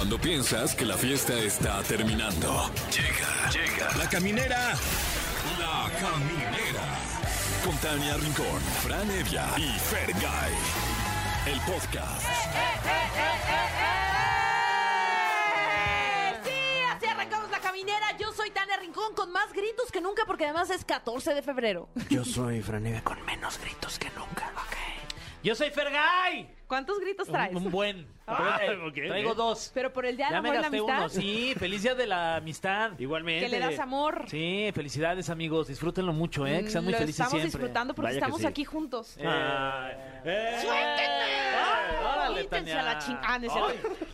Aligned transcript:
Cuando 0.00 0.18
piensas 0.18 0.74
que 0.74 0.86
la 0.86 0.96
fiesta 0.96 1.38
está 1.38 1.82
terminando. 1.82 2.70
Llega, 2.90 3.50
llega. 3.50 3.96
La 3.98 4.08
caminera. 4.08 4.72
La 5.58 5.90
caminera. 6.00 6.98
Con 7.62 7.76
Tania 7.76 8.16
Rincón, 8.16 8.60
Fran 8.82 9.10
Evia 9.10 9.44
y 9.58 9.78
Fergay. 9.78 10.52
El 11.44 11.60
podcast. 11.60 12.22
Sí, 16.44 16.50
así 16.96 17.06
arrancamos 17.06 17.50
la 17.50 17.60
caminera. 17.60 18.16
Yo 18.16 18.32
soy 18.32 18.50
Tania 18.52 18.78
Rincón 18.78 19.14
con 19.14 19.30
más 19.30 19.52
gritos 19.52 19.92
que 19.92 20.00
nunca 20.00 20.24
porque 20.24 20.46
además 20.46 20.70
es 20.70 20.82
14 20.82 21.34
de 21.34 21.42
febrero. 21.42 21.90
Yo 22.08 22.24
soy 22.24 22.62
Franeve 22.62 23.02
con 23.02 23.22
menos 23.26 23.60
gritos 23.60 23.98
que 23.98 24.08
nunca. 24.16 24.50
Yo 25.42 25.54
soy 25.54 25.70
Fergay. 25.70 26.48
¿Cuántos 26.66 27.00
gritos 27.00 27.26
traes? 27.26 27.50
Un, 27.54 27.64
un 27.66 27.72
buen. 27.72 28.06
Ah, 28.26 28.60
Eh, 28.62 28.76
ok, 28.86 28.94
Traigo 28.94 29.34
dos. 29.34 29.70
Pero 29.74 29.92
por 29.92 30.06
el 30.06 30.16
día 30.16 30.26
del 30.26 30.34
Ya 30.36 30.42
me 30.42 30.48
la 30.50 30.54
gasté 30.60 30.76
amistad. 30.78 30.98
uno. 30.98 31.08
Sí, 31.08 31.54
feliz 31.58 31.82
día 31.82 31.94
de 31.96 32.06
la 32.06 32.36
amistad. 32.36 32.92
Igualmente. 32.98 33.46
Que 33.46 33.50
le 33.50 33.58
das 33.58 33.78
amor. 33.80 34.26
Sí, 34.28 34.70
felicidades 34.74 35.30
amigos. 35.30 35.66
Disfrútenlo 35.68 36.12
mucho, 36.12 36.46
¿eh? 36.46 36.62
Que 36.62 36.70
sean 36.70 36.84
muy 36.84 36.92
Lo 36.92 36.98
felices 36.98 37.20
estamos 37.20 37.40
siempre. 37.40 37.58
disfrutando 37.58 37.94
porque 37.94 38.06
Vaya 38.08 38.18
que 38.20 38.24
estamos 38.24 38.40
sí. 38.42 38.46
aquí 38.46 38.64
juntos. 38.64 39.16
Eh, 39.18 39.24
eh, 40.24 40.56
Quítense 42.42 42.72
Tania. 42.74 42.80
a 42.80 42.94
la 42.94 42.98
ching- 43.00 43.18
Ah. 43.22 43.38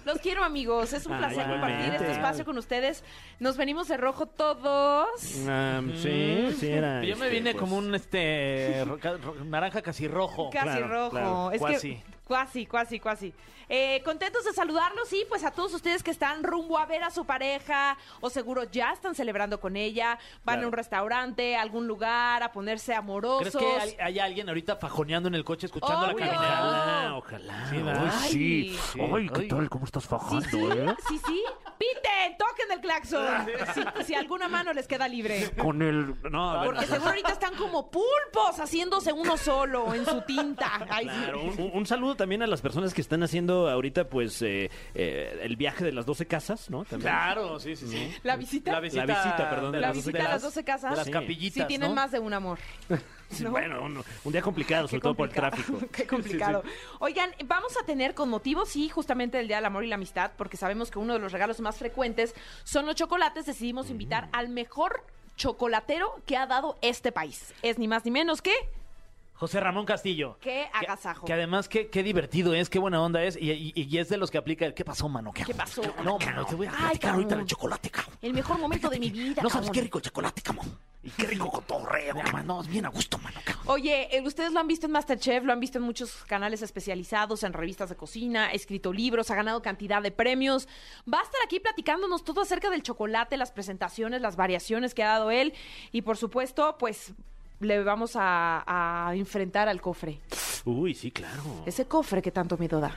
Los 0.05 0.19
quiero, 0.19 0.45
amigos. 0.45 0.93
Es 0.93 1.07
un 1.07 1.15
Ah, 1.15 1.19
placer 1.19 1.43
igualmente. 1.45 1.67
compartir 1.77 1.95
este 1.95 2.13
espacio 2.13 2.45
con 2.45 2.59
ustedes. 2.59 3.05
Nos 3.41 3.57
venimos 3.57 3.89
de 3.89 3.97
rojo 3.97 4.27
todos. 4.27 5.09
Ah, 5.49 5.81
sí, 5.97 6.49
sí 6.59 6.69
era. 6.69 7.03
Yo 7.03 7.17
me 7.17 7.27
este, 7.27 7.31
vine 7.31 7.53
pues, 7.53 7.61
como 7.61 7.77
un 7.77 7.95
este 7.95 8.85
ro- 8.87 8.99
ca- 8.99 9.17
ro- 9.17 9.35
naranja 9.45 9.83
casi 9.83 10.09
rojo. 10.09 10.51
Casi 10.51 10.65
Claro, 10.67 10.89
rojo. 10.89 11.11
claro. 11.11 11.51
Es 11.53 11.59
Cuasi. 11.61 11.97
que 11.97 12.16
cuasi, 12.27 12.67
cuasi, 12.67 12.99
cuasi. 13.01 13.33
Eh, 13.69 14.01
contentos 14.05 14.45
de 14.45 14.53
saludarlos 14.53 15.13
y 15.13 15.25
pues 15.29 15.43
a 15.45 15.51
todos 15.51 15.75
ustedes 15.75 16.03
que 16.05 16.13
están 16.13 16.45
rumbo 16.45 16.79
a 16.79 16.87
ver 16.87 17.03
a 17.03 17.11
su 17.11 17.25
pareja 17.25 17.97
o 18.21 18.31
seguro 18.31 18.63
ya 18.65 18.93
están 18.93 19.15
celebrando 19.17 19.59
con 19.59 19.77
ella, 19.77 20.19
van 20.45 20.63
a 20.63 20.67
un 20.69 20.73
restaurante, 20.73 21.57
a 21.57 21.63
algún 21.63 21.89
lugar 21.89 22.43
a 22.45 22.53
ponerse 22.53 22.95
amorosos. 22.95 23.57
¿Crees 23.57 23.57
que 23.57 23.81
hay, 24.03 24.07
hay 24.07 24.19
alguien 24.21 24.49
ahorita 24.49 24.77
fajoneando 24.77 25.29
en 25.29 25.35
el 25.35 25.45
coche 25.45 25.67
escuchando 25.67 26.07
la 26.07 26.13
Obvio. 26.13 26.27
caminera? 26.27 26.63
Ojalá, 26.63 27.15
ojalá. 27.17 27.67
Sí, 27.71 27.77
¿verdad? 27.83 28.13
Ay, 28.21 28.31
sí. 28.31 28.79
Sí. 28.93 29.01
Ay, 29.01 29.29
¿qué 29.31 29.41
Ay. 29.41 29.49
tal? 29.49 29.69
¿Cómo 29.69 29.85
estás 29.85 30.03
Sí, 30.05 30.09
fajando, 30.11 30.49
sí, 30.49 30.59
eh? 30.79 30.95
sí, 31.09 31.21
sí. 31.27 31.43
Piten, 31.79 32.39
toquen 32.39 32.73
el 32.73 32.81
claxon. 32.81 33.47
Si, 33.99 34.05
si 34.05 34.15
alguna 34.15 34.49
mano 34.49 34.73
les 34.73 34.87
queda 34.89 35.07
libre. 35.09 35.51
Con 35.59 35.83
el. 35.83 36.15
No, 36.31 36.51
a 36.51 36.61
ver. 36.63 36.71
Porque 36.71 36.87
seguro 36.87 37.11
ahorita 37.11 37.33
están 37.33 37.55
como 37.55 37.91
pulpos 37.91 38.59
haciéndose 38.59 39.13
uno 39.13 39.37
solo 39.37 39.93
en 39.93 40.07
su 40.07 40.23
tinta. 40.23 40.87
Ay, 40.89 41.05
sí. 41.07 41.15
Claro, 41.25 41.43
un, 41.43 41.71
un 41.75 41.87
saludo 41.87 42.16
también 42.17 42.43
a 42.43 42.47
las 42.47 42.61
personas 42.61 42.93
que 42.95 43.01
están 43.01 43.23
haciendo 43.23 43.69
ahorita, 43.69 44.09
pues, 44.09 44.43
eh, 44.43 44.71
eh, 44.95 45.39
el 45.43 45.57
viaje 45.57 45.85
de 45.85 45.93
las 45.93 46.07
12 46.07 46.27
casas, 46.27 46.71
¿no? 46.71 46.85
También. 46.85 47.03
Claro, 47.13 47.61
sí, 47.61 47.77
sí, 47.77 47.87
sí. 47.89 48.13
La 48.23 48.37
visita. 48.37 48.73
La 48.73 48.81
visita, 48.81 49.07
La 49.07 49.15
visita, 49.15 49.51
perdón, 49.51 49.73
de 49.73 49.81
La 49.81 49.89
las 49.89 49.97
12 49.97 50.09
visita 50.11 50.19
a 50.19 50.23
las 50.29 50.33
casas. 50.43 50.55
12 50.55 50.65
casas. 50.65 50.91
De 50.91 50.97
las 50.97 51.07
Sí. 51.07 51.13
capillitas, 51.13 51.63
Sí, 51.63 51.69
tienen 51.69 51.91
¿no? 51.91 51.95
más 51.95 52.11
de 52.11 52.19
un 52.19 52.33
amor. 52.33 52.59
Sí, 53.29 53.43
¿no? 53.43 53.51
Bueno, 53.51 53.83
un, 53.83 54.05
un 54.23 54.33
día 54.33 54.41
complicado, 54.41 54.87
sobre 54.87 55.01
todo 55.01 55.15
por 55.17 55.29
el 55.29 55.35
tráfico. 55.35 55.81
Qué 55.93 56.07
complicado. 56.07 56.63
Oigan, 57.01 57.33
vamos 57.47 57.77
a 57.77 57.85
tener 57.85 58.15
con 58.15 58.29
motivo, 58.29 58.65
sí, 58.67 58.89
justamente 58.89 59.41
el 59.41 59.49
Día 59.49 59.57
del 59.57 59.65
Amor 59.65 59.83
y 59.83 59.89
la 59.89 59.97
Amistad, 59.97 60.31
porque 60.39 60.57
sabemos 60.57 60.93
que 60.93 61.01
uno 61.01 61.13
de 61.15 61.19
los 61.19 61.33
regalos 61.33 61.59
más 61.59 61.77
frecuentes 61.77 62.37
son 62.63 62.87
los 62.87 62.95
chocolates. 62.95 63.45
Decidimos 63.45 63.91
invitar 63.91 64.29
al 64.31 64.49
mejor 64.49 65.03
chocolatero 65.37 66.23
que 66.25 66.37
ha 66.37 66.47
dado 66.47 66.79
este 66.83 67.11
país. 67.11 67.53
Es 67.63 67.79
ni 67.81 67.89
más 67.89 68.05
ni 68.05 68.13
menos 68.13 68.43
que... 68.43 68.53
José 69.37 69.61
Ramón 69.61 69.85
Castillo. 69.85 70.39
Qué 70.41 70.67
agasajo. 70.73 71.27
Que 71.27 71.33
además, 71.35 71.69
qué, 71.69 71.89
qué 71.89 72.03
divertido 72.03 72.55
es, 72.55 72.71
qué 72.71 72.79
buena 72.79 73.03
onda 73.03 73.23
es. 73.23 73.37
Y, 73.37 73.53
y- 73.53 73.73
y 73.75 73.99
es 73.99 74.09
de 74.09 74.17
los 74.17 74.31
que 74.31 74.39
aplica 74.39 74.65
el 74.65 74.73
¿qué 74.75 74.85
pasó, 74.85 75.09
mano? 75.09 75.33
¿Qué 75.33 75.55
pasó? 75.55 75.83
No, 76.03 76.19
mano, 76.19 76.47
te 76.47 76.55
voy 76.55 76.67
a 76.67 76.71
Ay, 76.71 76.79
platicar 76.81 77.15
ahorita 77.15 77.37
del 77.37 77.47
chocolate, 77.47 77.91
cabrón. 77.91 78.15
El 78.23 78.33
mejor 78.33 78.59
momento 78.59 78.89
de 78.89 78.99
mi 78.99 79.11
vida. 79.11 79.43
No 79.43 79.51
sabes 79.51 79.67
cabrón. 79.67 79.73
qué 79.75 79.81
rico 79.83 79.99
el 79.99 80.05
chocolate, 80.05 80.41
cabrón. 80.43 80.79
Y 81.03 81.11
qué 81.11 81.27
rico 81.27 81.51
cotorreo, 81.53 82.15
cabrón. 82.17 82.47
No, 82.47 82.61
es 82.63 82.67
bien 82.67 82.87
a 82.87 82.89
gusto, 82.89 83.19
mano, 83.19 83.39
cabrón. 83.45 83.65
Oye, 83.69 84.09
eh, 84.17 84.23
ustedes 84.23 84.53
lo 84.53 84.59
han 84.61 84.67
visto 84.67 84.87
en 84.87 84.93
Masterchef, 84.93 85.45
lo 85.45 85.53
han 85.53 85.61
visto 85.61 85.79
en 85.79 85.85
muchos 85.85 86.25
canales 86.25 86.63
especializados, 86.63 87.43
en 87.45 87.53
revistas 87.53 87.91
de 87.91 87.97
cocina, 87.97 88.47
ha 88.47 88.51
escrito 88.53 88.93
libros, 88.93 89.31
ha 89.31 89.35
ganado 89.37 89.61
cantidad 89.63 90.03
de 90.03 90.11
premios. 90.13 90.67
Va 91.13 91.21
a 91.21 91.23
estar 91.23 91.41
aquí 91.45 91.61
platicándonos 91.61 92.25
todo 92.25 92.41
acerca 92.41 92.71
del 92.71 92.83
chocolate, 92.83 93.37
las 93.37 93.53
presentaciones, 93.53 94.21
las 94.23 94.35
variaciones 94.37 94.95
que 94.95 95.05
ha 95.05 95.09
dado 95.09 95.31
él 95.31 95.53
y 95.93 96.03
por 96.03 96.17
supuesto, 96.17 96.77
pues 96.79 97.13
le 97.61 97.83
vamos 97.83 98.13
a, 98.17 98.65
a 99.09 99.15
enfrentar 99.17 99.69
al 99.69 99.81
cofre. 99.81 100.21
Uy, 100.65 100.95
sí, 100.95 101.11
claro. 101.11 101.43
Ese 101.65 101.87
cofre 101.87 102.21
que 102.23 102.31
tanto 102.31 102.57
miedo 102.57 102.81
da, 102.81 102.97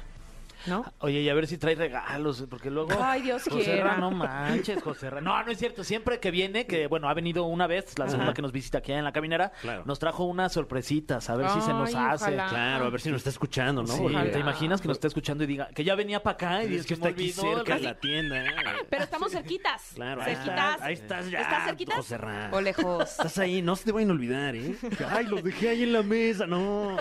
¿no? 0.68 0.86
Oye, 1.00 1.22
y 1.22 1.30
a 1.30 1.34
ver 1.34 1.47
si 1.47 1.58
trae 1.58 1.75
regalos, 1.75 2.46
porque 2.50 2.70
luego... 2.70 2.90
Ay, 3.02 3.22
Dios 3.22 3.44
José 3.44 3.64
quiera. 3.64 3.84
Ra, 3.96 3.97
no 3.97 4.12
manches, 4.12 4.81
José 4.84 5.09
Ra. 5.09 5.22
No, 5.22 5.44
no 5.44 5.52
es 5.52 5.58
cierto. 5.58 5.84
Siempre 5.84 6.20
que 6.20 6.31
viene, 6.31 6.66
que 6.68 6.88
bueno, 6.88 7.09
ha 7.09 7.14
venido 7.14 7.44
una 7.46 7.68
vez, 7.68 7.97
la 7.97 8.09
segunda 8.09 8.34
que 8.34 8.42
nos 8.42 8.52
visita 8.52 8.80
aquí 8.80 8.92
en 8.92 9.03
la 9.03 9.12
caminera, 9.12 9.52
Claro. 9.62 9.84
nos 9.86 10.00
trajo 10.00 10.25
unas 10.25 10.53
sorpresitas, 10.53 11.30
a 11.30 11.36
ver 11.36 11.50
si 11.50 11.62
se 11.62 11.74
nos 11.74 11.90
Ay, 11.94 12.06
hace. 12.09 12.24
ojalá. 12.25 12.47
Claro, 12.50 12.86
a 12.86 12.90
ver 12.90 13.02
si 13.02 13.09
nos 13.09 13.18
está 13.18 13.30
escuchando, 13.30 13.84
¿no? 13.84 13.94
Sí, 13.94 14.03
¿te 14.31 14.40
imaginas 14.40 14.81
que 14.81 14.88
nos 14.88 14.97
está 14.97 15.08
escuchando 15.08 15.44
y 15.44 15.47
diga 15.47 15.70
que 15.70 15.84
ya 15.84 15.96
venía 15.96 16.22
para 16.24 16.34
acá 16.36 16.64
y 16.64 16.76
Es 16.76 16.81
es 16.81 16.86
que 16.88 16.96
que 16.96 17.02
me 17.02 17.09
está 17.09 17.22
aquí 17.22 17.34
olvidó? 17.40 17.56
cerca 17.58 17.76
de 17.76 17.81
la 17.81 18.00
tienda. 18.00 18.46
¿eh? 18.46 18.50
Pero 18.90 19.03
estamos 19.03 19.31
cerquitas. 19.31 19.91
Claro, 19.96 20.22
ahí 20.22 20.36
cerquitas. 20.36 20.72
estás, 20.72 20.81
ahí 20.81 20.94
estás 20.94 21.30
ya, 21.30 21.41
¿Estás 21.41 21.64
cerquitas? 21.66 21.96
José 21.97 22.18
Ra. 22.18 22.50
O 22.52 22.62
lejos. 22.62 23.09
Estás 23.12 23.38
ahí, 23.38 23.62
no 23.62 23.76
se 23.76 23.86
te 23.86 23.91
vayan 23.91 24.09
a 24.09 24.14
olvidar, 24.14 24.56
¿eh? 24.56 24.76
Ay, 25.09 25.26
los 25.28 25.44
dejé 25.44 25.70
ahí 25.70 25.84
en 25.84 25.94
la 25.94 26.03
mesa, 26.03 26.46
no. 26.47 26.97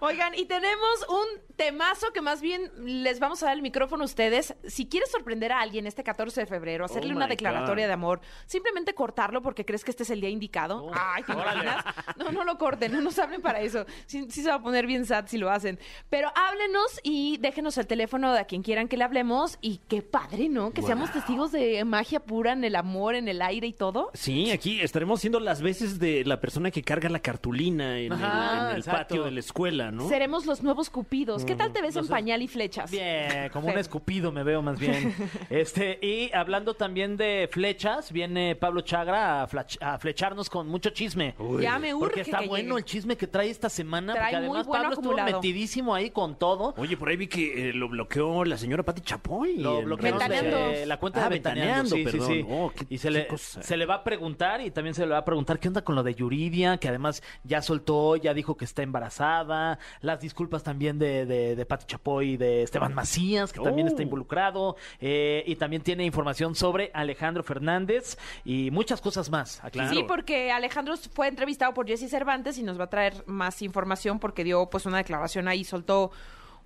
Oigan, 0.00 0.34
y 0.34 0.46
tenemos 0.46 1.06
un 1.08 1.56
temazo 1.56 2.12
que 2.12 2.20
más 2.22 2.40
bien 2.40 2.70
les 3.00 3.18
vamos 3.20 3.42
a 3.42 3.46
dar 3.46 3.56
el 3.56 3.62
micrófono 3.62 4.02
a 4.02 4.06
ustedes. 4.06 4.54
Si 4.66 4.86
quieres 4.86 5.10
sorprender 5.10 5.52
a 5.52 5.60
alguien 5.60 5.86
este 5.86 6.02
14 6.04 6.40
de 6.42 6.46
febrero, 6.46 6.84
hacerle 6.84 7.12
Oh 7.12 7.16
una 7.16 7.26
declaratoria 7.26 7.84
God. 7.86 7.88
de 7.88 7.92
amor, 7.92 8.20
simplemente 8.46 8.94
cortarlo 8.94 9.42
porque 9.42 9.64
crees 9.64 9.84
que 9.84 9.90
este 9.90 10.04
es 10.04 10.10
el 10.10 10.20
día 10.20 10.30
indicado. 10.30 10.84
Oh, 10.84 10.92
Ay, 10.94 11.22
¿te 11.24 11.32
órale. 11.32 11.62
imaginas? 11.62 11.84
No, 12.16 12.30
no 12.32 12.44
lo 12.44 12.56
corten, 12.58 12.92
no 12.92 13.00
nos 13.00 13.18
hablen 13.18 13.42
para 13.42 13.60
eso. 13.60 13.84
Sí, 14.06 14.26
sí 14.30 14.42
se 14.42 14.48
va 14.48 14.56
a 14.56 14.62
poner 14.62 14.86
bien 14.86 15.04
sad 15.06 15.26
si 15.26 15.38
lo 15.38 15.50
hacen. 15.50 15.78
Pero 16.08 16.30
háblenos 16.34 17.00
y 17.02 17.38
déjenos 17.38 17.76
el 17.78 17.86
teléfono 17.86 18.32
de 18.32 18.40
a 18.40 18.44
quien 18.44 18.62
quieran 18.62 18.88
que 18.88 18.96
le 18.96 19.04
hablemos. 19.04 19.58
Y 19.60 19.80
qué 19.88 20.02
padre, 20.02 20.48
¿no? 20.48 20.72
Que 20.72 20.82
seamos 20.82 21.10
testigos 21.12 21.52
de 21.52 21.84
magia 21.84 22.20
pura 22.20 22.52
en 22.52 22.64
el 22.64 22.76
amor, 22.76 23.14
en 23.14 23.28
el 23.28 23.42
aire 23.42 23.66
y 23.66 23.72
todo. 23.72 24.10
Sí, 24.14 24.50
aquí 24.50 24.80
estaremos 24.80 25.20
siendo 25.20 25.40
las 25.40 25.62
veces 25.62 25.98
de 25.98 26.24
la 26.24 26.40
persona 26.40 26.70
que 26.70 26.82
carga 26.82 27.08
la 27.08 27.20
cartulina 27.20 27.98
en 27.98 28.12
el, 28.12 28.76
en 28.76 28.82
patio 28.82 29.24
de 29.24 29.30
la 29.30 29.40
escuela, 29.40 29.90
¿no? 29.90 30.08
Seremos 30.08 30.46
los 30.46 30.62
nuevos 30.62 30.90
cupidos. 30.90 31.44
¿Qué 31.44 31.54
tal 31.56 31.72
te 31.72 31.80
ves 31.82 31.96
en 31.96 32.06
pañal 32.06 32.42
y 32.42 32.48
flechas? 32.48 32.89
Bien, 32.90 33.48
como 33.52 33.68
un 33.68 33.78
escupido 33.78 34.32
me 34.32 34.42
veo 34.42 34.62
más 34.62 34.78
bien. 34.78 35.14
Este, 35.50 35.98
y 36.02 36.30
hablando 36.32 36.74
también 36.74 37.16
de 37.16 37.48
flechas, 37.50 38.12
viene 38.12 38.54
Pablo 38.56 38.80
Chagra 38.82 39.42
a, 39.42 39.48
flach- 39.48 39.78
a 39.80 39.98
flecharnos 39.98 40.48
con 40.50 40.68
mucho 40.68 40.90
chisme. 40.90 41.34
Uy. 41.38 41.62
Ya 41.62 41.78
me 41.78 41.92
urge 41.94 42.06
Porque 42.06 42.20
está 42.22 42.38
que 42.40 42.48
bueno 42.48 42.68
llegue. 42.74 42.78
el 42.78 42.84
chisme 42.84 43.16
que 43.16 43.26
trae 43.26 43.50
esta 43.50 43.68
semana, 43.68 44.12
Trae 44.14 44.32
porque 44.32 44.36
muy 44.36 44.44
además 44.58 44.66
bueno 44.66 44.82
Pablo 44.82 44.94
estuvo 44.94 45.12
acumulado. 45.12 45.38
metidísimo 45.40 45.94
ahí 45.94 46.10
con 46.10 46.38
todo. 46.38 46.74
Oye, 46.76 46.96
por 46.96 47.08
ahí 47.08 47.16
vi 47.16 47.26
que 47.26 47.70
eh, 47.70 47.72
lo 47.72 47.88
bloqueó 47.88 48.44
la 48.44 48.56
señora 48.56 48.82
Pati 48.82 49.00
Chapoy. 49.02 49.56
Lo 49.58 49.80
en 49.80 49.84
bloquearon 49.86 50.20
redes 50.20 50.30
Ventaneando. 50.30 50.56
sociales. 50.58 50.80
de 50.80 50.86
la 50.86 50.96
cuenta 50.98 51.20
Ah, 51.20 51.24
de 51.24 51.30
Ventaneando, 51.30 51.90
sí, 51.96 52.04
sí, 52.04 52.04
perdón. 52.04 52.28
sí. 52.28 52.46
Oh, 52.48 52.72
qué- 52.74 52.86
y 52.88 52.98
se 52.98 53.08
qué 53.08 53.12
le, 53.12 53.26
cosa. 53.26 53.62
se 53.62 53.76
le 53.76 53.86
va 53.86 53.94
a 53.96 54.04
preguntar 54.04 54.60
y 54.60 54.70
también 54.70 54.94
se 54.94 55.02
le 55.06 55.12
va 55.12 55.18
a 55.18 55.24
preguntar 55.24 55.58
qué 55.58 55.68
onda 55.68 55.82
con 55.82 55.94
lo 55.94 56.02
de 56.02 56.14
Yuridia, 56.14 56.76
que 56.78 56.88
además 56.88 57.22
ya 57.44 57.60
soltó, 57.62 58.16
ya 58.16 58.34
dijo 58.34 58.56
que 58.56 58.64
está 58.64 58.82
embarazada, 58.82 59.78
las 60.00 60.20
disculpas 60.20 60.62
también 60.62 60.98
de, 60.98 61.26
de, 61.26 61.56
de 61.56 61.66
Pati 61.66 61.86
Chapoy 61.86 62.30
y 62.32 62.36
de 62.36 62.62
Esteban 62.80 62.94
Macías, 62.94 63.52
que 63.52 63.60
también 63.60 63.86
Oh. 63.86 63.90
está 63.90 64.02
involucrado, 64.02 64.76
eh, 65.00 65.42
y 65.46 65.56
también 65.56 65.82
tiene 65.82 66.04
información 66.04 66.54
sobre 66.54 66.90
Alejandro 66.94 67.42
Fernández 67.42 68.16
y 68.44 68.70
muchas 68.70 69.00
cosas 69.00 69.30
más. 69.30 69.60
Claro. 69.72 69.90
Sí, 69.94 70.04
porque 70.06 70.50
Alejandro 70.50 70.94
fue 70.96 71.28
entrevistado 71.28 71.74
por 71.74 71.86
Jesse 71.86 72.08
Cervantes 72.10 72.58
y 72.58 72.62
nos 72.62 72.78
va 72.78 72.84
a 72.84 72.90
traer 72.90 73.22
más 73.26 73.62
información 73.62 74.18
porque 74.18 74.44
dio 74.44 74.66
pues 74.70 74.86
una 74.86 74.98
declaración 74.98 75.48
ahí, 75.48 75.64
soltó 75.64 76.10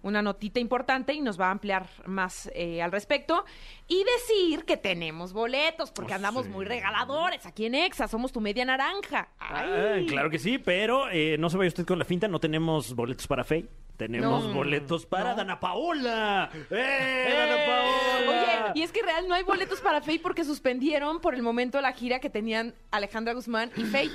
una 0.05 0.23
notita 0.23 0.61
importante 0.61 1.13
y 1.13 1.21
nos 1.21 1.41
va 1.41 1.49
a 1.49 1.51
ampliar 1.51 1.87
más 2.07 2.49
eh, 2.55 2.81
al 2.81 2.93
respecto. 2.93 3.45
Y 3.89 4.05
decir 4.05 4.65
que 4.65 4.77
tenemos 4.77 5.33
boletos, 5.33 5.91
porque 5.91 6.13
Oh, 6.13 6.17
andamos 6.17 6.45
sí. 6.45 6.51
muy 6.51 6.65
regaladores 6.65 7.45
aquí 7.45 7.67
en 7.67 7.75
Exa, 7.75 8.07
somos 8.07 8.31
tu 8.33 8.41
media 8.41 8.65
naranja. 8.65 9.29
Ah, 9.41 9.97
claro 10.07 10.31
que 10.31 10.39
sí, 10.39 10.59
pero 10.59 11.11
eh, 11.11 11.37
no 11.39 11.51
se 11.51 11.57
vaya 11.59 11.69
usted 11.69 11.85
con 11.85 11.99
la 11.99 12.05
finta, 12.05 12.29
no 12.29 12.39
tenemos 12.39 12.95
boletos 12.95 13.27
para 13.27 13.43
Faye. 13.45 13.67
Tenemos 13.97 14.45
No. 14.47 14.55
boletos 14.55 15.07
para 15.07 15.31
No. 15.31 15.37
Dana 15.37 15.61
Paola. 15.61 16.51
¡Eh, 16.71 17.35
Dana 17.37 17.65
Paola! 17.67 18.71
Oye, 18.73 18.81
y 18.81 18.83
es 18.83 18.91
que 18.91 19.03
real 19.03 19.29
no 19.29 19.35
hay 19.35 19.45
boletos 19.45 19.81
para 19.81 20.01
Faye 20.01 20.19
porque 20.19 20.45
suspendieron 20.45 21.21
por 21.21 21.35
el 21.35 21.43
momento 21.43 21.81
la 21.81 21.93
gira 21.93 22.19
que 22.21 22.29
tenían 22.31 22.75
Alejandra 22.91 23.35
Guzmán 23.35 23.71
y 23.77 23.85
Faye. 23.85 24.11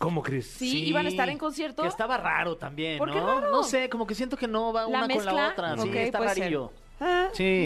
¿Cómo 0.00 0.22
crees? 0.22 0.46
Sí, 0.46 0.84
iban 0.86 1.04
a 1.04 1.10
estar 1.10 1.28
en 1.28 1.36
concierto. 1.36 1.82
Que 1.82 1.88
estaba 1.88 2.16
raro 2.16 2.56
también, 2.56 2.96
¿Por 2.96 3.08
¿no? 3.08 3.14
qué 3.14 3.20
raro? 3.20 3.50
No 3.50 3.62
sé, 3.62 3.90
como 3.90 4.06
que 4.06 4.14
siento 4.14 4.34
que 4.34 4.48
no 4.48 4.72
va 4.72 4.82
¿La 4.88 5.04
una 5.04 5.08
con 5.14 5.24
la 5.26 5.48
otra. 5.50 5.76
Sí, 5.76 5.88
Ok, 5.90 5.94
está 5.94 6.18
ser. 6.20 6.26
rarillo. 6.38 6.72
Sí. 7.34 7.64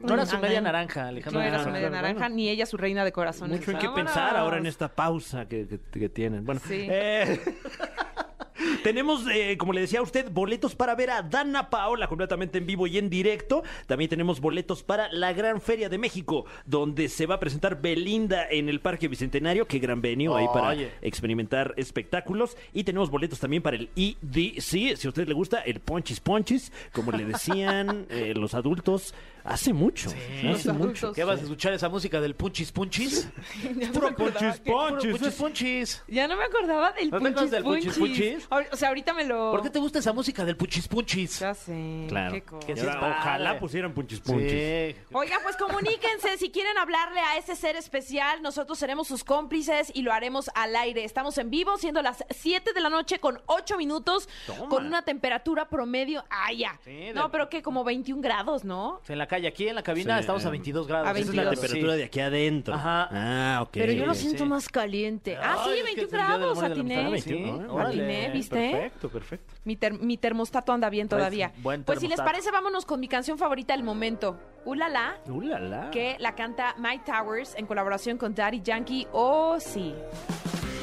No 0.00 0.14
era 0.14 0.24
su 0.26 0.38
media 0.38 0.60
naranja, 0.60 1.08
Alejandro. 1.08 1.40
No 1.40 1.46
era 1.46 1.62
su 1.64 1.70
media 1.70 1.90
naranja, 1.90 2.28
ni 2.28 2.48
ella 2.48 2.66
su 2.66 2.76
reina 2.76 3.04
de 3.04 3.10
corazones. 3.10 3.58
Mucho 3.58 3.72
en 3.72 3.78
qué 3.78 3.88
pensar 3.88 4.36
ahora 4.36 4.58
en 4.58 4.66
esta 4.66 4.88
pausa 4.88 5.46
que, 5.48 5.66
que- 5.66 5.80
que 6.00 6.08
tienen. 6.08 6.44
Bueno, 6.44 6.60
Sí. 6.66 6.86
eh, 6.88 7.40
tenemos, 8.82 9.24
eh, 9.30 9.56
como 9.58 9.72
le 9.72 9.80
decía 9.80 10.00
a 10.00 10.02
usted, 10.02 10.30
boletos 10.30 10.74
para 10.74 10.94
ver 10.94 11.10
a 11.10 11.22
Dana 11.22 11.70
Paola 11.70 12.06
completamente 12.08 12.58
en 12.58 12.66
vivo 12.66 12.86
y 12.86 12.98
en 12.98 13.08
directo. 13.10 13.62
También 13.86 14.08
tenemos 14.08 14.40
boletos 14.40 14.82
para 14.82 15.12
la 15.12 15.32
Gran 15.32 15.60
Feria 15.60 15.88
de 15.88 15.98
México, 15.98 16.44
donde 16.66 17.08
se 17.08 17.26
va 17.26 17.36
a 17.36 17.40
presentar 17.40 17.80
Belinda 17.80 18.48
en 18.50 18.68
el 18.68 18.80
Parque 18.80 19.08
Bicentenario. 19.08 19.66
Qué 19.66 19.78
gran 19.78 20.00
venue 20.00 20.36
ahí 20.38 20.46
para 20.52 20.68
Oye. 20.68 20.90
experimentar 21.00 21.74
espectáculos. 21.76 22.56
Y 22.72 22.84
tenemos 22.84 23.10
boletos 23.10 23.38
también 23.38 23.62
para 23.62 23.76
el 23.76 23.90
EDC, 23.96 24.96
si 24.96 25.06
a 25.06 25.08
usted 25.08 25.26
le 25.28 25.34
gusta, 25.34 25.60
el 25.60 25.80
Ponchis 25.80 26.20
Ponchis, 26.20 26.72
como 26.92 27.12
le 27.12 27.24
decían 27.24 28.06
eh, 28.10 28.34
los 28.34 28.54
adultos 28.54 29.14
hace 29.44 29.72
mucho. 29.72 30.10
Hace 30.48 30.72
mucho. 30.72 31.12
¿Qué 31.12 31.24
vas 31.24 31.40
a 31.40 31.42
escuchar 31.42 31.72
esa 31.72 31.88
música 31.88 32.20
del 32.20 32.34
punchis 32.34 32.70
punchis? 32.72 33.28
Puro 33.92 34.14
punchis 34.14 35.34
punchis. 35.34 36.02
Ya 36.08 36.28
no 36.28 36.36
me 36.36 36.44
acordaba 36.44 36.92
del 36.92 37.10
¿No 37.10 37.20
te 37.20 37.28
acuerdas 37.28 37.34
punchis 37.34 37.50
del 37.50 37.62
punchis 37.64 37.98
punchis. 37.98 38.46
punchis? 38.46 38.71
O 38.72 38.76
sea, 38.76 38.88
ahorita 38.88 39.12
me 39.12 39.24
lo... 39.24 39.50
¿Por 39.50 39.62
qué 39.62 39.68
te 39.70 39.78
gusta 39.78 39.98
esa 39.98 40.12
música 40.14 40.44
del 40.46 40.56
punchis 40.56 40.88
punchis? 40.88 41.40
Ya 41.40 41.52
sé. 41.54 42.06
Claro. 42.08 42.32
qué 42.32 42.42
cosa. 42.42 42.66
Que 42.66 42.74
sí 42.76 42.86
ahora, 42.86 43.16
ojalá 43.20 43.58
pusieran 43.58 43.92
Punchis 43.92 44.20
Ponchis. 44.20 44.50
Sí. 44.50 44.96
Oigan, 45.12 45.40
pues 45.42 45.56
comuníquense 45.56 46.38
si 46.38 46.50
quieren 46.50 46.78
hablarle 46.78 47.20
a 47.20 47.36
ese 47.36 47.54
ser 47.54 47.76
especial. 47.76 48.40
Nosotros 48.42 48.78
seremos 48.78 49.08
sus 49.08 49.24
cómplices 49.24 49.90
y 49.94 50.00
lo 50.02 50.12
haremos 50.12 50.50
al 50.54 50.74
aire. 50.74 51.04
Estamos 51.04 51.36
en 51.38 51.50
vivo, 51.50 51.76
siendo 51.76 52.00
las 52.00 52.24
7 52.30 52.72
de 52.72 52.80
la 52.80 52.88
noche 52.88 53.18
con 53.18 53.40
8 53.46 53.76
minutos, 53.76 54.28
Toma. 54.46 54.68
con 54.70 54.86
una 54.86 55.02
temperatura 55.02 55.68
promedio. 55.68 56.24
¡Ah, 56.30 56.52
ya! 56.52 56.78
Sí, 56.84 56.90
de- 56.92 57.12
no, 57.12 57.30
pero 57.30 57.50
que 57.50 57.60
como 57.62 57.84
21 57.84 58.22
grados, 58.22 58.64
¿no? 58.64 59.00
En 59.06 59.18
la 59.18 59.26
calle, 59.26 59.48
aquí 59.48 59.68
en 59.68 59.74
la 59.74 59.82
cabina 59.82 60.14
Sí. 60.16 60.20
estamos 60.20 60.46
a 60.46 60.50
22 60.50 60.86
grados. 60.86 61.08
A 61.08 61.10
Esa 61.10 61.20
es 61.20 61.26
la 61.26 61.42
22. 61.44 61.60
temperatura 61.60 61.92
Sí. 61.92 61.98
de 61.98 62.04
aquí 62.04 62.20
adentro. 62.20 62.74
Ajá. 62.74 63.08
Ah, 63.10 63.58
ok. 63.62 63.70
Pero 63.72 63.92
yo 63.92 64.06
lo 64.06 64.14
sí. 64.14 64.22
siento 64.22 64.46
más 64.46 64.68
caliente. 64.68 65.36
Ah, 65.36 65.62
sí, 65.64 65.70
es 65.72 65.76
que 65.76 65.82
21 65.82 66.06
es 66.06 66.12
el 66.12 66.18
día 66.18 66.28
del 66.28 66.38
grados, 66.38 66.62
atiné. 66.62 67.66
órale. 67.68 68.02
Atiné, 68.02 68.30
¿viste? 68.30 68.61
Perfecto, 68.70 69.08
perfecto. 69.08 69.54
Mi, 69.64 69.76
ter- 69.76 69.98
mi 69.98 70.16
termostato 70.16 70.72
anda 70.72 70.88
bien 70.90 71.08
todavía. 71.08 71.50
Pues, 71.50 71.62
buen 71.62 71.84
Pues 71.84 71.98
si 72.00 72.08
les 72.08 72.20
parece, 72.20 72.50
vámonos 72.50 72.86
con 72.86 73.00
mi 73.00 73.08
canción 73.08 73.38
favorita 73.38 73.74
del 73.74 73.82
momento. 73.82 74.38
Ulala, 74.64 75.16
Uh, 75.28 75.40
la, 75.40 75.58
la. 75.58 75.90
que 75.90 76.16
la 76.20 76.34
canta 76.34 76.74
Mike 76.78 77.04
Towers 77.04 77.54
en 77.56 77.66
colaboración 77.66 78.16
con 78.18 78.34
Daddy 78.34 78.60
Yankee. 78.62 79.06
Oh, 79.12 79.58
sí. 79.58 79.94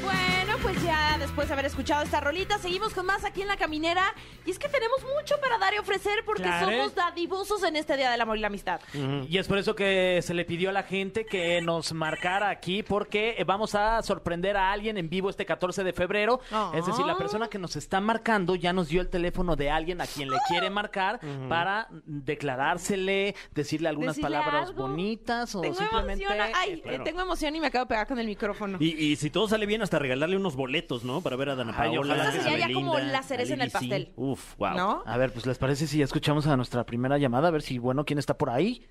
Bueno, 0.04 0.58
pues 0.62 0.82
ya 0.84 1.18
después 1.18 1.48
de 1.48 1.54
haber 1.54 1.66
escuchado 1.66 2.04
esta 2.04 2.20
rolita, 2.20 2.58
seguimos 2.58 2.94
con 2.94 3.06
más 3.06 3.24
aquí 3.24 3.42
en 3.42 3.48
La 3.48 3.58
Caminera. 3.58 4.04
Y 4.46 4.52
es 4.52 4.60
que 4.60 4.68
tenemos 4.68 5.00
mucho 5.18 5.36
para 5.42 5.58
dar 5.58 5.74
y 5.74 5.78
ofrecer 5.78 6.24
porque 6.26 6.44
Claro. 6.44 6.70
somos 6.72 6.96
dadivosos 6.96 7.64
en 7.64 7.76
este 7.76 7.96
Día 7.98 8.12
del 8.12 8.20
Amor 8.22 8.38
y 8.38 8.42
la 8.42 8.48
Amistad. 8.48 8.82
Y 9.28 9.38
es 9.38 9.48
por 9.48 9.58
eso 9.58 9.76
que 9.76 10.22
se 10.24 10.34
le 10.34 10.46
pidió 10.46 10.70
a 10.70 10.74
la 10.74 10.84
gente 10.84 11.26
que 11.26 11.62
nos 11.62 11.94
marcara 11.94 12.50
aquí 12.50 12.84
porque 12.84 13.42
vamos 13.46 13.76
a 13.76 14.02
sorprender 14.04 14.58
a 14.58 14.72
alguien 14.72 14.98
en 14.98 15.10
vivo 15.10 15.30
este 15.30 15.46
14 15.46 15.84
de 15.84 15.94
febrero. 15.94 16.40
Ah. 16.52 16.72
Es 16.76 16.86
decir, 16.86 17.06
la 17.06 17.18
persona 17.18 17.48
que 17.48 17.58
nos 17.60 17.76
está 17.76 18.02
marcando 18.02 18.56
ya 18.56 18.74
nos 18.74 18.90
dio 18.90 19.02
el 19.02 19.10
teléfono 19.10 19.56
de 19.56 19.70
alguien 19.70 20.02
a 20.02 20.08
quien 20.08 20.30
le 20.30 20.38
quiere 20.48 20.70
marcar 20.70 21.20
para 21.48 21.88
declarársele, 22.06 23.36
decirle 23.54 23.90
algunas 23.90 24.16
Decirle 24.16 24.38
palabras 24.38 24.70
algo. 24.70 24.88
bonitas 24.88 25.54
o 25.56 25.62
Tengo 25.62 25.76
simplemente... 25.76 26.24
emoción. 26.24 26.50
Ay, 26.56 26.82
eh, 26.86 26.96
eh, 26.96 27.00
tengo 27.04 27.22
emoción 27.22 27.56
y 27.56 27.60
me 27.60 27.68
acabo 27.68 27.86
de 27.86 27.90
pegar 27.90 28.08
con 28.08 28.18
el 28.20 28.26
micrófono. 28.28 28.78
Y, 28.80 28.90
y 28.96 29.16
si 29.16 29.30
todo 29.30 29.48
sale 29.48 29.66
bien, 29.66 29.82
hasta 29.82 30.00
regalarle 30.00 30.36
unos 30.38 30.49
boletos, 30.56 31.04
¿no? 31.04 31.22
Para 31.22 31.36
ver 31.36 31.50
a 31.50 31.56
Dana 31.56 31.74
Ay, 31.78 31.96
Paola. 31.96 32.14
ojalá. 32.16 32.30
Esa 32.30 32.40
a 32.40 32.44
sería 32.44 32.68
ya 32.68 32.74
como 32.74 32.98
la 33.00 33.22
cereza 33.24 33.54
en 33.54 33.62
el 33.62 33.72
pastel. 33.72 34.14
Uf, 34.16 34.56
wow. 34.58 34.76
¿No? 34.76 35.04
A 35.06 35.18
ver, 35.18 35.32
pues 35.34 35.46
les 35.46 35.58
parece 35.58 35.88
si 35.88 35.98
ya 36.00 36.06
escuchamos 36.06 36.48
a 36.48 36.56
nuestra 36.58 36.86
primera 36.86 37.18
llamada, 37.18 37.48
a 37.48 37.52
ver 37.52 37.62
si, 37.62 37.78
bueno, 37.78 38.06
¿quién 38.06 38.20
está 38.20 38.38
por 38.38 38.50
ahí? 38.50 38.86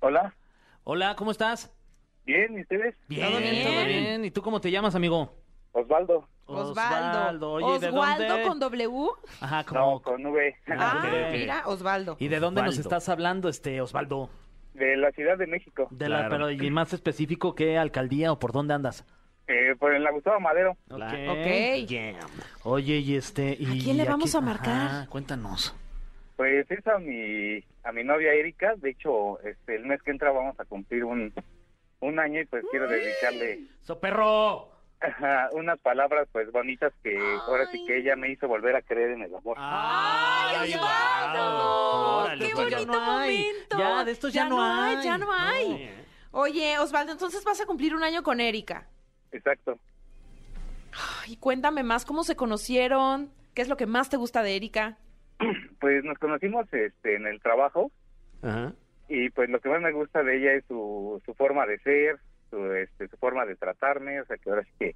Hola, 0.00 0.34
Hola, 0.84 1.14
¿cómo 1.16 1.30
estás? 1.30 1.72
bien, 2.24 2.56
¿y 2.58 2.62
ustedes? 2.62 2.94
Bien, 3.08 3.28
¿Todo 3.28 3.38
bien? 3.38 3.66
todo 3.66 3.84
bien. 3.86 4.24
¿Y 4.24 4.30
tú 4.30 4.40
cómo 4.42 4.60
te 4.60 4.70
llamas, 4.70 4.94
amigo? 4.94 5.34
Osvaldo. 5.72 6.28
Osvaldo. 6.46 7.52
Oye, 7.52 7.78
¿de 7.78 7.88
Osvaldo 7.88 8.26
dónde? 8.28 8.48
con 8.48 8.58
W. 8.60 8.90
Ajá, 9.40 9.64
como... 9.64 9.80
No, 9.80 10.00
con 10.02 10.26
V. 10.26 10.56
Ah, 10.68 11.02
ok. 11.04 11.32
mira, 11.32 11.62
Osvaldo. 11.66 12.16
¿Y 12.18 12.28
de 12.28 12.40
dónde 12.40 12.62
nos 12.62 12.70
Osvaldo. 12.74 12.88
estás 12.88 13.08
hablando, 13.08 13.48
este 13.48 13.80
Osvaldo? 13.80 14.30
De 14.74 14.96
la 14.96 15.10
Ciudad 15.12 15.36
de 15.38 15.46
México. 15.46 15.88
De 15.90 16.08
la, 16.08 16.28
Claro. 16.28 16.30
pero 16.30 16.50
y 16.50 16.70
más 16.70 16.92
específico, 16.92 17.54
¿qué 17.54 17.76
alcaldía 17.78 18.32
o 18.32 18.38
por 18.38 18.52
dónde 18.52 18.74
andas? 18.74 19.04
Eh, 19.50 19.74
por 19.76 19.92
en 19.92 20.04
la 20.04 20.12
Gustavo 20.12 20.38
Madero. 20.38 20.76
Ok. 20.90 21.88
Jam. 21.88 22.14
Oye, 22.62 22.98
y 22.98 23.16
este... 23.16 23.56
Y 23.58 23.66
¿A 23.66 23.82
quién 23.82 23.96
le 23.96 24.04
vamos 24.04 24.32
a 24.36 24.40
marcar? 24.40 24.86
Ajá, 24.86 25.06
cuéntanos. 25.08 25.74
Pues 26.36 26.70
es 26.70 26.86
a 26.86 26.98
mi, 26.98 27.58
a 27.82 27.90
mi 27.92 28.04
novia 28.04 28.32
Erika. 28.32 28.74
De 28.76 28.90
hecho, 28.90 29.40
este, 29.40 29.74
el 29.74 29.86
mes 29.86 30.00
que 30.02 30.12
entra 30.12 30.30
vamos 30.30 30.58
a 30.60 30.64
cumplir 30.64 31.04
un, 31.04 31.32
un 31.98 32.18
año 32.20 32.40
y 32.40 32.46
pues 32.46 32.64
quiero 32.70 32.88
dedicarle 32.88 33.64
¡Soperro! 33.82 34.68
unas 35.52 35.80
palabras 35.80 36.28
pues 36.30 36.52
bonitas 36.52 36.92
que 37.02 37.18
ahora 37.18 37.66
sí 37.72 37.84
que 37.86 37.98
ella 37.98 38.14
me 38.16 38.30
hizo 38.30 38.46
volver 38.46 38.76
a 38.76 38.82
creer 38.82 39.12
en 39.12 39.22
el 39.22 39.34
amor. 39.34 39.56
¡Ay, 39.58 40.56
Ay, 40.58 40.72
¡Qué 42.38 42.50
pues 42.54 42.70
ya 42.70 42.76
bonito 42.78 42.92
no 42.92 43.18
hay. 43.18 43.38
momento! 43.38 43.78
Ya, 43.78 44.04
de 44.04 44.12
estos 44.12 44.32
ya 44.32 44.48
no 44.48 44.62
hay. 44.62 45.02
Ya 45.04 45.18
no 45.18 45.32
hay. 45.32 45.90
Oye, 46.30 46.78
Osvaldo, 46.78 47.12
entonces 47.12 47.42
vas 47.44 47.60
a 47.60 47.66
cumplir 47.66 47.94
un 47.94 48.04
año 48.04 48.22
con 48.22 48.40
Erika. 48.40 48.86
Exacto. 49.32 49.78
Ay, 51.22 51.36
cuéntame 51.36 51.82
más, 51.82 52.04
¿cómo 52.04 52.24
se 52.24 52.36
conocieron? 52.36 53.30
¿Qué 53.54 53.62
es 53.62 53.68
lo 53.68 53.76
que 53.76 53.86
más 53.86 54.10
te 54.10 54.16
gusta 54.16 54.42
de 54.42 54.56
Erika? 54.56 54.98
Pues 55.80 56.04
nos 56.04 56.18
conocimos 56.18 56.66
este, 56.74 57.16
en 57.16 57.26
el 57.26 57.40
trabajo 57.40 57.90
Ajá. 58.42 58.74
y 59.08 59.30
pues 59.30 59.48
lo 59.48 59.60
que 59.60 59.70
más 59.70 59.80
me 59.80 59.92
gusta 59.92 60.22
de 60.22 60.36
ella 60.36 60.52
es 60.52 60.64
su, 60.66 61.22
su 61.24 61.32
forma 61.32 61.64
de 61.64 61.78
ser, 61.78 62.18
su, 62.50 62.72
este, 62.74 63.08
su 63.08 63.16
forma 63.16 63.46
de 63.46 63.56
tratarme, 63.56 64.20
o 64.20 64.26
sea 64.26 64.36
que 64.36 64.50
ahora 64.50 64.62
sí 64.64 64.70
que 64.78 64.94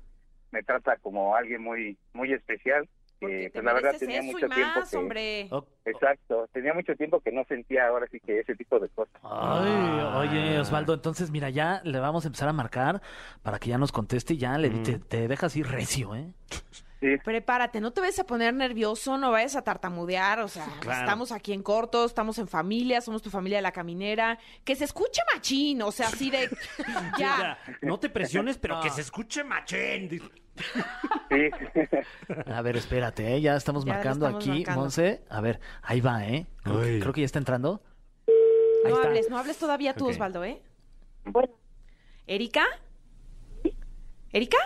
me 0.53 0.63
trata 0.63 0.99
como 0.99 1.37
alguien 1.37 1.63
muy 1.63 1.97
muy 2.13 2.35
especial. 2.35 2.87
Porque 3.25 3.51
pues 3.53 3.65
la 3.65 3.73
verdad 3.73 3.95
tenía 3.99 4.19
eso 4.21 4.33
mucho 4.33 4.47
y 4.47 4.51
tiempo 4.51 4.81
más, 4.81 4.91
que 4.91 4.97
hombre. 4.97 5.51
Exacto, 5.85 6.49
tenía 6.53 6.75
mucho 6.75 6.95
tiempo 6.97 7.21
que 7.21 7.33
no 7.33 7.45
sentía 7.45 7.87
ahora 7.89 8.07
sí 8.11 8.21
que 8.21 8.41
ese 8.41 8.55
tipo 8.55 8.79
de 8.79 8.89
cosas. 8.91 9.15
Ay, 9.23 10.29
oye, 10.29 10.59
Osvaldo, 10.61 10.95
entonces 10.95 11.31
mira, 11.31 11.51
ya 11.51 11.81
le 11.85 11.99
vamos 12.01 12.25
a 12.25 12.29
empezar 12.29 12.49
a 12.49 12.53
marcar 12.53 13.03
para 13.43 13.59
que 13.59 13.71
ya 13.71 13.79
nos 13.79 13.93
conteste 13.93 14.35
y 14.35 14.39
ya 14.39 14.57
le 14.59 14.71
te, 14.71 14.99
te 14.99 15.29
dejas 15.29 15.55
ir 15.57 15.67
recio, 15.67 16.15
¿eh? 16.15 16.33
Sí, 17.01 17.19
Prepárate, 17.23 17.83
no 17.83 17.93
te 17.93 18.01
vayas 18.01 18.19
a 18.21 18.25
poner 18.25 18.55
nervioso, 18.55 19.19
no 19.19 19.31
vayas 19.31 19.57
a 19.57 19.63
tartamudear, 19.63 20.41
o 20.41 20.49
sea, 20.49 20.65
Claro. 20.81 21.01
estamos 21.01 21.33
aquí 21.33 21.53
en 21.53 21.63
corto, 21.63 22.07
estamos 22.07 22.39
en 22.39 22.49
familia, 22.49 23.03
somos 23.03 23.21
tu 23.21 23.29
familia 23.29 23.59
de 23.59 23.63
la 23.63 23.73
caminera, 23.73 24.39
que 24.65 24.75
se 24.75 24.85
escuche 24.85 25.21
machín, 25.35 25.83
o 25.83 25.93
sea, 25.93 26.07
así 26.09 26.31
de 26.31 26.49
ya. 27.19 27.19
Ya, 27.19 27.59
no 27.83 27.99
te 28.01 28.09
presiones, 28.09 28.57
pero 28.57 28.77
No. 28.77 28.81
que 28.81 28.89
se 28.89 29.03
escuche 29.03 29.45
machén. 29.45 30.09
Sí. 31.31 31.51
A 32.53 32.63
ver, 32.63 32.77
espérate, 32.77 33.35
¿eh? 33.35 33.41
ya 33.41 33.57
estamos 33.57 33.85
Ya 33.85 33.95
marcando 33.95 34.27
estamos 34.27 34.45
aquí, 34.45 34.59
marcando. 34.59 34.81
Monse. 34.83 35.25
A 35.31 35.41
ver, 35.41 35.61
ahí 35.83 36.01
va, 36.01 36.25
¿eh? 36.27 36.47
Creo, 36.63 36.81
que- 36.81 36.87
Ay. 36.89 37.01
creo 37.01 37.13
que 37.13 37.21
ya 37.23 37.27
está 37.27 37.39
entrando. 37.39 37.83
Ahí 38.29 38.91
No 38.91 38.97
está. 38.97 39.09
hables, 39.09 39.31
no 39.31 39.39
hables 39.39 39.59
todavía 39.59 39.95
tú. 39.95 40.09
Osvaldo, 40.09 40.45
¿eh? 40.45 40.63
Bueno, 41.25 41.53
¿Erika? 42.27 42.65
¿Erika? 44.33 44.59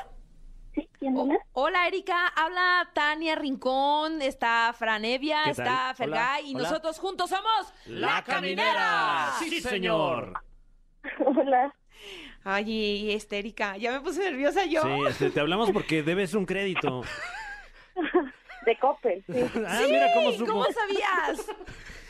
sí, 0.75 0.88
¿quién 0.99 1.16
O- 1.16 1.23
habla? 1.23 1.38
hola, 1.52 1.87
Erika. 1.88 2.26
Habla 2.28 2.88
Tania 2.95 3.35
Rincón, 3.37 4.23
está 4.23 4.73
Franevia, 4.76 5.40
¿Qué 5.45 5.50
está? 5.50 5.95
Fergay 5.95 6.50
y 6.50 6.54
hola. 6.54 6.64
nosotros 6.64 6.99
juntos 6.99 7.30
somos 7.30 7.73
¡La 7.87 8.23
Caminera! 8.25 9.33
¡Sí, 9.38 9.61
señor! 9.61 10.33
Hola. 11.25 11.75
Ay, 12.50 12.71
y 12.71 13.12
este, 13.12 13.38
Erika, 13.38 13.76
ya 13.76 13.93
me 13.93 14.00
puse 14.00 14.21
nerviosa 14.21 14.64
yo. 14.64 14.81
Sí, 14.81 14.88
este, 15.07 15.31
te 15.31 15.38
hablamos 15.38 15.71
porque 15.71 16.02
debes 16.02 16.33
un 16.33 16.47
crédito. 16.47 17.02
De 18.64 18.78
Coppel, 18.78 19.23
sí. 19.26 19.35
Ah, 19.67 19.83
mira 19.87 20.07
cómo 20.14 20.33
supo. 20.33 20.52
¿Cómo 20.52 20.64
sabías? 20.64 21.47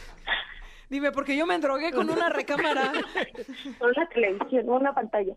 Dime, 0.89 1.11
porque 1.11 1.37
yo 1.37 1.45
me 1.45 1.57
endrogué 1.57 1.91
con 1.91 2.09
una 2.09 2.29
recámara. 2.29 2.93
Una 3.81 4.09
televisión, 4.11 4.69
una 4.69 4.95
pantalla. 4.95 5.35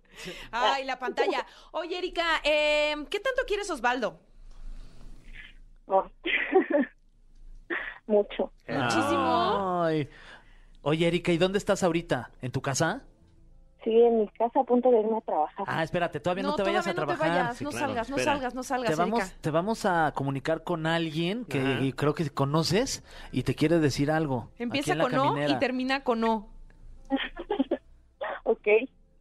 Ay, 0.51 0.83
la 0.83 0.99
pantalla. 0.99 1.47
Oye, 1.71 1.97
Erika, 1.97 2.39
eh, 2.43 2.93
¿qué 3.09 3.19
tanto 3.19 3.41
quieres 3.47 3.71
Osvaldo? 3.71 4.19
Oh. 5.87 6.05
Mucho. 8.05 8.51
Muchísimo. 8.67 9.83
Ay. 9.83 10.07
Oye, 10.83 11.07
Erika, 11.07 11.31
¿y 11.31 11.39
dónde 11.39 11.57
estás 11.57 11.81
ahorita? 11.81 12.29
¿En 12.43 12.51
tu 12.51 12.61
casa? 12.61 13.03
Sí, 13.83 13.99
en 13.99 14.19
mi 14.19 14.27
casa 14.29 14.59
a 14.59 14.63
punto 14.63 14.91
de 14.91 14.99
irme 14.99 15.17
a 15.17 15.21
trabajar. 15.21 15.65
Ah, 15.67 15.81
espérate, 15.81 16.19
todavía 16.19 16.43
no, 16.43 16.55
te 16.55 16.61
vayas 16.61 16.85
a 16.85 16.93
trabajar. 16.93 17.17
No 17.17 17.33
te 17.33 17.39
vayas, 17.39 17.57
Sí, 17.57 17.63
no 17.63 17.69
claro, 17.71 17.87
salgas, 17.87 18.09
no 18.11 18.17
salgas, 18.19 18.55
no 18.55 18.63
salgas, 18.63 18.89
Te 18.91 18.95
vamos, 18.95 19.19
Erika. 19.21 19.37
te 19.41 19.51
vamos 19.51 19.85
a 19.85 20.11
comunicar 20.15 20.63
con 20.63 20.85
alguien 20.85 21.45
que 21.45 21.59
Ajá. 21.59 21.79
creo 21.95 22.13
que 22.13 22.29
conoces 22.29 23.03
y 23.31 23.41
te 23.43 23.55
quiere 23.55 23.79
decir 23.79 24.11
algo. 24.11 24.51
Empieza 24.59 24.95
con 24.99 25.15
O 25.17 25.47
y 25.49 25.57
termina 25.59 26.03
con 26.03 26.23
O. 26.23 26.47
Ok. 28.43 28.67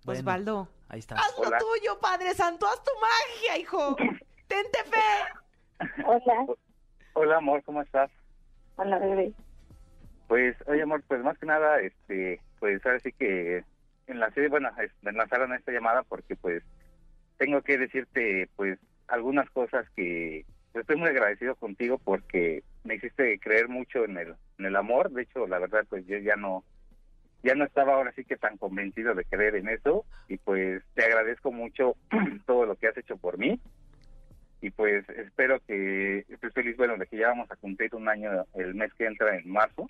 Bueno, 0.04 0.20
Osvaldo. 0.20 0.68
Ahí 0.88 0.98
está. 0.98 1.14
Haz 1.14 1.34
lo 1.40 1.48
Hola. 1.48 1.58
tuyo, 1.58 1.98
Padre 2.00 2.34
Santo, 2.34 2.66
haz 2.66 2.82
tu 2.82 2.90
magia, 3.00 3.58
hijo. 3.58 3.96
Tente 4.48 4.78
fe. 4.84 5.86
Hola. 6.06 6.46
Hola 7.14 7.36
amor, 7.36 7.62
¿cómo 7.64 7.82
estás? 7.82 8.10
Hola, 8.76 8.98
bebé. 8.98 9.32
Pues, 10.26 10.56
oye 10.68 10.82
amor, 10.82 11.02
pues 11.06 11.22
más 11.22 11.38
que 11.38 11.46
nada, 11.46 11.80
este, 11.80 12.40
pues 12.58 12.84
ahora 12.86 12.98
sí 13.00 13.12
que 13.12 13.64
en 14.10 14.20
la 14.20 14.30
serie, 14.32 14.48
bueno, 14.48 14.70
lanzaron 15.02 15.54
esta 15.54 15.72
llamada 15.72 16.02
porque 16.02 16.36
pues 16.36 16.62
tengo 17.38 17.62
que 17.62 17.78
decirte 17.78 18.48
pues 18.56 18.78
algunas 19.08 19.48
cosas 19.50 19.88
que 19.96 20.44
estoy 20.74 20.96
muy 20.96 21.08
agradecido 21.08 21.54
contigo 21.56 21.98
porque 21.98 22.62
me 22.84 22.94
hiciste 22.96 23.38
creer 23.38 23.68
mucho 23.68 24.04
en 24.04 24.16
el, 24.18 24.34
en 24.58 24.66
el 24.66 24.76
amor. 24.76 25.10
De 25.10 25.22
hecho, 25.22 25.46
la 25.46 25.58
verdad, 25.58 25.84
pues 25.88 26.06
yo 26.06 26.18
ya 26.18 26.36
no, 26.36 26.64
ya 27.42 27.54
no 27.54 27.64
estaba 27.64 27.94
ahora 27.94 28.12
sí 28.14 28.24
que 28.24 28.36
tan 28.36 28.56
convencido 28.56 29.14
de 29.14 29.24
creer 29.24 29.56
en 29.56 29.68
eso. 29.68 30.04
Y 30.28 30.36
pues 30.38 30.82
te 30.94 31.04
agradezco 31.04 31.52
mucho 31.52 31.96
todo 32.46 32.66
lo 32.66 32.76
que 32.76 32.88
has 32.88 32.96
hecho 32.96 33.16
por 33.16 33.38
mí. 33.38 33.60
Y 34.62 34.70
pues 34.70 35.08
espero 35.08 35.58
que 35.66 36.26
estés 36.28 36.52
feliz, 36.52 36.76
bueno, 36.76 36.96
de 36.98 37.06
que 37.06 37.16
ya 37.16 37.28
vamos 37.28 37.50
a 37.50 37.56
cumplir 37.56 37.94
un 37.94 38.08
año 38.08 38.44
el 38.54 38.74
mes 38.74 38.92
que 38.94 39.06
entra 39.06 39.36
en 39.36 39.50
marzo. 39.50 39.86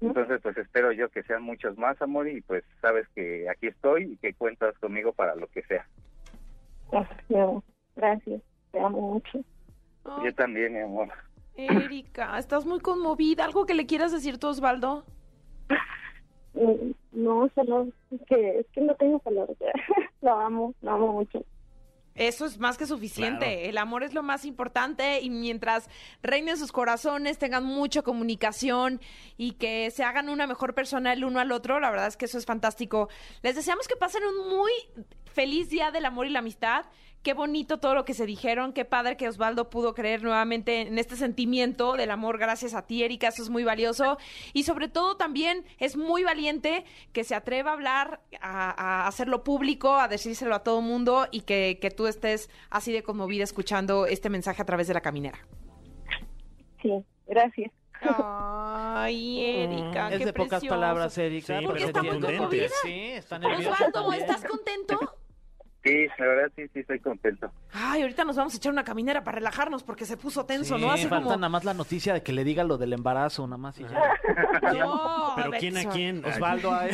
Entonces, 0.00 0.40
pues 0.42 0.56
espero 0.56 0.92
yo 0.92 1.08
que 1.08 1.22
sean 1.22 1.42
muchos 1.42 1.76
más, 1.78 2.00
amor, 2.02 2.28
y 2.28 2.40
pues 2.42 2.64
sabes 2.80 3.08
que 3.14 3.48
aquí 3.48 3.68
estoy 3.68 4.12
y 4.12 4.16
que 4.18 4.34
cuentas 4.34 4.76
conmigo 4.78 5.12
para 5.12 5.34
lo 5.34 5.46
que 5.48 5.62
sea. 5.62 5.86
Gracias, 7.96 8.42
te 8.72 8.80
amo 8.80 9.00
mucho. 9.00 9.40
Yo 10.24 10.34
también, 10.34 10.72
mi 10.74 10.80
amor. 10.80 11.08
Erika, 11.56 12.38
estás 12.38 12.64
muy 12.64 12.80
conmovida. 12.80 13.44
¿Algo 13.44 13.66
que 13.66 13.74
le 13.74 13.86
quieras 13.86 14.12
decir 14.12 14.38
tú, 14.38 14.48
Osvaldo? 14.48 15.04
Mm, 16.54 16.92
No, 17.12 17.50
solo 17.54 17.88
que, 18.28 18.60
es 18.60 18.66
que 18.68 18.80
no 18.80 18.94
tengo 18.94 19.18
palabras. 19.18 19.56
lo 20.22 20.32
amo, 20.32 20.74
lo 20.80 20.90
amo 20.92 21.12
mucho. 21.12 21.44
Eso 22.20 22.44
es 22.44 22.58
más 22.58 22.76
que 22.76 22.86
suficiente. 22.86 23.46
Claro. 23.46 23.70
El 23.70 23.78
amor 23.78 24.02
es 24.02 24.12
lo 24.12 24.22
más 24.22 24.44
importante 24.44 25.20
y 25.22 25.30
mientras 25.30 25.88
reinen 26.22 26.58
sus 26.58 26.70
corazones, 26.70 27.38
tengan 27.38 27.64
mucha 27.64 28.02
comunicación 28.02 29.00
y 29.38 29.52
que 29.52 29.90
se 29.90 30.04
hagan 30.04 30.28
una 30.28 30.46
mejor 30.46 30.74
persona 30.74 31.14
el 31.14 31.24
uno 31.24 31.40
al 31.40 31.50
otro, 31.50 31.80
la 31.80 31.90
verdad 31.90 32.08
es 32.08 32.18
que 32.18 32.26
eso 32.26 32.36
es 32.36 32.44
fantástico. 32.44 33.08
Les 33.42 33.56
deseamos 33.56 33.88
que 33.88 33.96
pasen 33.96 34.22
un 34.22 34.50
muy 34.50 34.70
feliz 35.32 35.70
día 35.70 35.90
del 35.90 36.04
amor 36.04 36.26
y 36.26 36.30
la 36.30 36.40
amistad. 36.40 36.84
Qué 37.22 37.34
bonito 37.34 37.78
todo 37.78 37.94
lo 37.94 38.06
que 38.06 38.14
se 38.14 38.24
dijeron, 38.24 38.72
qué 38.72 38.86
padre 38.86 39.18
que 39.18 39.28
Osvaldo 39.28 39.68
pudo 39.68 39.92
creer 39.94 40.22
nuevamente 40.22 40.80
en 40.80 40.98
este 40.98 41.16
sentimiento 41.16 41.92
del 41.92 42.10
amor 42.10 42.38
gracias 42.38 42.72
a 42.72 42.86
ti, 42.86 43.02
Erika, 43.04 43.28
eso 43.28 43.42
es 43.42 43.50
muy 43.50 43.62
valioso. 43.62 44.16
Y 44.54 44.62
sobre 44.62 44.88
todo 44.88 45.18
también 45.18 45.66
es 45.78 45.98
muy 45.98 46.24
valiente 46.24 46.86
que 47.12 47.24
se 47.24 47.34
atreva 47.34 47.72
a 47.72 47.74
hablar, 47.74 48.20
a, 48.40 49.02
a 49.02 49.06
hacerlo 49.06 49.44
público, 49.44 49.96
a 49.96 50.08
decírselo 50.08 50.54
a 50.54 50.62
todo 50.62 50.80
mundo 50.80 51.26
y 51.30 51.42
que, 51.42 51.78
que 51.78 51.90
tú 51.90 52.06
estés 52.06 52.48
así 52.70 52.90
de 52.90 53.02
conmovida 53.02 53.44
escuchando 53.44 54.06
este 54.06 54.30
mensaje 54.30 54.62
a 54.62 54.64
través 54.64 54.88
de 54.88 54.94
la 54.94 55.02
caminera. 55.02 55.38
Sí, 56.80 57.04
gracias. 57.26 57.70
Ay, 58.02 59.40
Erika, 59.44 60.08
es 60.10 60.18
qué 60.20 60.24
de 60.24 60.32
pocas 60.32 60.60
precioso. 60.60 60.74
palabras, 60.74 61.18
Erika. 61.18 61.58
Sí, 61.58 61.66
pero 61.66 61.86
está 61.86 62.02
muy 62.02 62.10
entiende. 62.16 62.38
conmovida. 62.38 62.68
Sí, 62.82 63.00
está 63.12 63.38
nerviosa 63.38 63.72
Osvaldo. 63.88 64.12
¿estás 64.14 64.44
contento? 64.44 64.98
Sí, 65.82 66.06
la 66.18 66.26
verdad 66.26 66.52
sí, 66.56 66.68
sí 66.74 66.80
estoy 66.80 67.00
contento. 67.00 67.50
Ay, 67.72 68.02
ahorita 68.02 68.22
nos 68.24 68.36
vamos 68.36 68.52
a 68.52 68.56
echar 68.58 68.70
una 68.70 68.84
caminera 68.84 69.24
para 69.24 69.36
relajarnos 69.36 69.82
porque 69.82 70.04
se 70.04 70.18
puso 70.18 70.44
tenso, 70.44 70.76
Sí, 70.76 70.84
¿no? 70.84 70.92
Así 70.92 71.06
falta 71.08 71.24
como... 71.24 71.36
nada 71.36 71.48
más 71.48 71.64
la 71.64 71.72
noticia 71.72 72.12
de 72.12 72.22
que 72.22 72.32
le 72.32 72.44
diga 72.44 72.64
lo 72.64 72.76
del 72.76 72.92
embarazo, 72.92 73.46
nada 73.46 73.56
más 73.56 73.78
y 73.80 73.84
ya. 73.84 74.12
No, 74.74 75.32
Pero 75.36 75.50
¿quién 75.52 75.78
a 75.78 75.84
quién? 75.88 76.22
Osvaldo, 76.24 76.70
a 76.72 76.84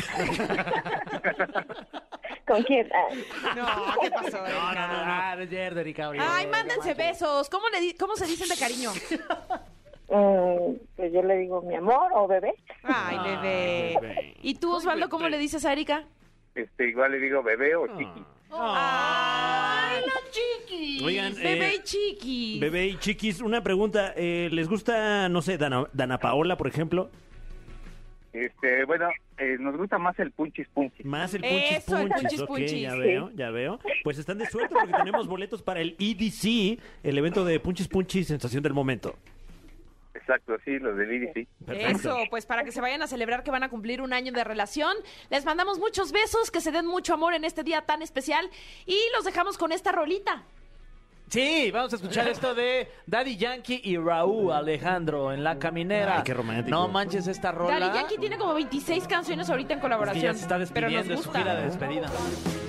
¿Con 2.47 2.63
quién? 2.63 2.89
Ah, 2.95 3.55
No, 3.57 3.67
¿qué 4.01 4.11
pasó? 4.11 4.39
No, 4.39 4.73
no, 4.75 4.87
no, 4.87 5.05
no. 5.05 5.13
Ah, 5.13 5.37
es 5.41 5.49
cierto, 5.49 5.81
Erika. 5.81 6.11
Ay, 6.19 6.47
mándense 6.47 6.95
besos. 6.95 7.49
¿Cómo, 7.51 7.69
le 7.71 7.81
di- 7.81 7.95
¿Cómo 7.95 8.15
se 8.15 8.27
dicen 8.27 8.49
de 8.49 8.57
cariño? 8.57 8.91
mm, 10.09 10.75
pues 10.95 11.13
yo 11.13 11.23
le 11.23 11.37
digo 11.39 11.61
mi 11.63 11.75
amor 11.75 12.13
o 12.15 12.29
bebé. 12.29 12.55
Ay, 12.85 13.19
bebé. 13.19 13.99
bebé. 14.01 14.35
¿Y 14.43 14.55
tú, 14.55 14.73
Osvaldo, 14.73 15.09
cómo 15.09 15.29
le 15.29 15.39
dices 15.39 15.65
a 15.65 15.73
Erika? 15.73 16.05
Este, 16.55 16.89
igual 16.89 17.11
le 17.13 17.19
digo 17.19 17.43
bebé 17.43 17.75
o 17.75 17.87
chiqui. 17.99 18.25
Ay, 18.51 20.01
la 20.07 20.31
chiqui. 20.31 21.05
Oigan, 21.05 21.35
bebé 21.35 21.69
eh, 21.69 21.75
y 21.77 21.83
chiqui. 21.85 22.59
Bebé 22.61 22.87
y 22.87 22.97
chiquis, 22.99 23.41
una 23.41 23.63
pregunta. 23.63 24.13
eh, 24.17 24.49
¿Les 24.53 24.69
gusta, 24.69 25.29
no 25.29 25.43
sé, 25.43 25.59
Dana, 25.59 25.87
Dana 25.93 26.19
Paola, 26.19 26.57
por 26.57 26.67
ejemplo? 26.69 27.11
Este, 28.33 28.85
bueno, 28.85 29.09
eh, 29.39 29.57
nos 29.59 29.77
gusta 29.77 29.99
más 29.99 30.19
el 30.19 30.31
punchis 30.31 30.69
punchis. 30.69 31.07
Más 31.07 31.33
el 31.35 31.41
punchis 31.41 31.71
Eso, 31.79 31.97
el 31.99 32.09
punchis. 32.09 32.21
punchis 32.23 32.41
ok, 32.43 32.47
punchis. 32.49 32.81
ya 32.83 32.93
Sí. 32.93 32.99
veo, 32.99 33.31
ya 33.35 33.51
veo. 33.51 33.79
Pues 34.05 34.19
están 34.19 34.39
de 34.39 34.47
suerte 34.47 34.75
porque 34.79 34.93
tenemos 34.93 35.27
boletos 35.27 35.63
para 35.63 35.81
el 35.81 35.97
EDC, 35.99 36.79
el 37.03 37.17
evento 37.19 37.45
de 37.47 37.59
punchis 37.61 37.89
punchis, 37.89 38.27
sensación 38.27 38.63
del 38.63 38.75
momento. 38.75 39.17
Exacto, 40.27 40.57
sí, 40.65 40.81
los 40.81 40.97
del 40.97 41.13
IDC. 41.13 41.47
Perfecto. 41.65 42.11
Eso, 42.11 42.19
pues 42.31 42.47
para 42.47 42.65
que 42.65 42.73
se 42.73 42.81
vayan 42.81 43.01
a 43.01 43.07
celebrar 43.07 43.45
que 43.45 43.53
van 43.53 43.63
a 43.63 43.69
cumplir 43.69 44.03
un 44.03 44.13
año 44.13 44.33
de 44.33 44.43
relación. 44.43 44.93
Les 45.31 45.45
mandamos 45.45 45.79
muchos 45.79 46.11
besos, 46.11 46.51
que 46.51 46.61
se 46.61 46.73
den 46.73 46.85
mucho 46.85 47.15
amor 47.15 47.35
en 47.35 47.45
este 47.45 47.63
día 47.63 47.83
tan 47.83 48.03
especial 48.03 48.51
y 48.87 48.99
los 49.15 49.25
dejamos 49.25 49.57
con 49.57 49.71
esta 49.71 49.93
rolita. 49.93 50.43
Sí, 51.29 51.71
vamos 51.73 51.93
a 51.93 51.97
escuchar 51.97 52.29
esto 52.29 52.55
de 52.55 52.89
Daddy 53.07 53.37
Yankee 53.37 53.81
y 53.83 53.97
Raúl 53.97 54.53
Alejandro 54.53 55.33
en 55.33 55.43
La 55.43 55.59
Caminera. 55.59 56.19
Ay, 56.19 56.23
qué 56.25 56.33
romántico. 56.33 56.71
No 56.71 56.87
manches 56.87 57.27
esta 57.27 57.51
rola. 57.51 57.81
Daddy 57.81 57.99
Yankee 57.99 58.17
tiene 58.19 58.39
como 58.39 58.55
26 58.55 59.09
canciones 59.09 59.51
ahorita 59.51 59.73
en 59.75 59.79
Es 59.79 59.83
que 59.83 59.83
colaboración. 59.83 60.23
ya 60.25 60.35
se 60.35 60.43
está 60.43 60.57
pero 60.73 60.89
nos 60.89 61.07
despidiendo, 61.09 61.15
es 61.15 61.21
su 61.23 61.33
gira 61.33 61.55
de 61.57 61.63
despedida. 61.65 62.07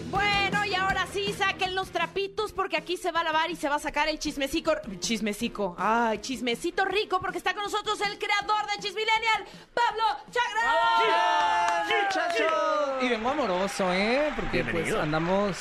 Bueno, 0.09 0.65
y 0.65 0.73
ahora 0.73 1.05
sí, 1.13 1.31
saquen 1.33 1.75
los 1.75 1.91
trapitos 1.91 2.51
porque 2.51 2.77
aquí 2.77 2.97
se 2.97 3.11
va 3.11 3.19
a 3.19 3.25
lavar 3.25 3.51
y 3.51 3.55
se 3.55 3.69
va 3.69 3.75
a 3.75 3.79
sacar 3.79 4.07
el 4.07 4.17
chismecico. 4.17 4.73
Chismecico. 4.99 5.75
Ay, 5.77 6.17
chismecito 6.19 6.83
rico 6.85 7.19
porque 7.19 7.37
está 7.37 7.53
con 7.53 7.61
nosotros 7.63 7.99
el 8.01 8.17
creador 8.17 8.65
de 8.71 8.81
Chismillennial, 8.81 9.45
Pablo 9.73 10.03
Chagra. 10.31 11.85
muchachos! 12.03 13.03
Y 13.03 13.09
vengo 13.09 13.29
amoroso, 13.29 13.93
¿eh? 13.93 14.31
Porque 14.35 14.63
pues 14.63 14.91
andamos 14.95 15.57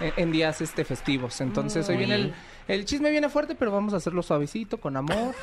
en, 0.00 0.12
en 0.16 0.32
días 0.32 0.60
este 0.60 0.84
festivos. 0.84 1.40
Entonces 1.40 1.88
hoy 1.88 1.96
viene 1.96 2.14
el, 2.16 2.34
el 2.68 2.84
chisme 2.84 3.10
viene 3.10 3.28
fuerte, 3.28 3.54
pero 3.54 3.70
vamos 3.70 3.94
a 3.94 3.98
hacerlo 3.98 4.22
suavecito, 4.22 4.78
con 4.80 4.96
amor, 4.96 5.34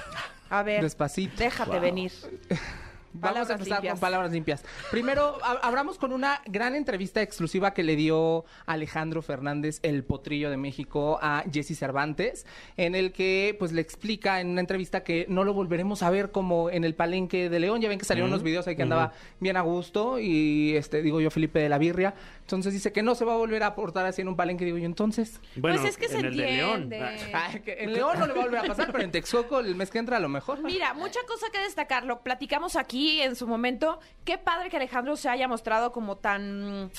A 0.50 0.64
ver, 0.64 0.82
despacito. 0.82 1.34
déjate 1.38 1.80
venir. 1.80 2.12
Vamos 3.19 3.50
a 3.50 3.53
empezar 3.53 3.77
limpias. 3.79 3.93
con 3.93 4.00
palabras 4.00 4.31
limpias. 4.31 4.63
Primero, 4.91 5.38
a- 5.43 5.59
abramos 5.67 5.97
con 5.97 6.12
una 6.13 6.41
gran 6.45 6.75
entrevista 6.75 7.21
exclusiva 7.21 7.74
que 7.74 7.83
le 7.83 7.95
dio 7.95 8.45
Alejandro 8.65 9.21
Fernández, 9.21 9.79
el 9.83 10.03
potrillo 10.03 10.50
de 10.50 10.57
México, 10.57 11.19
a 11.21 11.43
Jesse 11.51 11.77
Cervantes, 11.77 12.45
en 12.77 12.95
el 12.95 13.12
que 13.12 13.55
pues 13.59 13.71
le 13.71 13.81
explica 13.81 14.39
en 14.41 14.50
una 14.50 14.62
entrevista 14.62 15.03
que 15.03 15.25
no 15.29 15.43
lo 15.43 15.53
volveremos 15.53 16.03
a 16.03 16.09
ver 16.09 16.31
como 16.31 16.69
en 16.69 16.83
el 16.83 16.95
palenque 16.95 17.50
de 17.50 17.59
León. 17.59 17.81
Ya 17.81 17.89
ven 17.89 18.00
que 18.00 18.05
salieron 18.05 18.29
unos 18.31 18.43
videos 18.43 18.67
ahí 18.67 18.75
que 18.75 18.83
andaba 18.83 19.13
bien 19.39 19.57
a 19.57 19.62
gusto 19.62 20.19
y 20.19 20.75
este 20.75 21.01
digo 21.01 21.21
yo 21.21 21.29
Felipe 21.31 21.59
de 21.59 21.69
la 21.69 21.77
Birria. 21.77 22.13
Entonces 22.41 22.74
dice 22.74 22.91
que 22.93 23.03
no 23.03 23.13
se 23.15 23.25
va 23.25 23.33
a 23.33 23.38
volver 23.38 23.63
a 23.63 23.75
portar 23.75 24.05
así 24.05 24.21
en 24.21 24.27
un 24.29 24.36
palenque. 24.36 24.63
Digo 24.65 24.77
yo, 24.77 24.86
entonces. 24.86 25.39
Bueno, 25.55 25.77
pues 25.81 25.91
es 25.91 25.97
que 25.97 26.07
se 26.07 26.19
en 26.19 26.25
el 26.25 26.38
de 26.38 26.43
León. 26.45 26.83
entiende. 26.83 27.31
Ay, 27.33 27.59
que 27.59 27.83
en 27.83 27.93
León 27.93 28.17
no 28.19 28.25
le 28.27 28.33
va 28.33 28.41
a 28.41 28.43
volver 28.45 28.59
a 28.59 28.63
pasar, 28.63 28.91
pero 28.91 29.03
en 29.03 29.12
Texcoco 29.12 29.59
el 29.59 29.75
mes 29.75 29.89
que 29.89 30.00
entra 30.00 30.17
a 30.17 30.19
lo 30.19 30.29
mejor. 30.29 30.62
Mira, 30.63 30.93
mucha 30.93 31.19
cosa 31.27 31.47
que 31.51 31.59
destacar. 31.59 32.05
Lo 32.05 32.21
platicamos 32.21 32.75
aquí 32.75 33.07
en 33.22 33.36
su 33.36 33.48
momento. 33.48 34.00
Qué 34.26 34.38
padre 34.38 34.70
que 34.70 34.78
Alejandro 34.78 35.16
se 35.16 35.30
haya 35.30 35.48
mostrado 35.48 35.92
como 35.92 36.18
tan. 36.18 36.92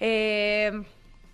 Eh, 0.00 0.72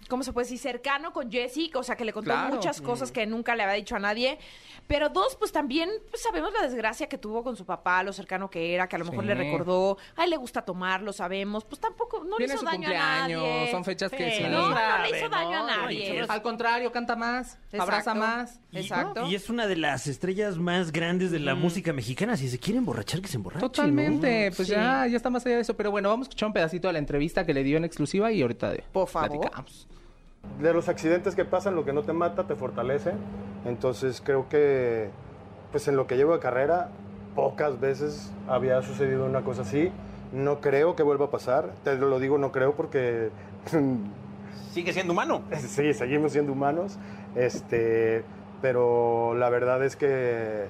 ¿Cómo 0.08 0.22
se 0.22 0.34
puede 0.34 0.44
decir? 0.44 0.58
Cercano 0.58 1.14
con 1.14 1.32
Jesse, 1.32 1.70
o 1.74 1.82
sea, 1.82 1.96
que 1.96 2.04
le 2.04 2.12
contó 2.12 2.30
Claro. 2.30 2.54
muchas 2.54 2.82
cosas 2.82 3.10
que 3.10 3.24
nunca 3.26 3.56
le 3.56 3.62
había 3.62 3.74
dicho 3.76 3.96
a 3.96 3.98
nadie. 3.98 4.38
Pero 4.86 5.08
dos, 5.08 5.34
pues 5.36 5.50
también 5.50 5.88
pues, 6.10 6.22
sabemos 6.22 6.52
la 6.52 6.60
desgracia 6.60 7.08
que 7.08 7.16
tuvo 7.16 7.42
con 7.42 7.56
su 7.56 7.64
papá, 7.64 8.02
lo 8.02 8.12
cercano 8.12 8.50
que 8.50 8.74
era, 8.74 8.86
que 8.86 8.96
a 8.96 8.98
lo 8.98 9.06
mejor 9.06 9.22
Sí. 9.24 9.28
le 9.28 9.34
recordó. 9.34 9.96
A 10.16 10.24
él 10.24 10.30
le 10.30 10.36
gusta 10.36 10.60
tomar, 10.62 11.00
lo 11.00 11.14
sabemos. 11.14 11.64
Pues 11.64 11.80
tampoco, 11.80 12.18
no 12.22 12.36
Viene 12.36 12.52
le 12.52 12.54
hizo 12.54 12.58
su 12.58 12.66
daño 12.66 12.88
a 12.90 12.92
nadie. 12.92 13.70
son 13.70 13.82
fechas 13.82 14.10
que 14.10 14.30
Sí, 14.30 14.36
sí. 14.42 14.48
No, 14.50 14.68
no 14.68 14.98
le 15.10 15.16
hizo 15.18 15.28
daño 15.30 15.50
no, 15.50 15.56
a 15.72 15.76
no, 15.76 15.82
nadie. 15.84 16.20
Al 16.28 16.42
contrario, 16.42 16.92
canta 16.92 17.16
más, 17.16 17.56
abraza 17.72 18.12
Exacto. 18.12 18.60
Exacto. 18.74 19.26
Y 19.28 19.34
es 19.34 19.48
una 19.50 19.66
de 19.66 19.76
las 19.76 20.06
estrellas 20.06 20.56
más 20.58 20.92
grandes 20.92 21.30
de 21.30 21.38
la 21.38 21.54
música 21.54 21.92
mexicana. 21.92 22.36
Si 22.36 22.48
se 22.48 22.58
quiere 22.58 22.78
emborrachar, 22.78 23.20
que 23.20 23.28
se 23.28 23.36
emborrache. 23.36 23.60
Totalmente, 23.60 24.50
¿no? 24.50 24.56
pues 24.56 24.68
Sí. 24.68 24.74
ya, 24.74 25.06
ya 25.06 25.16
está 25.16 25.30
más 25.30 25.44
allá 25.46 25.56
de 25.56 25.62
eso. 25.62 25.74
Pero 25.76 25.90
bueno, 25.90 26.08
vamos 26.08 26.26
a 26.26 26.28
escuchar 26.28 26.46
un 26.48 26.52
pedacito 26.52 26.88
de 26.88 26.92
la 26.94 26.98
entrevista 26.98 27.44
que 27.46 27.54
le 27.54 27.62
dio 27.64 27.76
en 27.76 27.84
exclusiva 27.84 28.32
y 28.32 28.42
ahorita 28.42 28.70
de, 28.72 28.84
Por 28.92 29.08
favor. 29.08 29.40
platicamos. 29.40 29.88
De 30.60 30.72
los 30.74 30.88
accidentes 30.88 31.34
que 31.34 31.44
pasan, 31.44 31.74
lo 31.74 31.84
que 31.84 31.92
no 31.92 32.02
te 32.02 32.12
mata 32.12 32.46
te 32.46 32.54
fortalece. 32.54 33.12
Entonces 33.64 34.20
creo 34.24 34.48
que, 34.48 35.08
pues 35.72 35.88
en 35.88 35.96
lo 35.96 36.06
que 36.06 36.16
llevo 36.16 36.34
de 36.34 36.38
carrera, 36.40 36.90
pocas 37.34 37.80
veces 37.80 38.30
había 38.48 38.82
sucedido 38.82 39.24
una 39.24 39.42
cosa 39.42 39.62
así. 39.62 39.90
No 40.32 40.60
creo 40.60 40.96
que 40.96 41.02
vuelva 41.02 41.26
a 41.26 41.30
pasar. 41.30 41.72
Te 41.84 41.96
lo 41.96 42.18
digo, 42.20 42.38
no 42.38 42.52
creo 42.52 42.74
porque 42.74 43.30
Sigue 44.72 44.92
siendo 44.92 45.12
humano. 45.12 45.42
sí, 45.56 45.94
seguimos 45.94 46.32
siendo 46.32 46.52
humanos. 46.52 46.98
Este, 47.36 48.24
pero 48.64 49.34
la 49.34 49.50
verdad 49.50 49.84
es 49.84 49.94
que, 49.94 50.64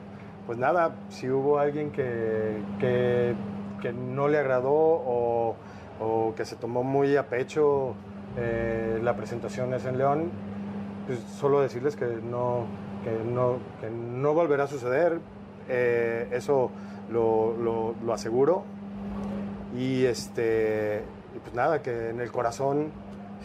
pues 0.48 0.58
nada, 0.58 0.96
si 1.10 1.30
hubo 1.30 1.60
alguien 1.60 1.92
que, 1.92 2.56
que, 2.80 3.34
que 3.80 3.92
no 3.92 4.26
le 4.26 4.38
agradó 4.38 4.72
o, 4.72 5.54
o 6.00 6.34
que 6.34 6.44
se 6.44 6.56
tomó 6.56 6.82
muy 6.82 7.16
a 7.16 7.28
pecho 7.28 7.94
eh, 8.36 8.98
la 9.00 9.14
presentación 9.14 9.72
es 9.74 9.86
en 9.86 9.96
León, 9.96 10.30
pues 11.06 11.20
solo 11.38 11.60
decirles 11.60 11.94
que 11.94 12.06
no, 12.28 12.64
que 13.04 13.12
no, 13.32 13.58
que 13.80 13.88
no 13.90 14.34
volverá 14.34 14.64
a 14.64 14.66
suceder. 14.66 15.20
Eh, 15.68 16.26
eso 16.32 16.72
lo, 17.12 17.54
lo- 17.56 17.94
lo 18.04 18.12
aseguro. 18.12 18.64
Y 19.78 20.04
este, 20.04 21.02
pues 21.44 21.54
nada, 21.54 21.80
que 21.80 22.10
en 22.10 22.18
el 22.20 22.32
corazón 22.32 22.90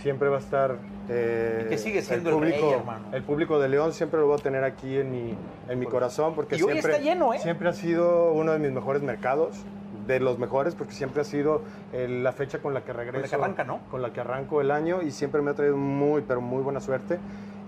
siempre 0.01 0.29
va 0.29 0.37
a 0.37 0.39
estar... 0.39 0.77
eh, 1.09 1.67
que 1.69 1.77
sigue 1.77 2.01
siendo 2.01 2.29
el 2.31 2.39
rey, 2.41 2.53
público, 2.53 2.75
hermano. 2.79 3.05
el 3.11 3.23
público 3.23 3.59
de 3.59 3.69
León 3.69 3.93
siempre 3.93 4.19
lo 4.19 4.27
voy 4.27 4.37
a 4.39 4.43
tener 4.43 4.63
aquí 4.63 4.97
en 4.97 5.11
mi, 5.11 5.35
en 5.67 5.79
mi 5.79 5.85
corazón 5.85 6.35
porque 6.35 6.55
Y 6.55 6.61
hoy 6.63 6.71
siempre, 6.73 6.93
está 6.93 7.03
lleno, 7.03 7.33
¿eh? 7.33 7.39
siempre 7.39 7.69
ha 7.69 7.73
sido 7.73 8.31
uno 8.31 8.51
de 8.53 8.59
mis 8.59 8.71
mejores 8.71 9.01
mercados, 9.01 9.63
de 10.07 10.19
los 10.19 10.39
mejores 10.39 10.73
porque 10.75 10.93
siempre 10.93 11.21
ha 11.21 11.25
sido 11.25 11.61
eh, 11.93 12.07
la 12.07 12.31
fecha 12.31 12.59
con 12.59 12.73
la 12.73 12.83
que 12.83 12.93
regreso. 12.93 13.29
que 13.29 13.35
arranca, 13.35 13.63
¿no? 13.63 13.79
Con 13.91 14.01
la 14.01 14.11
que 14.11 14.21
arranco 14.21 14.61
el 14.61 14.71
año 14.71 15.01
y 15.01 15.11
siempre 15.11 15.41
me 15.41 15.51
ha 15.51 15.53
traído 15.53 15.77
muy, 15.77 16.23
pero 16.27 16.41
muy 16.41 16.63
buena 16.63 16.79
suerte. 16.79 17.19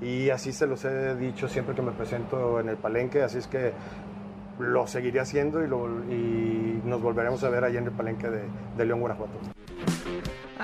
Y 0.02 0.32
así 0.32 0.52
se 0.52 0.66
los 0.66 0.84
he 0.86 1.16
dicho 1.16 1.48
siempre 1.48 1.76
que 1.76 1.84
me 1.84 1.92
presento 1.92 2.60
en 2.60 2.70
el 2.70 2.78
palenque, 2.78 3.22
así 3.22 3.38
es 3.38 3.46
que 3.48 3.72
lo 4.58 4.88
seguiré 4.88 5.20
haciendo 5.20 5.64
y, 5.64 5.68
lo- 5.68 5.88
y 6.10 6.82
nos 6.84 7.02
volveremos 7.02 7.44
a 7.44 7.50
ver 7.50 7.64
allá 7.64 7.80
en 7.80 7.86
el 7.86 7.92
palenque 7.92 8.28
de, 8.30 8.42
de 8.78 8.86
León, 8.86 9.00
Guanajuato. 9.02 9.34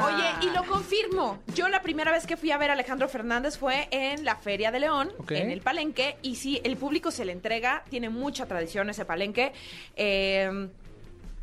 Oye, 0.04 0.26
y 0.42 0.50
lo 0.56 0.64
confirmo. 0.66 1.40
Yo 1.56 1.68
la 1.70 1.82
primera 1.82 2.12
vez 2.12 2.28
que 2.28 2.38
fui 2.38 2.52
a 2.52 2.58
ver 2.58 2.70
a 2.70 2.74
Alejandro 2.74 3.08
Fernández 3.10 3.58
fue 3.58 3.88
en 3.92 4.26
la 4.26 4.36
Feria 4.36 4.72
de 4.72 4.80
León, 4.80 5.12
en 5.30 5.52
el 5.52 5.62
Palenque. 5.62 6.18
Y 6.22 6.36
sí, 6.36 6.62
el 6.64 6.78
público 6.78 7.12
se 7.12 7.26
le 7.26 7.32
entrega. 7.32 7.84
Tiene 7.90 8.10
mucha 8.10 8.46
tradición 8.46 8.90
ese 8.90 9.06
Palenque. 9.06 9.54
Eh, 9.96 10.70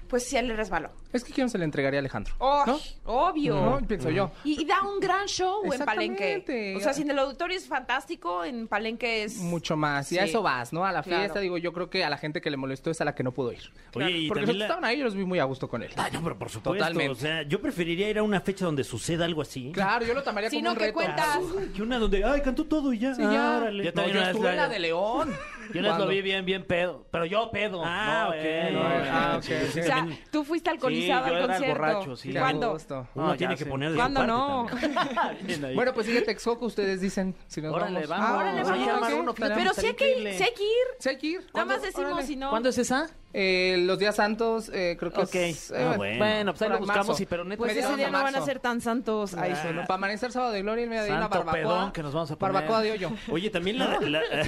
pues 0.08 0.24
sí, 0.24 0.36
él 0.36 0.48
le 0.48 0.56
resbaló. 0.56 0.90
Es 1.14 1.24
que 1.24 1.32
quién 1.32 1.48
se 1.48 1.56
le 1.58 1.64
entregaría 1.64 1.98
a 1.98 2.02
Alejandro. 2.02 2.34
Oh, 2.38 2.64
¿No? 2.66 2.78
Obvio. 3.04 3.54
No, 3.54 3.78
pienso 3.86 4.10
yo. 4.10 4.32
Y, 4.44 4.60
y 4.62 4.64
da 4.66 4.82
un 4.82 4.98
gran 5.00 5.26
show 5.26 5.62
en 5.72 5.84
Palenque. 5.84 6.32
Exactamente. 6.34 6.76
O 6.76 6.80
sea, 6.80 6.92
si 6.92 7.02
en 7.02 7.10
el 7.12 7.18
auditorio 7.20 7.56
es 7.56 7.66
fantástico, 7.68 8.44
en 8.44 8.66
Palenque 8.68 9.22
es... 9.24 9.36
Mucho 9.38 9.76
más. 9.76 10.10
Y 10.12 10.18
a 10.18 10.24
eso 10.24 10.42
vas, 10.42 10.72
¿no? 10.72 10.84
A 10.84 10.90
la 10.92 11.02
Claro. 11.02 11.20
fiesta, 11.22 11.38
digo, 11.40 11.56
yo 11.56 11.72
creo 11.72 11.88
que 11.88 12.04
a 12.04 12.10
la 12.10 12.18
gente 12.18 12.40
que 12.40 12.50
le 12.50 12.56
molestó 12.56 12.90
es 12.90 13.00
a 13.00 13.04
la 13.04 13.14
que 13.14 13.22
no 13.22 13.32
pudo 13.32 13.52
ir. 13.52 13.70
Oye, 13.94 14.10
y 14.10 14.28
Porque 14.28 14.40
los 14.42 14.50
que 14.50 14.56
la- 14.58 14.64
estaban 14.66 14.84
ahí, 14.84 14.98
yo 14.98 15.04
los 15.04 15.14
vi 15.14 15.24
muy 15.24 15.38
a 15.38 15.44
gusto 15.44 15.68
con 15.68 15.82
él. 15.84 15.90
Ay, 15.96 16.10
no, 16.12 16.22
pero 16.22 16.36
por 16.38 16.50
supuesto. 16.50 16.72
Totalmente. 16.78 17.12
O 17.12 17.14
sea, 17.14 17.42
yo 17.42 17.60
preferiría 17.62 18.10
ir 18.10 18.18
a 18.18 18.22
una 18.24 18.40
fecha 18.40 18.64
donde 18.64 18.82
suceda 18.84 19.24
algo 19.24 19.40
así. 19.42 19.70
Claro, 19.72 20.04
yo 20.04 20.14
lo 20.14 20.22
tomaría 20.24 20.50
Si 20.50 20.56
como 20.56 20.64
no, 20.64 20.70
un 20.72 20.78
¿qué 20.78 20.84
reto. 20.86 20.94
cuentas? 20.94 21.38
Que 21.76 21.82
una 21.82 21.98
donde, 22.00 22.24
ay, 22.24 22.40
cantó 22.40 22.64
todo 22.64 22.92
y 22.92 22.98
ya. 22.98 23.14
Sí, 23.14 23.22
ya. 23.22 23.58
árale. 23.58 23.84
Yo 23.84 23.90
No, 23.90 23.94
también 23.94 24.14
yo 24.14 24.18
una 24.20 24.26
vez 24.28 24.34
estuve 24.36 24.50
en 24.50 24.56
la- 24.56 24.68
de 24.68 24.78
León. 24.80 25.32
Yo 25.72 25.80
les 25.80 25.96
lo 25.96 26.06
vi 26.06 26.20
bien, 26.22 26.44
bien 26.44 26.64
pedo. 26.66 27.06
Pero 27.10 27.24
yo 27.24 27.50
pedo. 27.50 27.82
Ah, 27.84 28.28
no, 28.28 28.36
ok. 28.36 28.72
No, 28.72 28.82
no, 28.82 29.10
ah, 29.10 29.34
ok, 29.38 29.44
O 29.68 29.72
sea, 29.72 30.06
tú 30.30 30.44
fuiste 30.44 30.68
alcoholizado 30.70 31.03
Sí, 31.04 31.08
yo 31.08 31.16
al 31.16 31.32
era 31.32 31.46
concierto. 31.46 31.66
borracho, 31.80 32.16
sí. 32.16 32.32
¿Cuándo? 32.32 32.78
Uno 33.14 33.26
No, 33.28 33.36
tiene 33.36 33.54
ya 33.54 33.58
que 33.58 33.64
sé. 33.64 33.70
poner 33.70 33.88
de 33.90 33.94
su 33.94 34.00
¿Cuándo 34.00 34.20
parte 34.20 34.32
no? 34.32 34.66
también. 34.66 35.38
Bien 35.46 35.64
ahí. 35.64 35.74
Bueno, 35.74 35.94
pues 35.94 36.06
sigue 36.06 36.22
Texcoco, 36.22 36.66
ustedes 36.66 37.00
dicen. 37.00 37.34
Si 37.46 37.60
nos 37.62 37.74
Órale, 37.74 38.06
vamos. 38.06 38.08
vamos. 38.28 38.40
Órale, 38.42 38.60
Ah, 38.90 38.98
vamos. 39.00 39.12
uno, 39.20 39.30
Estaría- 39.32 39.56
Pero 39.56 39.74
sí 39.74 39.86
hay 39.86 39.94
que 39.94 40.04
ir, 40.04 40.10
increíble. 40.18 40.38
sí 40.38 40.42
hay 40.44 40.54
que 40.54 40.64
ir. 40.64 40.86
Sí 40.98 41.08
hay 41.08 41.18
que 41.18 41.26
ir. 41.26 41.46
Nada 41.54 41.66
más 41.66 41.82
decimos 41.82 42.12
Órale. 42.12 42.26
si 42.26 42.36
no. 42.36 42.50
¿Cuándo 42.50 42.68
es 42.68 42.78
esa? 42.78 43.10
Eh, 43.36 43.78
los 43.80 43.98
días 43.98 44.14
santos, 44.14 44.70
eh, 44.72 44.96
creo 44.98 45.10
que 45.28 45.50
es... 45.50 45.72
Ah, 45.72 45.94
eh, 45.94 45.96
bueno. 45.96 46.18
Bueno, 46.18 46.52
pues 46.52 46.62
ahí 46.62 46.68
lo 46.68 46.78
buscamos, 46.78 47.08
marzo. 47.08 47.22
y 47.22 47.26
pero 47.26 47.44
neta. 47.44 47.58
Pues 47.58 47.72
ese 47.76 47.96
día 47.96 48.06
de 48.06 48.12
no 48.12 48.22
van 48.22 48.36
a 48.36 48.40
ser 48.42 48.60
tan 48.60 48.80
santos. 48.80 49.32
Para 49.32 49.84
amanecer 49.88 50.30
sábado 50.30 50.52
de 50.52 50.62
gloria, 50.62 50.84
el 50.84 50.90
mediodía, 50.90 51.14
una 51.14 51.22
Santo 51.22 51.38
barbacoa. 51.44 51.60
pedón 51.60 51.92
que 51.92 52.02
nos 52.04 52.14
vamos 52.14 52.30
a 52.30 52.36
poner. 52.38 52.52
Barbacoa 52.54 52.80
de 52.82 52.92
hoyo. 52.92 53.10
Oye, 53.28 53.50
también 53.50 53.78
la... 53.80 53.98
la- 54.00 54.22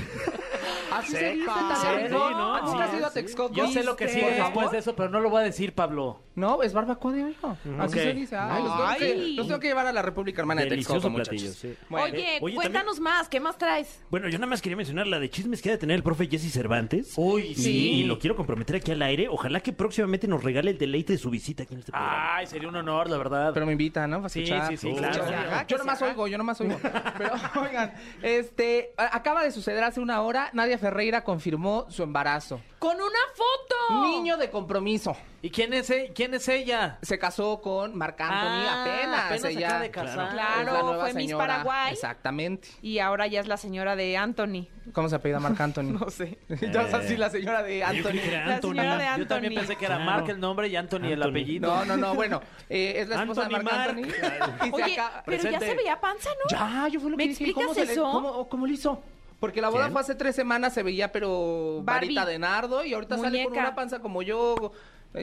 ¿Ah, 0.92 1.02
sí 1.04 1.12
se 1.12 1.32
dice, 1.34 1.44
Sí, 1.50 1.86
Rincón? 2.04 2.32
¿no? 2.32 2.54
¿Ah, 2.54 2.60
¿Nunca 2.64 2.84
has 2.84 2.90
Sí, 2.90 2.96
ido 2.96 3.06
a 3.06 3.10
sí. 3.10 3.14
Texcoco? 3.14 3.54
Yo 3.54 3.66
sé 3.68 3.82
lo 3.82 3.96
que 3.96 4.06
Por 4.06 4.14
después 4.34 4.70
de 4.70 4.78
eso, 4.78 4.94
pero 4.94 5.10
no 5.10 5.20
lo 5.20 5.30
voy 5.30 5.42
a 5.42 5.44
decir, 5.44 5.74
Pablo. 5.74 6.22
No, 6.36 6.62
es 6.62 6.72
barbacoa 6.72 7.12
de 7.12 7.24
hoyo. 7.24 7.56
Así 7.80 7.98
se 7.98 8.14
dice. 8.14 8.36
Ay, 8.36 8.62
los, 8.62 8.72
tengo 8.76 8.98
que, 8.98 9.14
los 9.32 9.46
tengo 9.48 9.60
que 9.60 9.68
llevar 9.68 9.86
a 9.86 9.92
la 9.92 10.02
República 10.02 10.42
Hermana 10.42 10.62
de 10.62 10.70
Delicioso 10.70 11.08
Texcoco, 11.10 11.16
platillo, 11.16 11.50
sí. 11.52 11.74
Bueno, 11.88 12.06
Oye, 12.14 12.38
Oye, 12.40 12.54
cuéntanos 12.54 13.00
más. 13.00 13.28
¿Qué 13.28 13.40
más 13.40 13.58
traes? 13.58 14.00
Bueno, 14.10 14.28
yo 14.28 14.38
nada 14.38 14.46
más 14.48 14.62
quería 14.62 14.76
mencionar 14.76 15.06
la 15.08 15.18
de 15.18 15.28
chismes 15.28 15.60
que 15.60 15.70
ha 15.70 15.72
de 15.72 15.78
tener 15.78 15.96
el 15.96 16.02
profe 16.02 16.28
Jesse 16.28 16.52
Cervantes. 16.52 17.14
Uy, 17.16 17.42
Y- 17.48 17.54
sí. 17.56 17.90
Y 17.92 18.04
lo 18.04 18.18
quiero 18.18 18.36
comprometer 18.36 18.75
aquí 18.78 18.92
al 18.92 19.02
aire. 19.02 19.28
Ojalá 19.28 19.60
que 19.60 19.72
próximamente 19.72 20.26
nos 20.28 20.42
regale 20.44 20.70
el 20.70 20.78
deleite 20.78 21.12
de 21.14 21.18
su 21.18 21.30
visita 21.30 21.62
aquí 21.64 21.74
en 21.74 21.80
este 21.80 21.92
programa. 21.92 22.36
Ay, 22.36 22.46
sería 22.46 22.68
un 22.68 22.76
honor, 22.76 23.08
la 23.10 23.18
verdad. 23.18 23.50
Pero 23.54 23.66
me 23.66 23.72
invitan, 23.72 24.10
¿no? 24.10 24.18
Para 24.18 24.28
Sí, 24.28 24.42
escuchar. 24.42 24.68
sí, 24.68 24.76
sí, 24.76 24.94
claro. 24.94 25.16
yo- 25.16 25.22
haga, 25.24 25.66
nomás 25.78 26.02
oigo, 26.02 26.26
yo 26.28 26.38
nomás 26.38 26.60
oigo. 26.60 26.76
Pero, 27.18 27.32
oigan, 27.60 27.94
este, 28.22 28.92
acaba 28.96 29.42
de 29.42 29.50
suceder 29.52 29.82
hace 29.84 30.00
una 30.00 30.20
hora, 30.22 30.50
Nadia 30.52 30.78
Ferreira 30.78 31.24
confirmó 31.24 31.86
su 31.90 32.02
embarazo. 32.02 32.60
¡Con 32.78 32.96
una 32.96 33.18
foto! 33.34 34.06
Niño 34.06 34.36
de 34.36 34.50
compromiso. 34.50 35.16
¿Y 35.42 35.50
quién 35.50 35.72
es, 35.74 35.90
e- 35.90 36.12
quién 36.14 36.34
es 36.34 36.48
ella? 36.48 36.98
Se 37.02 37.18
casó 37.18 37.60
con 37.60 37.96
Marc 37.96 38.20
Anthony 38.20 38.66
Ah, 38.68 38.82
apenas. 38.82 39.20
apenas 39.26 39.40
se 39.42 39.50
ella 39.50 39.66
acaba 39.68 39.82
de 39.82 39.90
casar. 39.90 40.30
Claro, 40.32 40.60
es 40.60 40.66
la 40.66 40.82
nueva 40.82 41.00
fue 41.04 41.14
Miss 41.14 41.26
señora. 41.26 41.46
Paraguay. 41.46 41.92
Exactamente. 41.92 42.68
Y 42.82 42.98
ahora 42.98 43.26
ya 43.26 43.40
es 43.40 43.46
la 43.46 43.56
señora 43.56 43.94
de 43.96 44.16
Anthony. 44.16 44.66
¿Cómo 44.92 45.08
se 45.08 45.16
apellida 45.16 45.38
Marc 45.38 45.60
Anthony? 45.60 45.82
No 46.00 46.10
sé. 46.10 46.38
ya 46.48 46.82
es 46.82 46.94
así 46.94 47.16
la 47.16 47.30
señora 47.30 47.62
de 47.62 47.78
Yo 47.78 47.86
Anthony. 47.86 48.12
La 48.46 48.60
señora 48.60 48.96
de 48.98 49.04
Yo 49.04 49.10
Anthony. 49.10 49.26
también 49.28 49.54
pensé 49.54 49.76
que 49.76 49.84
era 49.84 49.96
Claro. 49.96 50.10
Mark 50.10 50.30
el 50.30 50.40
nombre 50.40 50.68
y 50.68 50.76
Anthony, 50.76 51.04
el 51.04 51.12
Anthony. 51.22 51.28
apellido. 51.30 51.70
No, 51.76 51.84
no, 51.84 51.96
no, 51.96 52.14
bueno, 52.14 52.40
eh, 52.68 52.94
es 52.96 53.08
la 53.08 53.20
esposa 53.22 53.42
Anthony 53.42 53.58
de 53.58 53.62
Marc 53.64 53.76
Marc. 53.76 53.90
Anthony. 53.90 54.06
Y 54.66 54.70
se 54.70 54.72
Oye, 54.82 54.92
acaba- 54.94 55.22
pero 55.24 55.36
ya 55.36 55.42
presente. 55.42 55.66
se 55.66 55.74
veía 55.76 56.00
panza, 56.00 56.30
¿no? 56.30 56.50
Ya, 56.50 56.88
yo 56.88 56.98
fue 57.00 57.10
lo 57.10 57.16
¿Me 57.16 57.24
que 57.24 57.28
dije. 57.28 57.44
explicas 57.44 57.62
¿Cómo 57.62 57.74
se 57.74 57.86
le- 57.86 57.92
eso? 57.92 58.10
cómo, 58.10 58.48
cómo 58.48 58.66
lo 58.66 58.72
hizo? 58.72 59.02
Porque 59.38 59.60
la 59.60 59.68
boda 59.68 59.82
¿Quién? 59.84 59.92
fue 59.92 60.00
hace 60.00 60.14
tres 60.14 60.34
semanas, 60.34 60.72
se 60.72 60.82
veía, 60.82 61.12
pero 61.12 61.82
Barbie. 61.84 62.06
varita 62.14 62.24
de 62.24 62.38
nardo, 62.38 62.82
y 62.84 62.94
ahorita 62.94 63.18
sale 63.18 63.42
con 63.44 63.50
Muñeca. 63.52 63.66
una 63.68 63.74
panza 63.74 63.98
como 63.98 64.22
yo, 64.22 64.72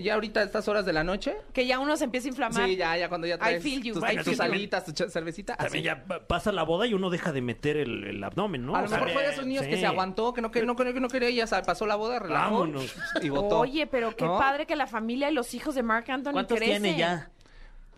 ya 0.02 0.14
ahorita 0.16 0.40
a 0.40 0.44
estas 0.44 0.68
horas 0.68 0.86
de 0.86 0.94
la 0.94 1.04
noche. 1.04 1.36
Que 1.54 1.66
ya 1.66 1.80
uno 1.80 1.96
se 1.98 2.06
empieza 2.06 2.28
a 2.28 2.30
inflamar. 2.30 2.66
Sí, 2.66 2.76
ya, 2.76 2.98
ya 2.98 3.10
cuando 3.10 3.28
ya 3.28 3.38
traes 3.38 3.62
feel 3.62 3.82
you, 3.84 3.94
tus, 3.94 4.04
I 4.04 4.16
tus 4.18 4.24
feel 4.26 4.38
you. 4.38 4.44
alitas, 4.44 4.86
tu 4.86 5.10
cervecita. 5.10 5.54
así. 5.54 5.64
También 5.64 5.84
ya 5.84 6.04
pa- 6.06 6.20
pasa 6.28 6.52
la 6.52 6.64
boda 6.64 6.88
y 6.88 6.94
uno 6.94 7.10
deja 7.10 7.32
de 7.32 7.42
meter 7.42 7.78
el, 7.78 8.04
el 8.06 8.24
abdomen, 8.24 8.66
¿no? 8.66 8.76
A 8.76 8.80
O 8.80 8.82
lo 8.84 8.88
sea, 8.88 8.98
mejor 8.98 9.14
fue 9.14 9.24
de 9.24 9.30
esos 9.30 9.46
niños 9.46 9.66
que 9.66 9.78
se 9.78 9.86
aguantó, 9.86 10.34
que 10.34 10.42
no, 10.42 10.50
que 10.52 10.64
no, 10.66 10.76
que 10.76 10.84
no, 10.86 10.94
que 10.94 11.00
no 11.00 11.08
quería, 11.08 11.30
y 11.30 11.36
ya 11.36 11.46
pasó 11.64 11.86
la 11.86 11.96
boda, 11.96 12.20
relajó 12.20 12.60
Vámonos. 12.60 12.96
y 13.22 13.30
votó. 13.30 13.60
Oye, 13.60 13.88
pero 13.88 14.16
qué 14.16 14.26
¿No? 14.26 14.38
padre 14.40 14.66
que 14.66 14.76
la 14.76 14.88
familia 14.88 15.30
y 15.30 15.34
los 15.34 15.54
hijos 15.54 15.76
de 15.76 15.84
Mark 15.84 16.06
Anthony 16.10 16.32
¿Cuántos 16.34 16.58
crecen. 16.58 16.82
tiene 16.84 16.98
ya? 16.98 17.30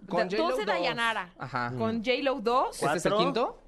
Con 0.08 0.19
Da- 0.19 0.25
J-Lo 0.38 0.43
12 0.49 0.58
dos. 0.58 0.65
Dayanara. 0.67 1.34
Ajá. 1.39 1.71
Con 1.77 2.03
J-Lo 2.03 2.36
2. 2.41 2.84
¿Este 2.84 2.97
es 2.97 3.05
el 3.08 3.13
¿Cuatro? 3.13 3.60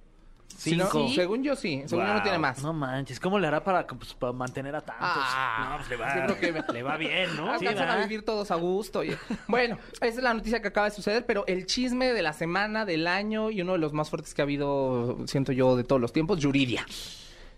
No- 0.76 0.86
Cinco. 0.86 1.08
según 1.14 1.44
yo 1.44 1.56
sí, 1.56 1.84
según 1.86 2.06
yo 2.08 2.14
no 2.16 2.22
tiene 2.24 2.38
más. 2.40 2.62
No 2.64 2.74
manches, 2.74 3.20
¿cómo 3.20 3.38
le 3.40 3.48
hará 3.48 3.64
para, 3.64 3.86
pues, 3.86 4.14
para 4.16 4.34
mantener 4.34 4.76
a 4.76 4.82
tantos? 4.82 5.06
Ah, 5.08 5.68
No, 5.72 5.78
pues 5.78 5.90
le 5.90 5.96
va, 5.98 6.28
yo 6.28 6.36
creo 6.38 6.66
que 6.66 6.74
le 6.74 6.84
va 6.84 6.98
bien, 6.98 7.36
¿no? 7.38 7.52
Alcanzan 7.52 7.90
a 7.90 7.94
¿verdad? 7.96 8.08
vivir 8.08 8.26
todos 8.26 8.50
a 8.52 8.56
gusto. 8.56 9.04
y- 9.04 9.16
Bueno, 9.48 9.78
esa 9.96 10.06
es 10.08 10.16
la 10.24 10.34
noticia 10.34 10.62
que 10.62 10.70
acaba 10.70 10.90
de 10.90 10.96
suceder, 10.96 11.26
pero 11.26 11.46
el 11.48 11.66
chisme 11.68 12.12
de 12.14 12.22
la 12.22 12.34
semana, 12.34 12.86
del 12.86 13.08
año 13.08 13.52
y 13.52 13.62
uno 13.62 13.74
de 13.74 13.80
los 13.80 13.94
más 13.94 14.10
fuertes 14.10 14.34
que 14.34 14.42
ha 14.42 14.44
habido, 14.44 15.18
siento 15.28 15.52
yo, 15.52 15.76
de 15.76 15.84
todos 15.84 16.02
los 16.02 16.12
tiempos, 16.12 16.40
Yuridia. 16.40 16.86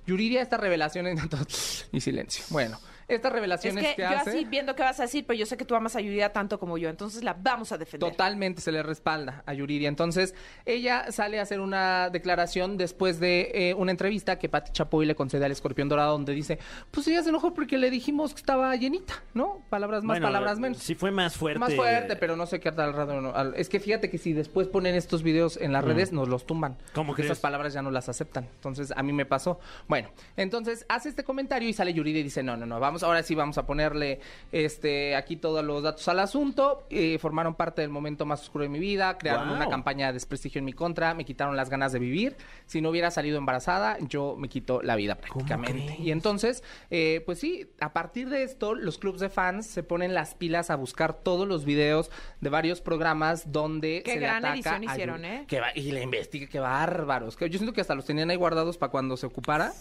Yuridia, 0.05 0.41
esta 0.41 0.57
revelación 0.57 1.07
en... 1.07 1.17
y 1.91 2.01
silencio. 2.01 2.43
Bueno, 2.49 2.79
estas 3.09 3.29
Es 3.29 3.33
revelaciones 3.33 3.85
que 3.87 3.95
que, 3.95 4.01
yo 4.03 4.07
hace... 4.09 4.29
así 4.29 4.45
viendo 4.45 4.75
qué 4.75 4.83
vas 4.83 4.99
a 4.99 5.03
decir, 5.03 5.25
pero 5.27 5.37
yo 5.39 5.45
sé 5.45 5.57
que 5.57 5.65
tú 5.65 5.75
amas 5.75 5.95
a 5.95 6.01
Yuridia 6.01 6.31
tanto 6.31 6.59
como 6.59 6.77
yo, 6.77 6.89
entonces 6.89 7.23
la 7.23 7.33
vamos 7.33 7.71
a 7.71 7.77
defender. 7.77 8.09
Totalmente 8.09 8.61
se 8.61 8.71
le 8.71 8.83
respalda 8.83 9.43
a 9.45 9.53
Yuridia. 9.53 9.89
Entonces, 9.89 10.35
ella 10.65 11.11
sale 11.11 11.39
a 11.39 11.43
hacer 11.43 11.59
una 11.59 12.09
declaración 12.09 12.77
después 12.77 13.19
de 13.19 13.51
eh, 13.53 13.73
una 13.73 13.91
entrevista 13.91 14.37
que 14.39 14.49
Pati 14.49 14.71
Chapoy 14.71 15.05
le 15.05 15.15
concede 15.15 15.45
al 15.45 15.51
Escorpión 15.51 15.89
Dorado, 15.89 16.11
donde 16.13 16.33
dice, 16.33 16.59
pues 16.91 17.07
ella 17.07 17.23
se 17.23 17.29
enojó 17.29 17.53
porque 17.53 17.77
le 17.77 17.89
dijimos 17.89 18.33
que 18.33 18.39
estaba 18.39 18.75
llenita, 18.75 19.15
¿no? 19.33 19.61
Palabras 19.69 20.03
más, 20.03 20.15
Bueno, 20.15 20.27
palabras 20.27 20.59
menos. 20.59 20.77
Sí 20.79 20.95
fue 20.95 21.11
más 21.11 21.35
fuerte. 21.35 21.59
Más 21.59 21.73
fuerte, 21.75 22.15
pero 22.15 22.35
no 22.35 22.45
sé 22.45 22.59
qué 22.59 22.71
tal 22.71 22.93
rato. 22.93 23.19
no. 23.21 23.33
Al- 23.33 23.53
Es 23.55 23.69
que 23.69 23.79
fíjate 23.79 24.09
que 24.09 24.17
si 24.17 24.33
después 24.33 24.67
ponen 24.67 24.95
estos 24.95 25.23
videos 25.23 25.57
en 25.57 25.71
las 25.73 25.83
redes, 25.83 26.11
nos 26.11 26.27
los 26.27 26.45
tumban. 26.45 26.73
Mm. 26.73 26.93
¿Cómo 26.93 27.07
Porque 27.07 27.21
crees? 27.23 27.31
Esas 27.31 27.41
palabras 27.41 27.73
ya 27.73 27.81
no 27.81 27.91
las 27.91 28.09
aceptan. 28.09 28.47
Entonces, 28.55 28.91
a 28.95 29.01
mí 29.03 29.13
me 29.13 29.25
pasó. 29.25 29.59
Bueno, 29.87 30.09
entonces 30.37 30.85
hace 30.89 31.09
este 31.09 31.23
comentario 31.23 31.67
y 31.69 31.73
sale 31.73 31.93
Yuridia 31.93 32.19
y 32.21 32.23
dice, 32.23 32.43
no, 32.43 32.55
no, 32.57 32.65
no, 32.65 32.79
vamos, 32.79 32.98
ahora 33.03 33.23
sí 33.23 33.35
vamos 33.35 33.57
a 33.57 33.65
ponerle 33.65 34.19
este 34.51 35.15
aquí 35.15 35.35
todos 35.35 35.63
los 35.63 35.83
datos 35.83 36.07
al 36.07 36.19
asunto. 36.19 36.83
Eh, 36.89 37.17
formaron 37.19 37.55
parte 37.55 37.81
del 37.81 37.89
momento 37.89 38.25
más 38.25 38.41
oscuro 38.41 38.63
de 38.63 38.69
mi 38.69 38.79
vida, 38.79 39.17
crearon 39.17 39.47
Wow. 39.47 39.55
una 39.57 39.69
campaña 39.69 40.07
de 40.07 40.13
desprestigio 40.13 40.59
en 40.59 40.65
mi 40.65 40.73
contra, 40.73 41.13
me 41.13 41.25
quitaron 41.25 41.55
las 41.55 41.69
ganas 41.69 41.91
de 41.91 41.99
vivir. 41.99 42.35
Si 42.65 42.81
no 42.81 42.89
hubiera 42.89 43.11
salido 43.11 43.37
embarazada, 43.37 43.97
yo 44.01 44.35
me 44.37 44.49
quito 44.49 44.81
la 44.81 44.95
vida 44.95 45.15
prácticamente. 45.15 45.95
Y 45.99 46.11
entonces, 46.11 46.63
eh, 46.89 47.21
pues 47.25 47.39
sí, 47.39 47.67
a 47.79 47.93
partir 47.93 48.29
de 48.29 48.43
esto, 48.43 48.75
los 48.75 48.97
clubs 48.97 49.19
de 49.19 49.29
fans 49.29 49.65
se 49.67 49.83
ponen 49.83 50.13
las 50.13 50.35
pilas 50.35 50.69
a 50.69 50.75
buscar 50.75 51.13
todos 51.13 51.47
los 51.47 51.65
videos 51.65 52.11
de 52.41 52.49
varios 52.49 52.81
programas 52.81 53.51
donde 53.51 54.01
Qué 54.03 54.13
se 54.13 54.19
le 54.19 54.25
gran 54.25 54.37
ataca 54.45 54.53
edición 54.55 54.81
a 54.89 54.93
hicieron, 54.93 55.25
¿eh? 55.25 55.45
que 55.47 55.59
va- 55.59 55.71
y 55.75 55.91
le 55.91 56.01
investiga, 56.01 56.47
qué 56.47 56.59
bárbaros. 56.59 57.35
Que 57.37 57.49
yo 57.49 57.57
siento 57.57 57.73
que 57.73 57.81
hasta 57.81 57.95
los 57.95 58.05
tenían 58.05 58.29
ahí 58.29 58.35
guardados 58.37 58.77
para 58.77 58.91
cuando 58.91 59.17
se 59.17 59.25
ocupara. 59.25 59.71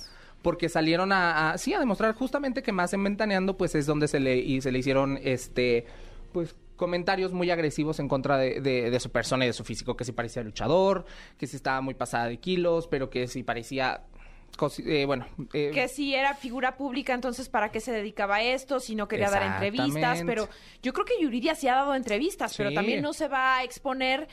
Porque 0.43 0.69
salieron 0.69 1.13
a, 1.13 1.51
a- 1.53 1.59
sí, 1.59 1.75
a 1.75 1.81
demostrar 1.81 2.15
justamente 2.15 2.63
que 2.63 2.73
más 2.73 2.93
en 2.95 3.03
Ventaneando, 3.05 3.57
pues 3.57 3.75
es 3.75 3.87
donde 3.87 4.09
se 4.09 4.21
le, 4.21 4.37
y 4.39 4.61
se 4.61 4.71
le 4.73 4.79
hicieron, 4.79 5.19
este, 5.23 5.85
pues 6.33 6.55
comentarios 6.77 7.33
muy 7.33 7.51
agresivos 7.51 7.99
en 7.99 8.07
contra 8.09 8.39
de, 8.39 8.61
de- 8.61 8.91
de 8.91 9.01
su 9.01 9.11
persona 9.11 9.45
y 9.45 9.49
de 9.49 9.53
su 9.53 9.65
físico, 9.65 9.97
que 9.97 10.05
si 10.05 10.13
parecía 10.13 10.43
luchador, 10.45 11.07
que 11.37 11.47
si 11.49 11.57
estaba 11.57 11.81
muy 11.81 11.95
pasada 11.95 12.27
de 12.29 12.37
kilos, 12.39 12.87
pero 12.87 13.11
que 13.11 13.27
si 13.27 13.43
parecía, 13.43 14.03
eh, 14.85 15.05
bueno, 15.07 15.27
eh, 15.53 15.71
Que 15.73 15.87
si 15.89 16.15
era 16.15 16.35
figura 16.35 16.77
pública, 16.77 17.15
entonces 17.15 17.49
¿para 17.49 17.71
qué 17.71 17.81
se 17.81 17.93
dedicaba 17.93 18.37
a 18.37 18.43
esto? 18.43 18.81
Si 18.81 18.95
no 18.97 19.07
quería 19.07 19.31
dar 19.31 19.43
entrevistas, 19.43 20.23
pero 20.27 20.49
yo 20.83 20.93
creo 20.93 21.05
que 21.05 21.15
Yuridia 21.21 21.55
sí 21.55 21.69
ha 21.69 21.75
dado 21.77 21.95
entrevistas, 21.95 22.55
pero 22.57 22.73
también 22.73 23.01
no 23.03 23.13
se 23.13 23.29
va 23.29 23.59
a 23.59 23.63
exponer, 23.65 24.27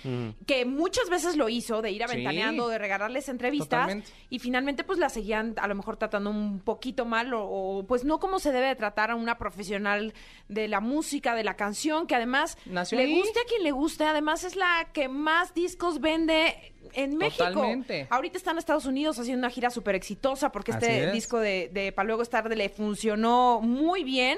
que 0.48 0.66
muchas 0.66 1.10
veces 1.10 1.36
lo 1.36 1.48
hizo, 1.50 1.82
de 1.82 1.92
ir 1.92 1.98
Sí. 1.98 2.04
aventaneando, 2.04 2.68
de 2.70 2.78
regalarles 2.80 3.30
entrevistas, 3.30 3.70
Totalmente. 3.82 4.10
y 4.30 4.40
finalmente 4.40 4.84
pues 4.84 4.98
la 5.00 5.10
seguían 5.10 5.54
a 5.58 5.68
lo 5.68 5.76
mejor 5.76 5.98
tratando 5.98 6.30
un 6.32 6.60
poquito 6.60 7.06
mal, 7.06 7.34
o, 7.34 7.44
o, 7.44 7.84
pues 7.86 8.04
no 8.04 8.20
como 8.20 8.40
se 8.40 8.52
debe 8.52 8.68
de 8.68 8.76
tratar 8.76 9.12
a 9.12 9.16
una 9.16 9.38
profesional 9.38 10.14
de 10.50 10.68
la 10.68 10.80
música, 10.80 11.36
de 11.36 11.44
la 11.44 11.56
canción, 11.56 12.08
que 12.08 12.16
además 12.16 12.58
Nació 12.66 12.98
le 12.98 13.06
ahí. 13.06 13.16
guste 13.16 13.40
a 13.40 13.44
quien 13.48 13.64
le 13.64 13.72
guste, 13.72 14.06
además 14.06 14.44
es 14.44 14.56
la 14.56 14.90
que 14.94 15.08
más 15.08 15.54
discos 15.54 16.00
vende 16.02 16.74
en 16.94 17.18
México. 17.18 17.46
Totalmente. 17.46 18.08
Ahorita 18.10 18.38
está 18.38 18.52
en 18.52 18.58
Estados 18.58 18.86
Unidos 18.86 19.18
haciendo 19.20 19.40
una 19.40 19.50
gira 19.50 19.70
súper 19.70 19.96
exitosa 19.96 20.52
porque 20.52 20.72
Así 20.72 20.86
este 20.86 21.06
es. 21.06 21.14
disco 21.14 21.40
de, 21.40 21.70
de 21.74 21.92
Pa' 21.92 22.04
Luego 22.04 22.22
es 22.22 22.30
tarde 22.30 22.56
le 22.56 22.70
funcionó 22.70 23.60
muy 23.62 24.04
bien. 24.04 24.38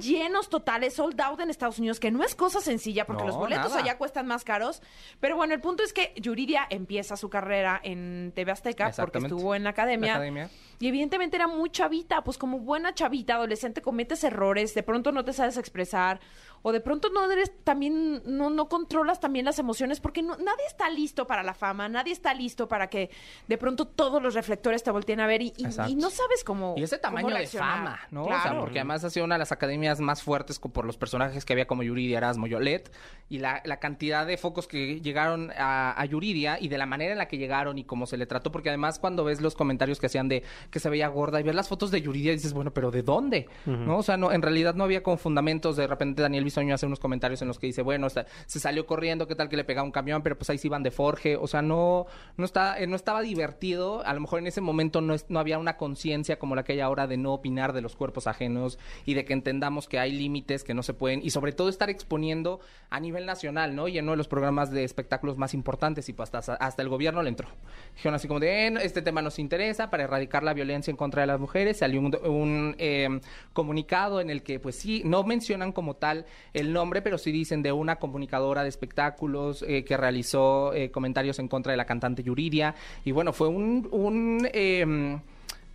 Llenos 0.00 0.48
totales, 0.48 0.94
sold 0.94 1.20
out 1.20 1.40
en 1.40 1.50
Estados 1.50 1.78
Unidos, 1.78 2.00
que 2.00 2.10
no 2.10 2.22
es 2.24 2.34
cosa 2.34 2.60
sencilla 2.60 3.06
porque 3.06 3.22
No, 3.22 3.28
los 3.28 3.36
boletos 3.36 3.70
nada. 3.70 3.82
allá 3.82 3.98
cuestan 3.98 4.26
más 4.26 4.44
caros. 4.44 4.82
Pero 5.20 5.36
bueno, 5.36 5.54
el 5.54 5.60
punto 5.60 5.82
es 5.82 5.92
que 5.92 6.12
Yuridia 6.16 6.66
empieza 6.70 7.16
su 7.16 7.28
carrera 7.30 7.80
en 7.82 8.32
TV 8.34 8.52
Azteca 8.52 8.92
porque 8.96 9.18
estuvo 9.18 9.54
en 9.54 9.64
la 9.64 9.70
academia. 9.70 10.08
La 10.08 10.14
academia. 10.14 10.50
Y 10.80 10.86
evidentemente 10.86 11.36
era 11.36 11.48
muy 11.48 11.70
chavita, 11.70 12.22
pues 12.22 12.38
como 12.38 12.60
buena 12.60 12.94
chavita, 12.94 13.34
adolescente, 13.34 13.82
cometes 13.82 14.22
errores, 14.22 14.74
de 14.74 14.84
pronto 14.84 15.10
no 15.10 15.24
te 15.24 15.32
sabes 15.32 15.56
expresar, 15.56 16.20
o 16.62 16.72
de 16.72 16.80
pronto 16.80 17.08
no 17.10 17.30
eres 17.30 17.52
también, 17.64 18.22
no, 18.26 18.50
no 18.50 18.68
controlas 18.68 19.20
también 19.20 19.44
las 19.44 19.58
emociones, 19.58 20.00
porque 20.00 20.22
no- 20.22 20.36
nadie 20.36 20.64
está 20.66 20.88
listo 20.90 21.26
para 21.26 21.42
la 21.42 21.54
fama, 21.54 21.88
nadie 21.88 22.12
está 22.12 22.34
listo 22.34 22.68
para 22.68 22.88
que 22.88 23.10
de 23.46 23.58
pronto 23.58 23.86
todos 23.86 24.22
los 24.22 24.34
reflectores 24.34 24.82
te 24.82 24.90
volteen 24.90 25.20
a 25.20 25.26
ver 25.26 25.42
y, 25.42 25.52
y- 25.56 25.64
Exacto. 25.66 25.90
y 25.92 25.94
no 25.94 26.10
sabes 26.10 26.44
cómo. 26.44 26.74
Y 26.76 26.82
ese 26.82 26.98
tamaño 26.98 27.28
de 27.34 27.46
fama, 27.46 28.00
¿no? 28.10 28.24
O 28.24 28.26
Claro. 28.26 28.42
sea, 28.42 28.60
porque 28.60 28.78
además 28.80 29.04
ha 29.04 29.10
sido 29.10 29.24
una 29.24 29.34
de 29.36 29.40
las 29.40 29.52
academias 29.52 30.00
más 30.00 30.22
fuertes 30.22 30.58
por 30.58 30.84
los 30.84 30.96
personajes 30.96 31.44
que 31.44 31.52
había 31.52 31.66
como 31.66 31.82
Yuridia, 31.82 32.18
Erasmo, 32.18 32.46
Yolet, 32.46 32.90
y 33.28 33.38
la, 33.38 33.60
la 33.64 33.78
cantidad 33.78 34.26
de 34.26 34.36
focos 34.38 34.66
que 34.66 35.00
llegaron 35.00 35.50
a, 35.56 36.00
a 36.00 36.04
Yuridia 36.06 36.58
y 36.60 36.68
de 36.68 36.78
la 36.78 36.86
manera 36.86 37.12
en 37.12 37.18
la 37.18 37.28
que 37.28 37.36
llegaron 37.38 37.78
y 37.78 37.84
cómo 37.84 38.06
se 38.06 38.16
le 38.16 38.26
trató, 38.26 38.50
porque 38.50 38.70
además 38.70 38.98
cuando 38.98 39.24
ves 39.24 39.40
los 39.40 39.54
comentarios 39.54 40.00
que 40.00 40.06
hacían 40.06 40.28
de 40.28 40.42
que 40.70 40.80
se 40.80 40.88
veía 40.90 41.08
gorda 41.08 41.38
y 41.40 41.42
ves 41.42 41.54
las 41.54 41.68
fotos 41.68 41.90
de 41.90 42.00
Yuridia 42.00 42.32
dices, 42.32 42.52
bueno, 42.54 42.72
pero 42.72 42.90
¿de 42.90 43.02
dónde? 43.02 43.48
¿No? 43.66 43.98
O 43.98 44.02
sea, 44.02 44.16
no, 44.16 44.32
en 44.32 44.42
realidad 44.42 44.74
no 44.74 44.84
había 44.84 45.02
con 45.02 45.18
fundamentos, 45.18 45.76
de 45.76 45.86
repente 45.86 46.22
Daniel 46.22 46.44
Bisoño 46.48 46.74
hace 46.74 46.86
unos 46.86 46.98
comentarios 46.98 47.42
en 47.42 47.48
los 47.48 47.58
que 47.58 47.66
dice, 47.66 47.82
bueno, 47.82 48.08
se 48.10 48.60
salió 48.60 48.86
corriendo, 48.86 49.26
qué 49.26 49.34
tal 49.34 49.48
que 49.48 49.56
le 49.56 49.64
pegaba 49.64 49.84
un 49.84 49.92
camión, 49.92 50.22
pero 50.22 50.36
pues 50.38 50.48
ahí 50.50 50.58
sí 50.58 50.68
iban 50.68 50.82
de 50.82 50.90
forje, 50.90 51.36
o 51.36 51.46
sea, 51.46 51.62
no, 51.62 52.06
no, 52.36 52.44
está, 52.44 52.78
eh, 52.80 52.86
no 52.86 52.96
estaba 52.96 53.20
divertido, 53.22 54.02
a 54.06 54.14
lo 54.14 54.20
mejor 54.20 54.38
en 54.40 54.46
ese 54.46 54.60
momento 54.60 55.00
no, 55.00 55.14
es- 55.14 55.26
no 55.28 55.38
había 55.40 55.58
una 55.58 55.76
conciencia 55.76 56.38
como 56.38 56.54
la 56.56 56.64
que 56.64 56.72
hay 56.72 56.80
ahora 56.80 57.06
de 57.06 57.16
no 57.16 57.34
opinar 57.34 57.72
de 57.72 57.80
los 57.82 57.96
cuerpos 57.96 58.26
ajenos 58.26 58.78
y 59.04 59.14
de 59.14 59.24
que 59.24 59.32
entendamos 59.32 59.88
que 59.88 59.98
hay 59.98 60.12
límites 60.12 60.64
que 60.64 60.74
no 60.74 60.82
se 60.82 60.94
pueden, 60.94 61.20
y 61.22 61.30
sobre 61.30 61.52
todo 61.52 61.68
estar 61.68 61.90
exponiendo 61.90 62.60
a 62.90 63.00
nivel 63.00 63.26
nacional, 63.26 63.74
¿no? 63.74 63.88
Y 63.88 63.98
en 63.98 64.04
uno 64.06 64.12
de 64.12 64.16
los 64.18 64.28
programas 64.28 64.70
de 64.70 64.84
espectáculos 64.84 65.36
más 65.36 65.52
importantes 65.54 66.08
y 66.08 66.12
pues 66.12 66.34
hasta, 66.34 66.54
hasta 66.54 66.82
el 66.82 66.88
gobierno 66.88 67.22
le 67.22 67.28
entró. 67.28 67.48
Dijeron 67.94 68.14
así 68.14 68.26
como 68.28 68.40
de, 68.40 68.68
"Eh, 68.68 68.74
este 68.82 69.02
tema 69.02 69.20
nos 69.22 69.38
interesa 69.38 69.90
para 69.90 70.04
erradicar 70.04 70.42
la 70.42 70.54
violencia 70.54 70.90
en 70.90 70.96
contra 70.96 71.20
de 71.22 71.26
las 71.26 71.38
mujeres, 71.40 71.78
salió 71.78 72.00
un, 72.00 72.16
un, 72.24 72.74
eh, 72.78 73.20
comunicado 73.52 74.20
en 74.20 74.30
el 74.30 74.42
que 74.42 74.60
pues 74.60 74.76
sí, 74.76 75.02
no 75.04 75.24
mencionan 75.24 75.72
como 75.72 75.94
tal 75.96 76.24
el 76.54 76.72
nombre, 76.72 77.02
pero 77.02 77.18
sí 77.18 77.32
dicen 77.32 77.62
de 77.62 77.72
una 77.72 77.96
comunicadora 77.96 78.62
de 78.62 78.68
espectáculos 78.68 79.64
eh, 79.66 79.84
que 79.84 79.96
realizó 79.96 80.72
eh, 80.74 80.90
comentarios 80.90 81.38
en 81.38 81.48
contra 81.48 81.72
de 81.72 81.76
la 81.76 81.84
cantante 81.84 82.22
Yuridia. 82.22 82.74
Y 83.04 83.12
bueno, 83.12 83.32
fue 83.32 83.48
un... 83.48 83.88
un 83.90 84.48
em, 84.52 85.20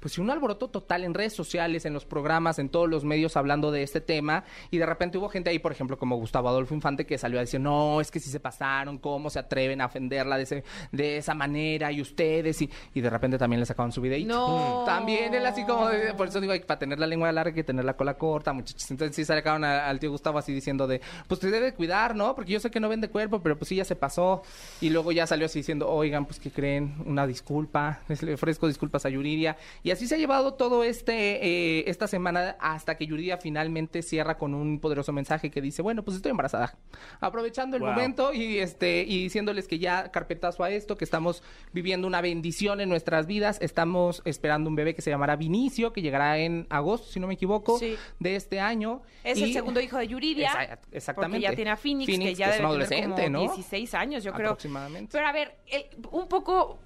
pues 0.04 0.18
un 0.18 0.30
alboroto 0.30 0.68
total 0.70 1.06
en 1.06 1.14
redes 1.14 1.32
sociales, 1.34 1.86
en 1.86 1.94
los 1.94 2.04
programas, 2.04 2.60
en 2.60 2.68
todos 2.68 2.90
los 2.90 3.06
medios 3.06 3.38
hablando 3.38 3.72
de 3.72 3.84
este 3.84 4.02
tema. 4.02 4.44
Y 4.70 4.78
de 4.80 4.86
repente 4.86 5.18
hubo 5.18 5.30
gente 5.30 5.50
ahí, 5.50 5.60
por 5.60 5.72
ejemplo, 5.72 5.98
como 5.98 6.18
Gustavo 6.18 6.50
Adolfo 6.50 6.74
Infante, 6.74 7.06
que 7.06 7.18
salió 7.18 7.38
a 7.40 7.42
decir, 7.42 7.62
no, 7.62 8.02
es 8.02 8.12
que 8.12 8.20
si 8.20 8.30
se 8.30 8.42
pasaron, 8.42 8.98
¿cómo 8.98 9.30
se 9.30 9.40
atreven 9.40 9.80
a 9.80 9.86
ofenderla 9.86 10.36
de, 10.36 10.44
ese, 10.44 10.64
de 10.92 11.16
esa 11.16 11.34
manera? 11.34 11.90
Y 11.94 12.02
ustedes, 12.02 12.62
y, 12.62 12.70
y 12.94 13.00
de 13.00 13.10
repente 13.10 13.38
también 13.38 13.62
le 13.62 13.66
sacaban 13.66 13.94
su 13.94 14.02
videíto. 14.02 14.28
No. 14.34 14.84
También 14.86 15.34
él 15.34 15.46
así 15.46 15.64
como, 15.66 15.88
de- 15.88 16.14
por 16.16 16.28
eso 16.28 16.42
digo, 16.42 16.52
hay 16.52 16.60
para 16.60 16.80
tener 16.80 17.00
la 17.00 17.08
lengua 17.08 17.32
larga 17.32 17.52
hay 17.52 17.56
que 17.56 17.64
tener 17.64 17.86
la 17.86 17.96
cola 17.96 18.16
corta, 18.18 18.52
muchachos. 18.52 18.92
Entonces 18.92 19.16
sí 19.16 19.24
sacaron 19.24 19.64
a- 19.64 19.88
al 19.88 20.02
tío 20.02 20.12
Gustavo 20.12 20.38
así 20.38 20.52
diciendo 20.54 20.86
de, 20.86 21.00
pues 21.30 21.40
te 21.40 21.50
debe 21.50 21.74
cuidar, 21.74 22.14
¿no? 22.14 22.36
Porque 22.36 22.52
yo 22.52 22.60
sé 22.60 22.70
que 22.70 22.82
no 22.82 22.90
vende 22.90 23.08
cuerpo, 23.08 23.40
pero 23.42 23.58
pues 23.58 23.70
sí 23.70 23.78
ya 23.78 23.86
se 23.86 23.96
pasó. 23.96 24.44
Y 24.82 24.90
luego 24.90 25.14
ya 25.14 25.26
salió 25.26 25.46
así 25.46 25.60
diciendo, 25.60 25.90
oigan, 25.90 26.26
pues 26.26 26.40
que 26.42 26.52
creen, 26.52 26.96
una 27.06 27.26
disculpa, 27.26 28.02
les 28.10 28.22
le 28.22 28.34
ofrezco 28.34 28.68
disculpas 28.68 29.06
a 29.06 29.10
Yuridia. 29.10 29.56
Y 29.84 29.92
así 29.94 30.08
se 30.08 30.16
ha 30.16 30.18
llevado 30.18 30.54
todo 30.56 30.84
este, 30.84 31.46
eh, 31.80 31.84
esta 31.88 32.08
semana 32.08 32.56
hasta 32.60 32.96
que 32.98 33.08
Yuridia 33.08 33.38
finalmente 33.38 34.02
cierra 34.02 34.38
con 34.38 34.54
un 34.54 34.80
poderoso 34.80 35.14
mensaje 35.14 35.50
que 35.50 35.62
dice, 35.62 35.82
bueno, 35.82 36.04
pues 36.04 36.18
estoy 36.18 36.32
embarazada. 36.32 36.78
Aprovechando 37.20 37.78
el 37.78 37.84
Wow. 37.84 37.92
momento 37.92 38.34
y 38.34 38.60
este 38.60 39.04
y 39.08 39.24
diciéndoles 39.24 39.68
que 39.68 39.80
ya 39.80 40.12
carpetazo 40.12 40.64
a 40.64 40.70
esto, 40.70 40.98
que 40.98 41.06
estamos 41.06 41.44
viviendo 41.72 42.08
una 42.08 42.22
bendición 42.22 42.82
en 42.82 42.90
nuestras 42.90 43.26
vidas, 43.28 43.58
estamos 43.62 44.22
esperando 44.26 44.70
un 44.70 44.76
bebé 44.76 44.94
que 44.96 45.02
se 45.02 45.10
llamará 45.10 45.36
Vinicio, 45.36 45.94
que 45.94 46.02
llegará 46.02 46.38
en 46.38 46.68
agosto, 46.70 47.08
si 47.12 47.20
no 47.20 47.28
me 47.28 47.34
equivoco, 47.36 47.80
Sí. 47.80 47.96
de 48.20 48.36
este 48.36 48.60
año. 48.60 49.02
Es 49.24 49.38
Y- 49.40 49.44
el 49.44 49.54
segundo 49.54 49.80
hijo 49.80 49.98
de 49.98 50.08
Yuridia. 50.08 50.50
Esa- 50.50 50.80
exactamente. 50.92 51.38
Porque 51.38 51.52
ya 51.52 51.56
tiene 51.56 51.72
a 51.72 51.78
Phoenix, 51.78 52.10
Phoenix, 52.10 52.30
que 52.32 52.36
ya 52.36 52.46
que 52.46 52.52
es 52.52 52.56
un 52.58 52.58
tener 52.58 52.70
adolescente, 52.70 53.24
como 53.26 53.30
¿no? 53.30 53.40
16 53.54 53.94
años, 53.94 54.24
yo 54.24 54.34
creo. 54.34 54.50
Aproximadamente. 54.50 55.10
Pero 55.12 55.28
a 55.28 55.32
ver, 55.32 55.56
el- 55.68 55.86
un 56.12 56.28
poco... 56.28 56.80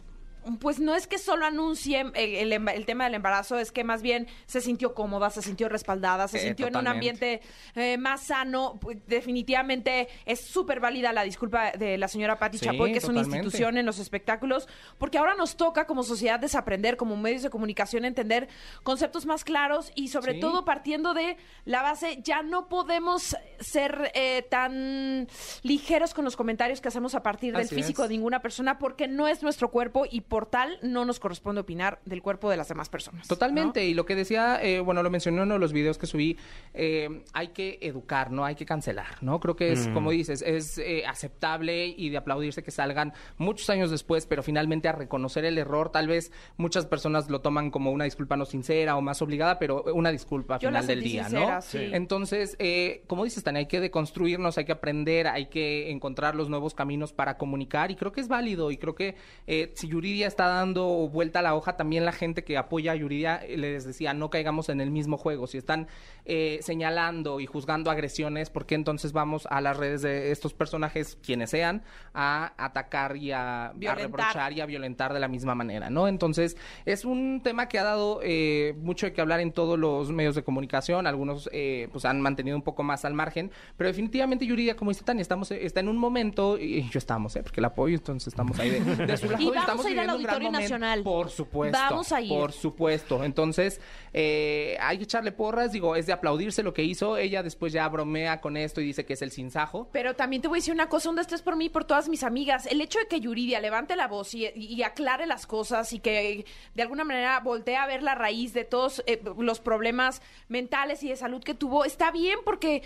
Pues 0.59 0.79
no 0.79 0.95
es 0.95 1.07
que 1.07 1.17
solo 1.17 1.45
anuncie 1.45 2.01
el, 2.15 2.51
el 2.53 2.67
el 2.69 2.85
tema 2.85 3.03
del 3.05 3.13
embarazo, 3.15 3.57
es 3.59 3.71
que 3.71 3.83
más 3.83 4.01
bien 4.01 4.27
se 4.45 4.61
sintió 4.61 4.93
cómoda, 4.93 5.29
se 5.29 5.41
sintió 5.41 5.69
respaldada, 5.69 6.27
se 6.27 6.37
Eh, 6.37 6.41
sintió 6.41 6.67
en 6.67 6.77
un 6.77 6.87
ambiente 6.87 7.41
eh, 7.75 7.97
más 7.97 8.21
sano. 8.21 8.79
Definitivamente 9.07 10.07
es 10.25 10.41
súper 10.41 10.79
válida 10.79 11.11
la 11.13 11.23
disculpa 11.23 11.71
de 11.71 11.97
la 11.97 12.07
señora 12.07 12.39
Patti 12.39 12.57
Sí, 12.57 12.65
Chapoy, 12.65 12.91
que 12.91 12.99
es 12.99 13.03
una 13.05 13.19
institución 13.19 13.77
en 13.77 13.85
los 13.85 13.99
espectáculos, 13.99 14.67
porque 14.97 15.17
ahora 15.17 15.35
nos 15.35 15.57
toca 15.57 15.85
como 15.85 16.03
sociedad 16.03 16.39
desaprender, 16.39 16.97
como 16.97 17.17
medios 17.17 17.41
de 17.43 17.49
comunicación, 17.49 18.05
entender 18.05 18.47
conceptos 18.83 19.25
más 19.25 19.43
claros 19.43 19.91
y 19.95 20.07
sobre 20.09 20.33
Sí. 20.35 20.39
todo 20.39 20.65
partiendo 20.65 21.13
de 21.13 21.37
la 21.65 21.81
base, 21.81 22.19
ya 22.23 22.41
no 22.43 22.67
podemos 22.69 23.35
ser 23.59 24.11
eh, 24.13 24.43
tan 24.49 25.27
ligeros 25.63 26.13
con 26.13 26.23
los 26.25 26.35
comentarios 26.35 26.79
que 26.81 26.87
hacemos 26.89 27.15
a 27.15 27.23
partir 27.23 27.53
del 27.53 27.65
Así 27.65 27.75
físico 27.75 28.03
es. 28.03 28.09
de 28.09 28.15
ninguna 28.15 28.41
persona, 28.41 28.77
porque 28.77 29.07
no 29.07 29.27
es 29.27 29.41
nuestro 29.43 29.71
cuerpo 29.71 30.05
y 30.09 30.21
por 30.21 30.36
no 30.81 31.05
nos 31.05 31.19
corresponde 31.19 31.61
opinar 31.61 31.99
del 32.05 32.21
cuerpo 32.21 32.49
de 32.49 32.57
las 32.57 32.67
demás 32.67 32.89
personas. 32.89 33.27
Totalmente, 33.27 33.85
y 33.85 33.93
lo 33.93 34.05
que 34.05 34.15
decía, 34.15 34.59
eh, 34.61 34.79
bueno, 34.79 35.03
lo 35.03 35.09
mencioné 35.09 35.37
en 35.37 35.43
uno 35.43 35.55
de 35.55 35.59
los 35.59 35.73
videos 35.73 35.97
que 35.97 36.05
subí, 36.05 36.37
eh, 36.73 37.23
hay 37.33 37.49
que 37.49 37.79
educar, 37.81 38.31
no 38.31 38.45
hay 38.45 38.55
que 38.55 38.65
cancelar, 38.65 39.21
¿no? 39.21 39.39
Creo 39.39 39.55
que 39.55 39.71
es, 39.71 39.87
como 39.89 40.11
dices, 40.11 40.41
es 40.41 40.77
eh, 40.77 41.03
aceptable 41.05 41.87
y 41.87 42.09
de 42.09 42.17
aplaudirse 42.17 42.63
que 42.63 42.71
salgan 42.71 43.13
muchos 43.37 43.69
años 43.69 43.91
después, 43.91 44.25
pero 44.25 44.43
finalmente 44.43 44.87
a 44.87 44.91
reconocer 44.91 45.45
el 45.45 45.57
error, 45.57 45.89
tal 45.91 46.07
vez 46.07 46.31
muchas 46.57 46.85
personas 46.85 47.29
lo 47.29 47.41
toman 47.41 47.71
como 47.71 47.91
una 47.91 48.03
disculpa 48.03 48.35
no 48.37 48.45
sincera 48.45 48.95
o 48.95 49.01
más 49.01 49.21
obligada, 49.21 49.59
pero 49.59 49.83
una 49.93 50.11
disculpa 50.11 50.55
al 50.55 50.61
Yo 50.61 50.71
la 50.71 50.81
final 50.81 50.87
del 50.87 51.03
día, 51.03 51.23
sincera, 51.23 51.55
¿no? 51.55 51.61
sí. 51.61 51.89
Entonces, 51.91 52.55
eh, 52.59 53.03
como 53.07 53.23
dices, 53.23 53.43
Tania, 53.43 53.59
hay 53.59 53.65
que 53.67 53.79
deconstruirnos, 53.79 54.57
hay 54.57 54.65
que 54.65 54.71
aprender, 54.71 55.27
hay 55.27 55.47
que 55.47 55.91
encontrar 55.91 56.35
los 56.35 56.49
nuevos 56.49 56.73
caminos 56.73 57.13
para 57.13 57.37
comunicar 57.37 57.91
y 57.91 57.95
creo 57.95 58.11
que 58.11 58.21
es 58.21 58.27
válido 58.27 58.71
y 58.71 58.77
creo 58.77 58.95
que 58.95 59.15
eh, 59.47 59.71
si 59.75 59.87
Yuridia 60.17 60.27
está 60.27 60.47
dando 60.47 61.07
vuelta 61.09 61.39
a 61.39 61.41
la 61.43 61.53
hoja, 61.53 61.77
también 61.77 62.03
la 62.03 62.11
gente 62.11 62.43
que 62.43 62.57
apoya 62.57 62.93
a 62.93 62.95
Yuridia 62.95 63.35
eh, 63.37 63.55
les 63.55 63.85
decía, 63.85 64.15
no 64.15 64.31
caigamos 64.31 64.69
en 64.69 64.81
el 64.81 64.89
mismo 64.89 65.15
juego. 65.15 65.45
Si 65.45 65.59
están 65.59 65.87
eh, 66.25 66.57
señalando 66.63 67.39
y 67.39 67.45
juzgando 67.45 67.91
agresiones, 67.91 68.49
¿por 68.49 68.65
qué 68.65 68.73
entonces 68.73 69.13
vamos 69.13 69.47
a 69.51 69.61
las 69.61 69.77
redes 69.77 70.01
de 70.01 70.31
estos 70.31 70.55
personajes, 70.55 71.19
quienes 71.23 71.51
sean, 71.51 71.83
a 72.15 72.53
atacar 72.57 73.15
y 73.15 73.31
a, 73.31 73.73
reprochar 73.77 74.53
y 74.53 74.61
a 74.61 74.65
violentar 74.65 75.13
de 75.13 75.19
la 75.19 75.27
misma 75.27 75.53
manera, 75.53 75.91
¿no? 75.91 76.07
Entonces, 76.07 76.57
es 76.85 77.05
un 77.05 77.41
tema 77.43 77.67
que 77.69 77.77
ha 77.77 77.83
dado 77.83 78.19
eh, 78.23 78.75
mucho 78.81 79.05
de 79.05 79.13
que 79.13 79.21
hablar 79.21 79.39
en 79.39 79.51
todos 79.51 79.77
los 79.77 80.11
medios 80.11 80.33
de 80.33 80.43
comunicación, 80.43 81.05
algunos 81.05 81.47
eh, 81.53 81.89
pues 81.91 82.05
han 82.05 82.21
mantenido 82.21 82.57
un 82.57 82.63
poco 82.63 82.81
más 82.81 83.05
al 83.05 83.13
margen, 83.13 83.51
pero 83.77 83.87
definitivamente 83.87 84.47
Yuridia, 84.47 84.75
como 84.75 84.89
dice 84.89 85.03
Tania, 85.03 85.21
estamos, 85.21 85.51
está 85.51 85.79
en 85.79 85.89
un 85.89 85.97
momento, 85.97 86.57
y 86.57 86.89
yo 86.89 86.97
estamos, 86.97 87.35
¿eh? 87.35 87.43
porque 87.43 87.61
la 87.61 87.67
apoyo, 87.67 87.95
entonces 87.95 88.27
estamos 88.27 88.57
ahí 88.59 88.71
de, 88.71 89.05
de 89.05 89.17
su 89.17 89.29
lado. 89.29 89.43
Y 89.43 89.45
vamos 89.45 89.61
estamos 89.61 89.85
a 89.85 89.89
ir 89.91 89.99
gran 90.07 90.35
Auditorio. 90.35 90.51
Nacional. 90.51 91.03
Por 91.03 91.29
supuesto. 91.29 91.77
Vamos 91.77 92.11
a 92.11 92.21
ir. 92.21 92.29
Por 92.29 92.51
supuesto. 92.51 93.23
Entonces, 93.23 93.79
eh, 94.13 94.77
hay 94.79 94.97
que 94.97 95.03
echarle 95.03 95.31
porras, 95.31 95.71
digo, 95.71 95.95
es 95.95 96.05
de 96.05 96.13
aplaudirse 96.13 96.63
lo 96.63 96.73
que 96.73 96.83
hizo, 96.83 97.17
ella 97.17 97.43
después 97.43 97.73
ya 97.73 97.87
bromea 97.87 98.41
con 98.41 98.57
esto 98.57 98.81
y 98.81 98.85
dice 98.85 99.05
que 99.05 99.13
es 99.13 99.21
el 99.21 99.31
sinsajo. 99.31 99.89
Pero 99.91 100.15
también 100.15 100.41
te 100.41 100.47
voy 100.47 100.57
a 100.57 100.59
decir 100.59 100.73
una 100.73 100.89
cosa, 100.89 101.09
un 101.09 101.15
dos, 101.15 101.27
tres 101.27 101.41
por 101.41 101.55
mí 101.55 101.65
y 101.65 101.69
por 101.69 101.85
todas 101.85 102.09
mis 102.09 102.23
amigas. 102.23 102.65
El 102.65 102.81
hecho 102.81 102.99
de 102.99 103.07
que 103.07 103.19
Yuridia 103.19 103.59
levante 103.59 103.95
la 103.95 104.07
voz 104.07 104.33
y, 104.33 104.47
y 104.55 104.83
aclare 104.83 105.27
las 105.27 105.45
cosas 105.45 105.93
y 105.93 105.99
que 105.99 106.45
de 106.73 106.81
alguna 106.81 107.03
manera 107.03 107.39
voltee 107.39 107.75
a 107.75 107.85
ver 107.85 108.03
la 108.03 108.15
raíz 108.15 108.53
de 108.53 108.63
todos 108.63 109.03
eh, 109.05 109.21
los 109.37 109.59
problemas 109.59 110.21
mentales 110.47 111.03
y 111.03 111.09
de 111.09 111.15
salud 111.15 111.43
que 111.43 111.53
tuvo, 111.53 111.85
está 111.85 112.11
bien 112.11 112.39
porque 112.43 112.83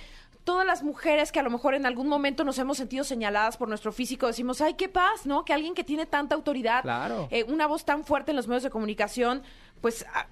todas 0.51 0.65
las 0.67 0.83
mujeres 0.83 1.31
que 1.31 1.39
a 1.39 1.43
lo 1.43 1.49
mejor 1.49 1.75
en 1.75 1.85
algún 1.85 2.09
momento 2.09 2.43
nos 2.43 2.59
hemos 2.59 2.75
sentido 2.77 3.05
señaladas 3.05 3.55
por 3.55 3.69
nuestro 3.69 3.93
físico 3.93 4.27
decimos, 4.27 4.59
ay, 4.59 4.73
qué 4.73 4.89
paz, 4.89 5.25
¿no? 5.25 5.45
Que 5.45 5.53
alguien 5.53 5.73
que 5.73 5.85
tiene 5.85 6.05
tanta 6.05 6.35
autoridad, 6.35 6.81
Claro. 6.81 7.29
eh, 7.31 7.45
una 7.45 7.67
voz 7.67 7.85
tan 7.85 8.03
fuerte 8.03 8.31
en 8.31 8.35
los 8.35 8.47
medios 8.47 8.63
de 8.63 8.69
comunicación, 8.69 9.43
pues... 9.79 10.05
ah, 10.13 10.27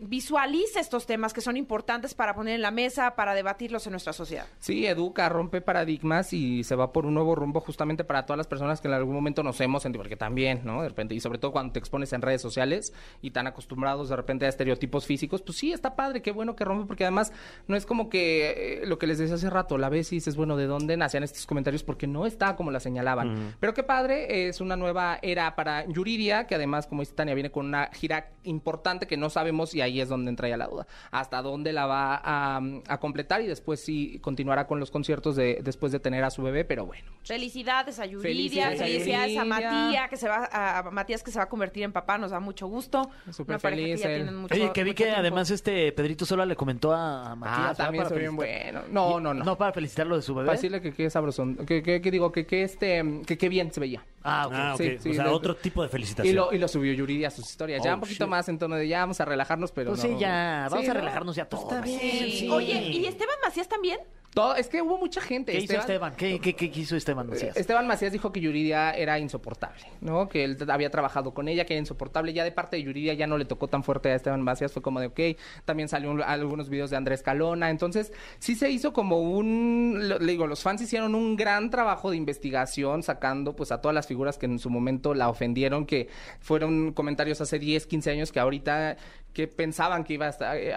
visualice 0.00 0.80
estos 0.80 1.06
temas 1.06 1.32
que 1.32 1.40
son 1.40 1.56
importantes 1.56 2.14
para 2.14 2.34
poner 2.34 2.54
en 2.54 2.62
la 2.62 2.70
mesa, 2.70 3.14
para 3.16 3.34
debatirlos 3.34 3.86
en 3.86 3.92
nuestra 3.92 4.12
sociedad. 4.12 4.46
Sí, 4.58 4.86
educa, 4.86 5.28
rompe 5.28 5.60
paradigmas 5.60 6.32
y 6.32 6.64
se 6.64 6.74
va 6.74 6.92
por 6.92 7.06
un 7.06 7.14
nuevo 7.14 7.34
rumbo 7.34 7.60
justamente 7.60 8.04
para 8.04 8.26
todas 8.26 8.38
las 8.38 8.46
personas 8.46 8.80
que 8.80 8.88
en 8.88 8.94
algún 8.94 9.14
momento 9.14 9.42
nos 9.42 9.60
hemos 9.60 9.82
sentido, 9.82 10.02
porque 10.02 10.16
también, 10.16 10.62
¿no? 10.64 10.82
De 10.82 10.88
repente, 10.88 11.14
y 11.14 11.20
sobre 11.20 11.38
todo 11.38 11.52
cuando 11.52 11.72
te 11.72 11.78
expones 11.78 12.12
en 12.12 12.22
redes 12.22 12.42
sociales 12.42 12.92
y 13.22 13.30
tan 13.30 13.46
acostumbrados 13.46 14.08
de 14.08 14.16
repente 14.16 14.46
a 14.46 14.48
estereotipos 14.48 15.06
físicos, 15.06 15.42
pues 15.42 15.58
sí, 15.58 15.72
está 15.72 15.96
padre, 15.96 16.22
qué 16.22 16.32
bueno 16.32 16.56
que 16.56 16.64
rompe, 16.64 16.86
porque 16.86 17.04
además 17.04 17.32
no 17.66 17.76
es 17.76 17.86
como 17.86 18.08
que 18.08 18.82
eh, 18.82 18.86
lo 18.86 18.98
que 18.98 19.06
les 19.06 19.18
decía 19.18 19.34
hace 19.34 19.50
rato, 19.50 19.78
la 19.78 19.88
ves 19.88 20.12
y 20.12 20.16
dices, 20.16 20.36
bueno, 20.36 20.56
¿de 20.56 20.66
dónde 20.66 20.96
nacían 20.96 21.22
estos 21.22 21.46
comentarios? 21.46 21.82
Porque 21.82 22.06
no 22.06 22.26
está 22.26 22.56
como 22.56 22.70
la 22.70 22.80
señalaban. 22.80 23.56
Pero 23.60 23.74
qué 23.74 23.82
padre, 23.82 24.48
es 24.48 24.60
una 24.60 24.76
nueva 24.76 25.18
era 25.22 25.54
para 25.56 25.86
Yuridia, 25.86 26.46
que 26.46 26.54
además, 26.54 26.86
como 26.86 27.02
dice 27.02 27.14
Tania, 27.14 27.34
viene 27.34 27.50
con 27.50 27.66
una 27.66 27.90
gira 27.92 28.30
importante 28.44 29.06
que 29.06 29.16
no 29.16 29.30
sabemos 29.30 29.74
y 29.74 29.80
ahí 29.84 30.00
es 30.00 30.08
donde 30.08 30.30
entra 30.30 30.48
ya 30.48 30.56
la 30.56 30.66
duda. 30.66 30.86
Hasta 31.10 31.40
dónde 31.42 31.72
la 31.72 31.86
va 31.86 32.20
a, 32.22 32.60
a 32.88 32.98
completar 33.00 33.40
y 33.42 33.46
después 33.46 33.80
sí 33.84 34.18
continuará 34.20 34.66
con 34.66 34.80
los 34.80 34.90
conciertos 34.90 35.36
de, 35.36 35.60
después 35.62 35.92
de 35.92 36.00
tener 36.00 36.24
a 36.24 36.30
su 36.30 36.42
bebé, 36.42 36.64
pero 36.64 36.86
bueno. 36.86 37.04
Felicidades 37.22 37.98
a 37.98 38.06
Yuridia, 38.06 38.70
Felicidades 38.70 38.80
a 38.80 38.84
felicidades 38.84 39.38
a 39.38 39.44
Yuridia. 39.44 39.70
Matías, 39.70 40.10
que 40.10 40.16
se 40.16 40.28
va 40.28 40.48
a, 40.50 40.78
a 40.78 40.90
Matías 40.90 41.22
que 41.22 41.30
se 41.30 41.38
va 41.38 41.44
a 41.44 41.48
convertir 41.48 41.82
en 41.84 41.92
papá, 41.92 42.18
nos 42.18 42.30
da 42.32 42.40
mucho 42.40 42.66
gusto. 42.66 43.08
Súper 43.30 43.58
feliz 43.60 44.02
que 44.02 44.16
él. 44.16 44.30
mucho- 44.32 44.54
Oye, 44.54 44.72
que 44.72 44.84
vi 44.84 44.90
que 44.94 45.04
tiempo. 45.04 45.20
además 45.20 45.50
este 45.50 45.92
Pedrito 45.92 46.24
Sola 46.26 46.44
le 46.46 46.56
comentó 46.56 46.92
a, 46.92 47.34
Matías. 47.36 47.70
Ah, 47.70 47.74
también 47.84 48.04
Para 48.04 48.16
bien 48.16 48.36
bueno. 48.36 48.82
No, 48.90 49.20
no, 49.20 49.32
no. 49.34 49.44
No, 49.44 49.56
para 49.58 49.72
felicitarlo 49.72 50.16
de 50.16 50.22
su 50.22 50.34
bebé. 50.34 50.46
Para 50.46 50.56
decirle 50.56 50.80
que 50.80 50.92
qué 50.92 51.08
sabrosón, 51.10 51.56
que, 51.66 51.82
que, 51.82 52.00
que 52.00 52.10
digo, 52.10 52.32
que, 52.32 52.46
que 52.46 52.62
este, 52.62 53.02
que 53.26 53.38
qué 53.38 53.48
bien 53.48 53.72
se 53.72 53.80
veía. 53.80 54.04
Ah, 54.24 54.46
ok. 54.46 54.52
Ah, 54.56 54.72
ok. 54.74 54.80
Sí, 54.80 54.98
sí, 55.00 55.10
o 55.10 55.14
sea, 55.14 55.30
otro 55.32 55.54
tipo 55.54 55.82
de 55.82 55.88
Y 55.88 55.90
felicitación. 55.90 56.34
lo, 56.34 56.52
y 56.52 56.58
lo 56.58 56.66
subió 56.66 56.92
Yuridia 56.94 57.28
a 57.28 57.30
sus 57.30 57.44
historias. 57.48 57.82
ya 57.84 57.92
Oh, 57.92 57.94
un 57.94 58.00
poquito 58.00 58.24
shit. 58.24 58.30
más 58.30 58.48
en 58.48 58.58
tono 58.58 58.76
de 58.76 58.88
ya 58.88 59.00
vamos 59.00 59.20
a 59.20 59.24
relajarnos, 59.26 59.70
pero 59.72 59.90
Pues 59.90 60.02
no. 60.02 60.10
sí, 60.10 60.16
ya. 60.18 60.66
Vamos 60.70 60.84
Sí, 60.84 60.90
a 60.90 60.94
¿no? 60.94 61.00
relajarnos 61.00 61.36
ya 61.36 61.44
todos. 61.44 61.64
Está 61.64 61.80
bien, 61.82 62.00
Sí. 62.00 62.30
sí. 62.40 62.48
Oye, 62.50 62.72
¿y 62.88 63.04
Esteban 63.06 63.36
Macías 63.44 63.68
también? 63.68 64.00
Todo, 64.34 64.56
es 64.56 64.68
que 64.68 64.82
hubo 64.82 64.98
mucha 64.98 65.20
gente. 65.20 65.52
¿Qué 65.52 65.58
hizo 65.58 65.74
Esteban? 65.74 66.14
¿Qué, 66.16 66.40
qué, 66.40 66.54
qué 66.54 66.66
hizo 66.74 66.96
Esteban 66.96 67.28
Macías? 67.28 67.56
Esteban 67.56 67.86
Macías 67.86 68.12
dijo 68.12 68.32
que 68.32 68.40
Yuridia 68.40 68.90
era 68.90 69.18
insoportable, 69.20 69.84
¿no? 70.00 70.28
Que 70.28 70.42
él 70.44 70.58
había 70.68 70.90
trabajado 70.90 71.32
con 71.32 71.46
ella, 71.48 71.64
que 71.64 71.74
era 71.74 71.78
insoportable. 71.80 72.32
Ya 72.32 72.42
de 72.42 72.50
parte 72.50 72.76
de 72.76 72.82
Yuridia 72.82 73.14
ya 73.14 73.26
no 73.28 73.38
le 73.38 73.44
tocó 73.44 73.68
tan 73.68 73.84
fuerte 73.84 74.10
a 74.10 74.16
Esteban 74.16 74.42
Macías, 74.42 74.72
fue 74.72 74.82
como 74.82 74.98
de, 74.98 75.06
ok, 75.06 75.20
también 75.64 75.88
salió 75.88 76.10
un- 76.10 76.20
algunos 76.22 76.68
videos 76.68 76.90
de 76.90 76.96
Andrés 76.96 77.22
Calona. 77.22 77.70
Entonces, 77.70 78.12
sí 78.40 78.56
se 78.56 78.70
hizo 78.70 78.92
como 78.92 79.20
un, 79.20 80.00
le 80.20 80.32
digo, 80.32 80.46
los 80.48 80.62
fans 80.62 80.82
hicieron 80.82 81.14
un 81.14 81.36
gran 81.36 81.70
trabajo 81.70 82.10
de 82.10 82.16
investigación, 82.16 83.02
sacando 83.04 83.54
pues 83.54 83.70
a 83.70 83.80
todas 83.80 83.94
las 83.94 84.06
figuras 84.08 84.36
que 84.36 84.46
en 84.46 84.58
su 84.58 84.68
momento 84.68 85.14
la 85.14 85.28
ofendieron, 85.28 85.86
que 85.86 86.08
fueron 86.40 86.92
comentarios 86.92 87.40
hace 87.40 87.58
10, 87.60 87.86
15 87.86 88.10
años 88.10 88.32
que 88.32 88.40
ahorita 88.40 88.96
que 89.34 89.48
pensaban 89.48 90.04
que 90.04 90.14
iba 90.14 90.26
a 90.26 90.30
estar, 90.30 90.56
eh, 90.56 90.72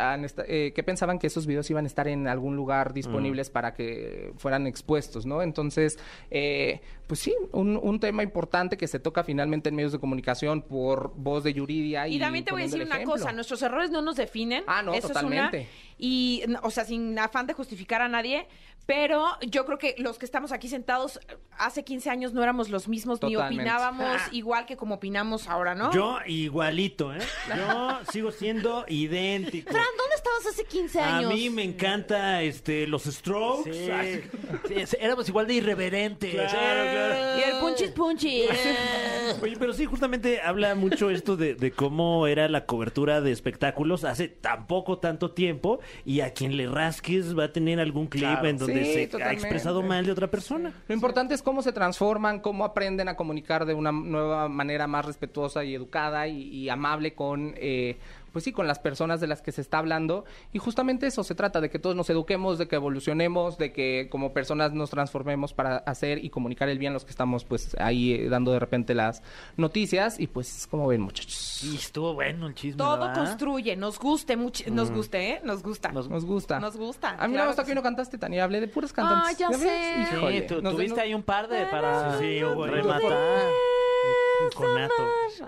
eh, 0.48 0.74
que 0.74 0.84
pensaban 0.84 1.20
que 1.20 1.28
esos 1.28 1.46
videos 1.46 1.70
iban 1.70 1.86
a 1.86 1.88
estar 1.88 2.08
en 2.08 2.28
algún 2.28 2.56
lugar 2.56 2.91
disponibles 2.91 3.52
para 3.52 3.76
que 3.76 4.34
fueran 4.38 4.65
expuestos, 4.65 5.28
¿no? 5.28 5.43
Entonces, 5.43 6.00
eh, 6.32 6.82
pues 7.06 7.20
sí, 7.20 7.36
un, 7.52 7.78
un 7.78 8.00
tema 8.00 8.24
importante 8.24 8.76
que 8.76 8.88
se 8.88 9.00
toca 9.00 9.24
finalmente 9.24 9.70
en 9.70 9.76
medios 9.76 9.91
de 9.91 10.00
comunicación 10.00 10.63
por 10.63 11.13
voz 11.15 11.43
de 11.43 11.54
Yuridia. 11.54 12.08
Y, 12.08 12.15
Y 12.15 12.20
también 12.20 12.43
te 12.43 12.52
voy 12.52 12.63
a 12.63 12.65
decir 12.65 12.82
una 12.82 13.04
cosa, 13.04 13.32
nuestros 13.32 13.62
errores 13.62 13.91
no 13.91 14.02
nos 14.02 14.15
definen. 14.15 14.63
Ah, 14.65 14.82
no, 14.82 14.96
eso 14.96 15.10
totalmente. 15.10 15.62
Es 15.62 15.67
una, 15.67 15.78
y, 16.00 16.43
o 16.63 16.72
sea, 16.72 16.84
sin 16.84 17.17
afán 17.20 17.46
de 17.46 17.54
justificar 17.54 18.02
a 18.02 18.08
nadie, 18.08 18.48
pero 18.88 19.38
yo 19.41 19.65
creo 19.65 19.78
que 19.78 19.95
los 20.00 20.17
que 20.17 20.26
estamos 20.26 20.54
aquí 20.54 20.69
sentados 20.69 21.19
hace 21.58 21.84
15 21.84 22.10
años 22.10 22.34
no 22.34 22.41
éramos 22.41 22.69
los 22.69 22.88
mismos 22.88 23.21
ni 23.21 23.36
opinábamos 23.36 24.17
igual 24.32 24.65
que 24.65 24.78
como 24.78 24.95
opinamos 24.95 25.47
ahora, 25.50 25.76
¿no? 25.76 25.91
Yo 25.91 26.17
igualito, 26.26 27.13
¿eh? 27.13 27.19
Yo 27.56 28.00
sigo 28.10 28.32
siendo 28.32 28.86
idéntico. 28.88 29.71
Fran, 29.71 29.84
¿dónde 30.43 30.50
estabas 30.50 30.54
hace 30.54 30.63
15 30.65 31.00
A 31.00 31.17
años? 31.17 31.34
mí 31.34 31.50
me 31.50 31.63
encanta 31.63 32.41
este 32.41 32.88
los 32.88 33.04
Strokes. 33.04 33.73
Sí. 33.73 33.91
Ay, 33.91 34.23
Sí, 34.67 34.86
sí, 34.86 34.97
éramos 35.00 35.28
igual 35.30 35.47
de 35.47 35.56
irreverentes. 35.56 36.32
Claro, 36.34 36.50
claro. 36.52 37.38
Y 37.39 37.41
el 37.50 37.60
punchis 37.60 37.91
punchis. 37.91 38.50
Oye, 39.41 39.56
pero 39.60 39.73
sí, 39.73 39.86
justamente 39.86 40.41
habla 40.41 40.76
mucho 40.76 41.10
esto 41.10 41.36
de, 41.38 41.56
de 41.56 41.71
cómo 41.71 42.28
era 42.28 42.47
la 42.47 42.65
cobertura 42.65 43.21
de 43.21 43.32
espectáculos 43.32 44.04
hace 44.04 44.28
tan 44.30 44.67
poco, 44.67 44.97
tanto 45.00 45.32
tiempo, 45.32 45.80
y 46.06 46.21
a 46.21 46.34
quien 46.34 46.56
le 46.58 46.67
rasques 46.67 47.38
va 47.38 47.45
a 47.45 47.52
tener 47.54 47.80
algún 47.80 48.08
clip 48.08 48.17
Claro. 48.28 48.47
en 48.47 48.58
donde 48.58 48.86
Sí, 48.86 49.08
se 49.17 49.23
ha 49.23 49.32
expresado 49.34 49.82
mal 49.84 50.06
de 50.06 50.12
otra 50.12 50.28
persona. 50.30 50.73
Lo 50.88 50.95
importante 50.95 51.34
es 51.34 51.41
cómo 51.41 51.62
se 51.62 51.71
transforman, 51.71 52.39
cómo 52.39 52.65
aprenden 52.65 53.08
a 53.10 53.15
comunicar 53.15 53.65
de 53.65 53.73
una 53.73 53.91
nueva 53.91 54.47
manera 54.50 54.88
más 54.88 55.06
respetuosa 55.06 55.63
y 55.63 55.76
educada 55.76 56.28
y, 56.28 56.41
y 56.43 56.69
amable 56.69 57.13
con, 57.13 57.54
eh, 57.58 57.97
pues 58.38 58.43
sí, 58.43 58.52
con 58.52 58.67
las 58.67 58.78
personas 58.78 59.19
de 59.19 59.26
las 59.26 59.41
que 59.41 59.52
se 59.52 59.62
está 59.62 59.80
hablando. 59.80 60.23
Y 60.54 60.60
justamente 60.60 61.08
eso 61.08 61.23
se 61.23 61.34
trata, 61.34 61.60
de 61.60 61.71
que 61.71 61.80
todos 61.80 61.95
nos 61.95 62.08
eduquemos, 62.12 62.60
de 62.60 62.67
que 62.67 62.76
evolucionemos, 62.76 63.58
de 63.58 63.73
que 63.73 64.10
como 64.12 64.32
personas 64.32 64.73
nos 64.73 64.91
transformemos 64.91 65.54
para 65.56 65.78
hacer 65.78 66.23
y 66.23 66.30
comunicar 66.30 66.69
el 66.69 66.78
bien 66.78 66.93
los 66.93 67.04
que 67.04 67.10
estamos 67.10 67.45
pues 67.45 67.76
ahí 67.80 68.13
eh, 68.13 68.30
dando 68.30 68.52
de 68.52 68.60
repente 68.60 68.93
las 68.93 69.23
noticias. 69.56 70.19
Y 70.19 70.28
pues, 70.28 70.67
como 70.69 70.86
ven 70.86 71.02
muchachos, 71.02 71.63
Y 71.63 71.76
estuvo 71.78 72.13
bueno 72.13 72.45
el 72.45 72.54
chisme. 72.54 72.78
Todo 72.78 73.00
¿verdad? 73.00 73.15
construye, 73.15 73.76
nos 73.76 73.97
guste, 73.97 74.38
much- 74.38 74.67
nos 74.67 74.91
guste, 74.91 75.32
¿eh? 75.32 75.41
Nos 75.43 75.63
gusta. 75.63 75.91
nos, 75.91 76.08
nos 76.08 76.23
gusta. 76.23 76.60
Nos 76.60 76.78
gusta, 76.78 77.10
A 77.17 77.28
mí 77.28 77.34
claro 77.34 77.45
me 77.45 77.47
gusta 77.47 77.63
que 77.65 77.73
no 77.73 77.82
sí. 77.82 77.86
cantaste, 77.86 78.17
Tania. 78.19 78.43
Hablé 78.43 78.62
de 78.62 78.67
puras 78.67 78.93
cantantes. 78.93 79.36
Ah, 79.36 79.38
ya 79.52 79.58
sé. 79.58 80.06
Sí, 80.12 80.15
Híjole, 80.15 80.41
tú- 80.43 80.62
nos- 80.62 80.73
tuviste 80.76 80.95
nos- 80.95 81.00
ahí 81.04 81.13
un 81.15 81.23
par 81.23 81.47
de 81.47 81.65
para 81.65 82.19
Sí, 82.19 82.26
sí, 82.26 82.39
rematar. 82.43 83.47
Conato. 84.56 84.93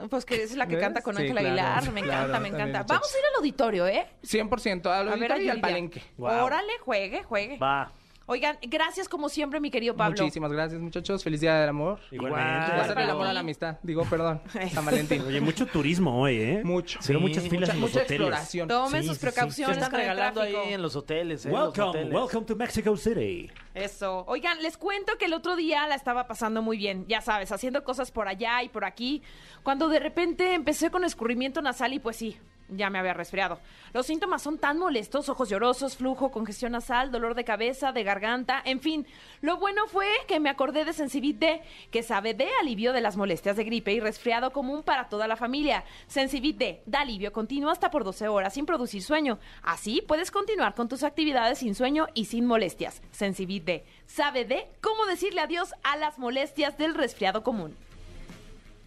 Pues 0.10 0.26
que 0.26 0.44
es 0.44 0.56
la 0.56 0.68
que 0.68 0.76
¿Ves? 0.76 0.84
canta 0.84 1.02
con 1.02 1.16
Sí, 1.16 1.30
claro, 1.30 1.48
Aguilar. 1.48 1.92
Me 1.92 2.02
claro, 2.04 2.20
encanta, 2.28 2.40
me 2.40 2.48
encanta. 2.50 2.80
muchachos. 2.80 2.88
Vamos 2.88 3.16
a 3.16 3.18
ir 3.20 3.26
al 3.26 3.36
auditorio, 3.38 3.88
¿eh? 3.88 4.08
100% 4.24 4.86
al 4.88 5.10
A 5.10 5.16
ver 5.16 5.42
y 5.42 5.50
al 5.50 5.60
palenque. 5.62 6.02
Wow. 6.18 6.46
Órale, 6.46 6.78
juegue, 6.80 7.24
juegue. 7.24 7.58
Va. 7.58 7.92
Oigan, 8.32 8.60
gracias 8.62 9.10
como 9.10 9.28
siempre, 9.28 9.60
mi 9.60 9.72
querido 9.72 9.96
Pablo. 9.96 10.16
Muchísimas 10.22 10.52
gracias, 10.52 10.80
muchachos. 10.80 11.24
Feliz 11.24 11.42
día 11.42 11.56
del 11.62 11.70
amor. 11.70 12.00
Igualmente. 12.12 12.74
Hacer 12.74 13.00
el 13.00 13.10
amor 13.10 13.26
a 13.26 13.34
la 13.34 13.40
amistad. 13.40 13.78
Digo, 13.82 14.06
perdón. 14.06 14.40
San 14.72 14.86
Valentín. 14.86 15.24
Oye, 15.24 15.42
mucho 15.42 15.66
turismo 15.66 16.22
hoy, 16.22 16.36
¿eh? 16.40 16.62
Mucho. 16.64 17.00
Pero 17.08 17.18
Sí, 17.18 17.26
muchas 17.26 17.44
filas 17.48 17.62
mucha, 17.70 17.74
en 17.74 17.82
los 17.82 17.90
mucha 17.90 18.04
hoteles. 18.04 18.20
exploración. 18.28 18.68
Tomen 18.68 19.02
Sí, 19.02 19.08
sus 19.08 19.18
sí, 19.18 19.20
sí. 19.20 19.26
Se 19.26 19.32
precauciones 19.32 19.78
están 19.78 19.90
con 19.90 20.00
el 20.00 20.06
regalando 20.06 20.42
ahí 20.42 20.56
en 20.74 20.82
los 20.84 20.96
hoteles. 20.96 21.44
¿eh? 21.48 21.50
Los 21.50 21.60
Welcome, 21.60 21.88
hoteles. 21.90 22.14
welcome 22.14 22.46
to 22.46 22.56
Mexico 22.56 22.96
City. 22.98 23.50
Eso. 23.74 24.24
Oigan, 24.28 24.62
les 24.62 24.78
cuento 24.78 25.18
que 25.18 25.26
el 25.26 25.34
otro 25.34 25.56
día 25.56 25.88
la 25.88 25.96
estaba 25.96 26.28
pasando 26.28 26.62
muy 26.62 26.78
bien, 26.78 27.06
ya 27.08 27.22
sabes, 27.22 27.52
haciendo 27.52 27.84
cosas 27.84 28.12
por 28.12 28.28
allá 28.28 28.62
y 28.62 28.70
por 28.70 28.86
aquí, 28.86 29.24
cuando 29.64 29.90
de 29.90 30.00
repente 30.00 30.54
empecé 30.54 30.92
con 30.92 31.04
escurrimiento 31.04 31.64
nasal 31.64 31.94
y 31.94 32.00
pues 32.00 32.18
sí, 32.18 32.38
ya 32.72 32.90
me 32.90 33.00
había 33.00 33.14
resfriado. 33.14 33.60
Los 33.94 34.06
síntomas 34.06 34.42
son 34.42 34.58
tan 34.58 34.78
molestos, 34.78 35.30
ojos 35.30 35.50
llorosos, 35.50 35.98
flujo, 35.98 36.32
congestión 36.32 36.74
nasal, 36.74 37.12
dolor 37.12 37.36
de 37.36 37.44
cabeza, 37.44 37.92
de 37.92 38.04
garganta, 38.04 38.62
en 38.64 38.80
fin. 38.80 39.08
Lo 39.42 39.58
bueno 39.58 39.88
fue 39.88 40.08
que 40.28 40.40
me 40.40 40.50
acordé 40.50 40.86
de 40.86 40.94
Sensibit 40.94 41.40
D, 41.40 41.62
que 41.92 42.04
sabe 42.04 42.34
de 42.34 42.48
alivio 42.62 42.94
de 42.94 43.02
las 43.02 43.18
molestias 43.18 43.56
de 43.58 43.64
gripe 43.64 43.94
y 43.94 44.00
resfriado 44.00 44.52
común 44.52 44.84
para 44.84 45.10
toda 45.10 45.28
la 45.28 45.36
familia. 45.36 45.84
Sensibit 46.08 46.58
D 46.58 46.82
da 46.86 47.02
alivio 47.02 47.34
continuo 47.34 47.72
hasta 47.72 47.92
por 47.92 48.04
12 48.04 48.28
horas 48.28 48.54
sin 48.54 48.66
producir 48.66 49.02
sueño. 49.02 49.40
Así 49.64 50.02
puedes 50.08 50.32
continuar 50.32 50.76
con 50.76 50.88
tus 50.88 51.04
actividades 51.04 51.60
sin 51.60 51.76
sueño 51.76 52.08
y 52.14 52.26
sin 52.26 52.46
molestias. 52.46 53.02
Sensibit 53.12 53.64
D 53.64 53.86
sabe 54.06 54.46
de 54.46 54.68
cómo 54.82 55.06
decirle 55.06 55.42
adiós 55.42 55.74
a 55.84 55.98
las 55.98 56.20
molestias 56.20 56.78
del 56.78 56.96
resfriado 56.96 57.44
común. 57.44 57.76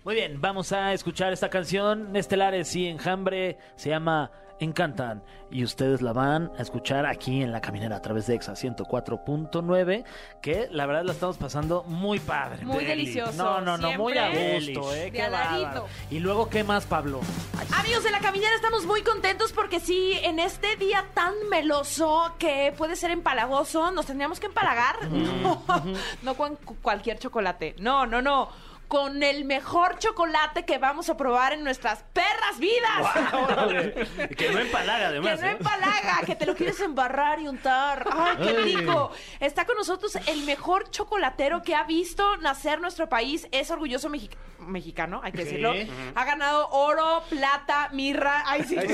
Muy 0.04 0.16
bien, 0.16 0.40
vamos 0.40 0.72
a 0.72 0.92
escuchar 0.92 1.32
esta 1.32 1.48
canción 1.48 2.16
Estelares 2.16 2.74
y 2.74 2.88
Enjambre. 2.88 3.56
Se 3.76 3.88
llama 3.90 4.32
Encantan. 4.58 5.22
Y 5.48 5.62
ustedes 5.62 6.02
la 6.02 6.12
van 6.12 6.50
a 6.58 6.62
escuchar 6.62 7.06
aquí 7.06 7.40
en 7.42 7.52
La 7.52 7.60
Caminera 7.60 7.96
a 7.96 8.02
través 8.02 8.26
de 8.26 8.34
EXA 8.34 8.54
104.9. 8.54 10.04
Que 10.40 10.66
la 10.72 10.86
verdad 10.86 11.04
la 11.04 11.12
estamos 11.12 11.36
pasando 11.38 11.84
muy 11.84 12.18
padre. 12.18 12.64
Muy 12.64 12.78
Deli. 12.84 13.02
delicioso. 13.02 13.32
No, 13.34 13.60
no, 13.60 13.78
no, 13.78 13.92
muy 13.96 14.18
a 14.18 14.28
gusto, 14.30 14.92
¿eh? 14.92 15.12
Qué 15.12 15.28
bárbaro. 15.28 15.86
Y 16.10 16.18
luego, 16.18 16.48
¿qué 16.48 16.64
más, 16.64 16.84
Pablo? 16.84 17.20
Ay, 17.56 17.68
Amigos 17.78 18.02
de 18.02 18.10
la 18.10 18.18
caminera, 18.18 18.56
estamos 18.56 18.84
muy 18.86 19.02
contentos 19.02 19.52
porque 19.52 19.78
sí, 19.78 20.14
en 20.24 20.40
este 20.40 20.74
día 20.76 21.04
tan 21.14 21.32
meloso 21.48 22.34
que 22.40 22.74
puede 22.76 22.96
ser 22.96 23.12
empalagoso, 23.12 23.92
nos 23.92 24.06
tendríamos 24.06 24.40
que 24.40 24.46
empalagar. 24.46 25.06
No, 25.10 25.62
no 26.22 26.34
con 26.34 26.56
cu- 26.56 26.76
cualquier 26.82 27.20
chocolate. 27.20 27.76
No, 27.78 28.04
no, 28.06 28.20
no. 28.20 28.48
Con 28.92 29.22
el 29.22 29.46
mejor 29.46 29.98
chocolate 29.98 30.66
que 30.66 30.76
vamos 30.76 31.08
a 31.08 31.16
probar 31.16 31.54
en 31.54 31.64
nuestras 31.64 32.04
perras 32.12 32.58
vidas. 32.58 34.28
que 34.36 34.50
no 34.50 34.58
empalaga, 34.58 35.08
además. 35.08 35.36
Que 35.36 35.46
no 35.46 35.48
¿eh? 35.48 35.52
empalaga, 35.52 36.20
que 36.26 36.36
te 36.36 36.44
lo 36.44 36.54
quieres 36.54 36.78
embarrar 36.78 37.40
y 37.40 37.48
untar. 37.48 38.06
¡Ay, 38.12 38.36
qué 38.42 38.52
rico! 38.52 39.10
Está 39.40 39.64
con 39.64 39.78
nosotros 39.78 40.14
el 40.26 40.42
mejor 40.42 40.90
chocolatero 40.90 41.62
que 41.62 41.74
ha 41.74 41.84
visto 41.84 42.36
nacer 42.36 42.82
nuestro 42.82 43.08
país. 43.08 43.48
Es 43.50 43.70
orgulloso 43.70 44.10
mexi- 44.10 44.28
mexicano, 44.58 45.20
hay 45.24 45.32
que 45.32 45.44
decirlo. 45.44 45.72
Ha 46.14 46.24
ganado 46.26 46.68
oro, 46.70 47.22
plata, 47.30 47.88
mirra. 47.92 48.44
Ay, 48.46 48.64
sí. 48.64 48.76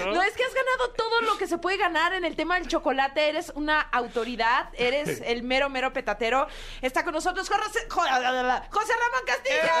No, 0.00 0.22
es 0.22 0.34
que 0.34 0.44
has 0.44 0.54
ganado 0.54 0.92
todo 0.96 1.20
lo 1.22 1.36
que 1.36 1.46
se 1.46 1.58
puede 1.58 1.76
ganar 1.76 2.12
en 2.12 2.24
el 2.24 2.36
tema 2.36 2.54
del 2.54 2.68
chocolate. 2.68 3.28
Eres 3.28 3.52
una 3.54 3.80
autoridad, 3.80 4.68
eres 4.74 5.20
el 5.26 5.42
mero, 5.42 5.68
mero 5.68 5.92
petatero. 5.92 6.46
Está 6.80 7.04
con 7.04 7.14
nosotros 7.14 7.50
José, 8.70 8.70
José 8.70 8.92
Ramón 9.00 9.26
Castillo. 9.26 9.72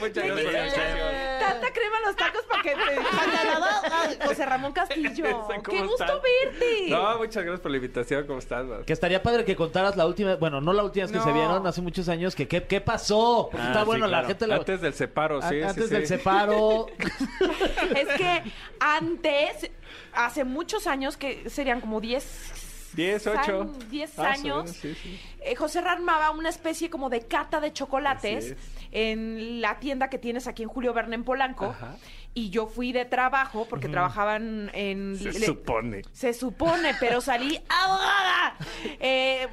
Muchas 0.00 0.24
Bendito. 0.24 0.50
gracias. 0.50 1.40
tanta 1.40 1.72
crema 1.72 1.96
en 1.98 2.04
los 2.04 2.16
tacos 2.16 2.42
para 2.42 2.62
que 2.62 2.74
te... 2.74 4.24
José 4.26 4.46
Ramón 4.46 4.72
Castillo. 4.72 5.24
¿Cómo 5.48 5.62
Qué 5.62 5.82
gusto 5.82 6.04
están? 6.04 6.20
verte. 6.22 6.86
No, 6.90 7.18
muchas 7.18 7.42
gracias 7.44 7.60
por 7.60 7.70
la 7.70 7.76
invitación. 7.78 8.26
¿Cómo 8.26 8.38
estás, 8.38 8.64
man? 8.66 8.84
Que 8.84 8.92
estaría 8.92 9.22
padre 9.22 9.44
que 9.46 9.56
contaras 9.56 9.96
la 9.96 10.06
última, 10.06 10.36
bueno, 10.36 10.60
no 10.60 10.72
la 10.74 10.84
última 10.84 11.04
vez 11.06 11.12
que 11.12 11.18
No. 11.18 11.24
se 11.24 11.32
vieron, 11.32 11.66
hace 11.66 11.80
muchos 11.80 12.08
años, 12.10 12.34
que 12.34 12.46
qué, 12.46 12.62
qué 12.64 12.80
pasó. 12.82 13.48
Porque 13.50 13.64
Ah, 13.66 13.70
está 13.70 13.80
sí, 13.80 13.86
bueno, 13.86 14.06
la 14.06 14.24
gente 14.24 14.46
lo... 14.46 14.54
Antes 14.54 14.80
del 14.82 14.92
separo, 14.94 15.40
sí, 15.40 15.46
a- 15.46 15.50
sí, 15.50 15.62
antes 15.62 15.84
sí. 15.88 15.94
del 15.94 16.06
separo. 16.06 16.86
Es 17.96 18.08
que 18.16 18.42
antes, 18.78 19.70
hace 20.12 20.44
muchos 20.44 20.86
años, 20.86 21.16
que 21.16 21.48
serían 21.48 21.80
como 21.80 22.00
10... 22.02 22.64
10, 22.96 23.26
8. 23.26 23.38
años, 23.40 23.90
10 23.90 24.18
años, 24.18 24.70
Sí, 24.70 24.94
sí. 24.94 25.20
eh, 25.42 25.54
José 25.54 25.78
armaba 25.80 26.30
una 26.30 26.48
especie 26.48 26.90
como 26.90 27.10
de 27.10 27.20
cata 27.26 27.60
de 27.60 27.72
chocolates 27.72 28.56
en 28.92 29.60
la 29.60 29.78
tienda 29.78 30.08
que 30.10 30.18
tienes 30.18 30.46
aquí 30.46 30.62
en 30.62 30.68
Julio 30.68 30.92
Verne 30.94 31.14
en 31.16 31.24
Polanco. 31.24 31.66
Ajá. 31.66 31.96
Y 32.34 32.50
yo 32.50 32.66
fui 32.66 32.92
de 32.92 33.06
trabajo 33.06 33.66
porque 33.68 33.88
trabajaban 33.88 34.70
en... 34.74 35.16
Se 35.16 35.32
le- 35.38 35.46
supone. 35.46 36.02
Se 36.12 36.34
supone, 36.34 36.94
pero 37.00 37.20
salí 37.22 37.58
ahogada. 37.70 38.56
Eh, 39.00 39.48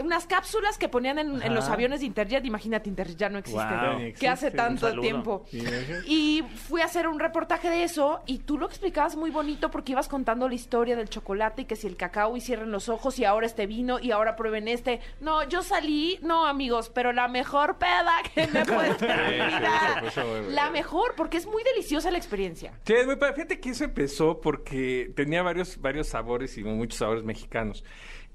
unas 0.00 0.26
cápsulas 0.26 0.78
que 0.78 0.88
ponían 0.88 1.18
en, 1.18 1.42
en 1.42 1.54
los 1.54 1.68
aviones 1.68 2.00
de 2.00 2.06
Interjet. 2.06 2.44
Imagínate, 2.44 2.88
Interjet 2.88 3.16
ya 3.16 3.28
no 3.28 3.38
existe. 3.38 3.62
Guau. 3.62 4.12
Que 4.18 4.28
hace 4.28 4.50
tanto 4.50 5.00
tiempo. 5.00 5.44
Y 6.06 6.42
fui 6.68 6.80
a 6.80 6.86
hacer 6.86 7.08
un 7.08 7.18
reportaje 7.20 7.70
de 7.70 7.84
eso 7.84 8.22
y 8.26 8.38
tú 8.38 8.58
lo 8.58 8.66
explicabas 8.66 9.16
muy 9.16 9.30
bonito 9.30 9.70
porque 9.70 9.92
ibas 9.92 10.08
contando 10.08 10.48
la 10.48 10.54
historia 10.54 10.96
del 10.96 11.08
chocolate 11.08 11.62
y 11.62 11.64
que 11.64 11.76
si 11.76 11.86
el 11.86 11.96
cacao 11.96 12.36
y 12.36 12.40
cierren 12.40 12.70
los 12.70 12.88
ojos 12.88 13.18
y 13.18 13.24
ahora 13.24 13.46
este 13.46 13.66
vino 13.66 13.98
y 14.00 14.10
ahora 14.10 14.36
prueben 14.36 14.68
este. 14.68 15.00
No, 15.20 15.48
yo 15.48 15.62
salí, 15.62 16.18
no 16.22 16.46
amigos, 16.46 16.90
pero 16.94 17.12
la 17.12 17.28
mejor 17.28 17.78
peda 17.78 18.22
que 18.34 18.46
me 18.48 18.64
puede 18.64 18.94
muy 20.42 20.52
La 20.52 20.70
mejor 20.70 21.14
porque 21.16 21.36
es 21.36 21.46
muy 21.46 21.62
deliciosa 21.62 22.10
la 22.10 22.18
experiencia. 22.18 22.72
Sí, 22.84 22.94
es 22.94 23.06
muy. 23.06 23.16
Fíjate 23.16 23.60
que 23.60 23.70
eso 23.70 23.84
empezó 23.84 24.40
porque 24.40 25.12
tenía 25.14 25.42
varios, 25.42 25.80
varios 25.80 26.08
sabores 26.08 26.56
y 26.58 26.64
muchos 26.64 26.98
sabores 26.98 27.24
mexicanos. 27.24 27.84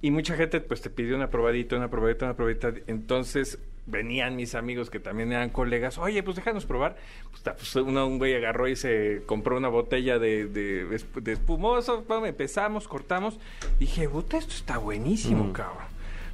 Y 0.01 0.11
mucha 0.11 0.35
gente 0.35 0.61
pues 0.61 0.81
te 0.81 0.89
pidió 0.89 1.15
una 1.15 1.29
probadita, 1.29 1.75
una 1.75 1.89
probadita, 1.89 2.25
una 2.25 2.35
probadita. 2.35 2.73
Entonces 2.87 3.59
venían 3.85 4.35
mis 4.35 4.53
amigos 4.55 4.89
que 4.89 4.99
también 4.99 5.31
eran 5.31 5.49
colegas. 5.49 5.97
Oye, 5.97 6.21
pues 6.23 6.35
déjanos 6.37 6.65
probar. 6.65 6.95
Pues, 7.31 7.43
pues, 7.43 7.75
uno, 7.75 8.07
un 8.07 8.17
güey 8.17 8.35
agarró 8.35 8.67
y 8.67 8.75
se 8.75 9.23
compró 9.25 9.57
una 9.57 9.67
botella 9.67 10.19
de, 10.19 10.45
de, 10.45 10.87
esp- 10.89 11.21
de 11.21 11.33
espumoso. 11.33 12.05
Bueno, 12.07 12.25
empezamos, 12.27 12.87
cortamos. 12.87 13.39
Dije, 13.79 14.07
puta, 14.07 14.37
esto 14.37 14.53
está 14.53 14.77
buenísimo, 14.77 15.51
cabrón. 15.53 15.87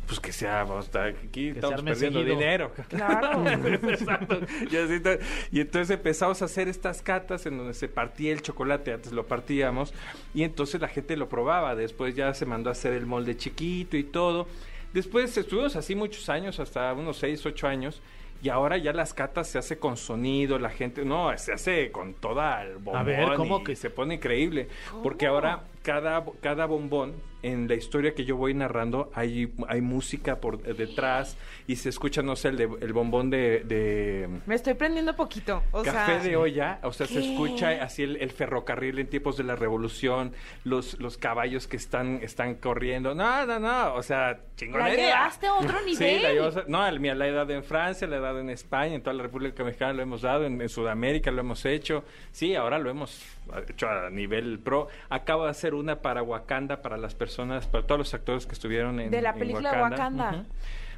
Pues 0.07 0.19
que 0.19 0.31
sea, 0.31 0.63
vamos, 0.63 0.89
aquí 0.95 1.49
estamos 1.49 1.81
perdiendo 1.81 2.19
seguido. 2.19 2.37
dinero. 2.37 2.71
Claro. 2.89 3.43
Exacto. 3.89 4.39
Y, 4.71 4.77
así 4.77 4.99
to- 4.99 5.17
y 5.51 5.61
entonces 5.61 5.95
empezamos 5.97 6.41
a 6.41 6.45
hacer 6.45 6.67
estas 6.67 7.01
catas 7.01 7.45
en 7.47 7.57
donde 7.57 7.73
se 7.73 7.87
partía 7.87 8.31
el 8.31 8.41
chocolate, 8.41 8.93
antes 8.93 9.11
lo 9.11 9.25
partíamos, 9.25 9.93
y 10.33 10.43
entonces 10.43 10.79
la 10.79 10.87
gente 10.87 11.17
lo 11.17 11.27
probaba. 11.27 11.75
Después 11.75 12.15
ya 12.15 12.33
se 12.33 12.45
mandó 12.45 12.69
a 12.69 12.73
hacer 12.73 12.93
el 12.93 13.05
molde 13.05 13.35
chiquito 13.35 13.97
y 13.97 14.03
todo. 14.03 14.47
Después 14.93 15.35
estuvimos 15.37 15.75
así 15.75 15.95
muchos 15.95 16.29
años, 16.29 16.59
hasta 16.59 16.93
unos 16.93 17.17
6, 17.17 17.45
8 17.45 17.67
años. 17.67 18.01
Y 18.43 18.49
ahora 18.49 18.77
ya 18.77 18.93
las 18.93 19.13
catas 19.13 19.47
se 19.47 19.57
hace 19.57 19.79
con 19.79 19.97
sonido, 19.97 20.59
la 20.59 20.69
gente, 20.69 21.03
no, 21.03 21.35
se 21.37 21.53
hace 21.53 21.89
con 21.91 22.13
toda 22.13 22.61
el 22.63 22.73
bombón. 22.77 23.05
ver, 23.05 23.33
¿cómo 23.37 23.61
y 23.61 23.63
que- 23.63 23.75
se 23.75 23.89
pone 23.89 24.15
increíble? 24.15 24.67
Porque 25.01 25.25
ahora 25.25 25.63
cada, 25.81 26.23
cada 26.41 26.65
bombón, 26.67 27.13
en 27.47 27.67
la 27.67 27.75
historia 27.75 28.13
que 28.13 28.25
yo 28.25 28.35
voy 28.37 28.53
narrando, 28.53 29.11
hay, 29.13 29.53
hay 29.67 29.81
música 29.81 30.39
por 30.39 30.61
detrás 30.61 31.37
y 31.67 31.75
se 31.77 31.89
escucha, 31.89 32.21
no 32.21 32.35
sé, 32.35 32.49
el, 32.49 32.57
de- 32.57 32.69
el 32.81 32.93
bombón 32.93 33.29
de, 33.29 33.61
de 33.65 34.29
Me 34.45 34.55
estoy 34.55 34.73
prendiendo 34.73 35.15
poquito. 35.15 35.63
O 35.71 35.83
café 35.83 36.19
sea, 36.19 36.19
de 36.19 36.35
olla, 36.35 36.79
o 36.83 36.91
sea, 36.93 37.07
se 37.07 37.19
escucha 37.19 37.69
así 37.83 38.03
el, 38.03 38.17
el 38.17 38.31
ferrocarril 38.31 38.99
en 38.99 39.07
tiempos 39.07 39.37
de 39.37 39.43
la 39.43 39.55
revolución, 39.55 40.33
los, 40.63 40.99
los 40.99 41.17
caballos 41.17 41.67
que 41.67 41.77
están, 41.77 42.19
están 42.21 42.55
corriendo. 42.55 43.13
No, 43.15 43.45
no, 43.45 43.59
no, 43.59 43.93
o 43.95 44.03
sea, 44.03 44.15
la 44.31 44.39
chingonería. 44.55 45.07
llevaste 45.07 45.47
a 45.47 45.53
otro 45.55 45.77
Sí, 45.85 45.99
nivel. 45.99 46.41
la 46.41 46.63
no, 46.67 46.87
el- 46.87 46.99
mira, 46.99 47.15
la 47.15 47.27
he 47.27 47.31
dado 47.31 47.53
en 47.53 47.63
Francia, 47.63 48.07
la 48.07 48.17
he 48.17 48.19
dado 48.19 48.39
en 48.39 48.49
España, 48.49 48.95
en 48.95 49.01
toda 49.01 49.13
la 49.13 49.23
República 49.23 49.63
Mexicana 49.63 49.93
lo 49.93 50.01
hemos 50.01 50.21
dado, 50.21 50.45
en, 50.45 50.61
en 50.61 50.69
Sudamérica 50.69 51.31
lo 51.31 51.41
hemos 51.41 51.65
hecho. 51.65 52.03
Sí, 52.31 52.55
ahora 52.55 52.79
lo 52.79 52.89
hemos 52.89 53.23
hecho 53.69 53.87
a 53.89 54.09
nivel 54.09 54.59
pro. 54.59 54.87
Acabo 55.09 55.45
de 55.45 55.51
hacer 55.51 55.73
una 55.73 55.97
para 56.01 56.23
Wakanda, 56.23 56.81
para 56.81 56.97
las 56.97 57.15
personas, 57.15 57.67
para 57.67 57.85
todos 57.85 57.99
los 57.99 58.13
actores 58.13 58.45
que 58.45 58.53
estuvieron 58.53 58.99
en 58.99 59.11
De 59.11 59.21
la 59.21 59.31
en 59.31 59.39
película 59.39 59.81
Wakanda. 59.81 60.45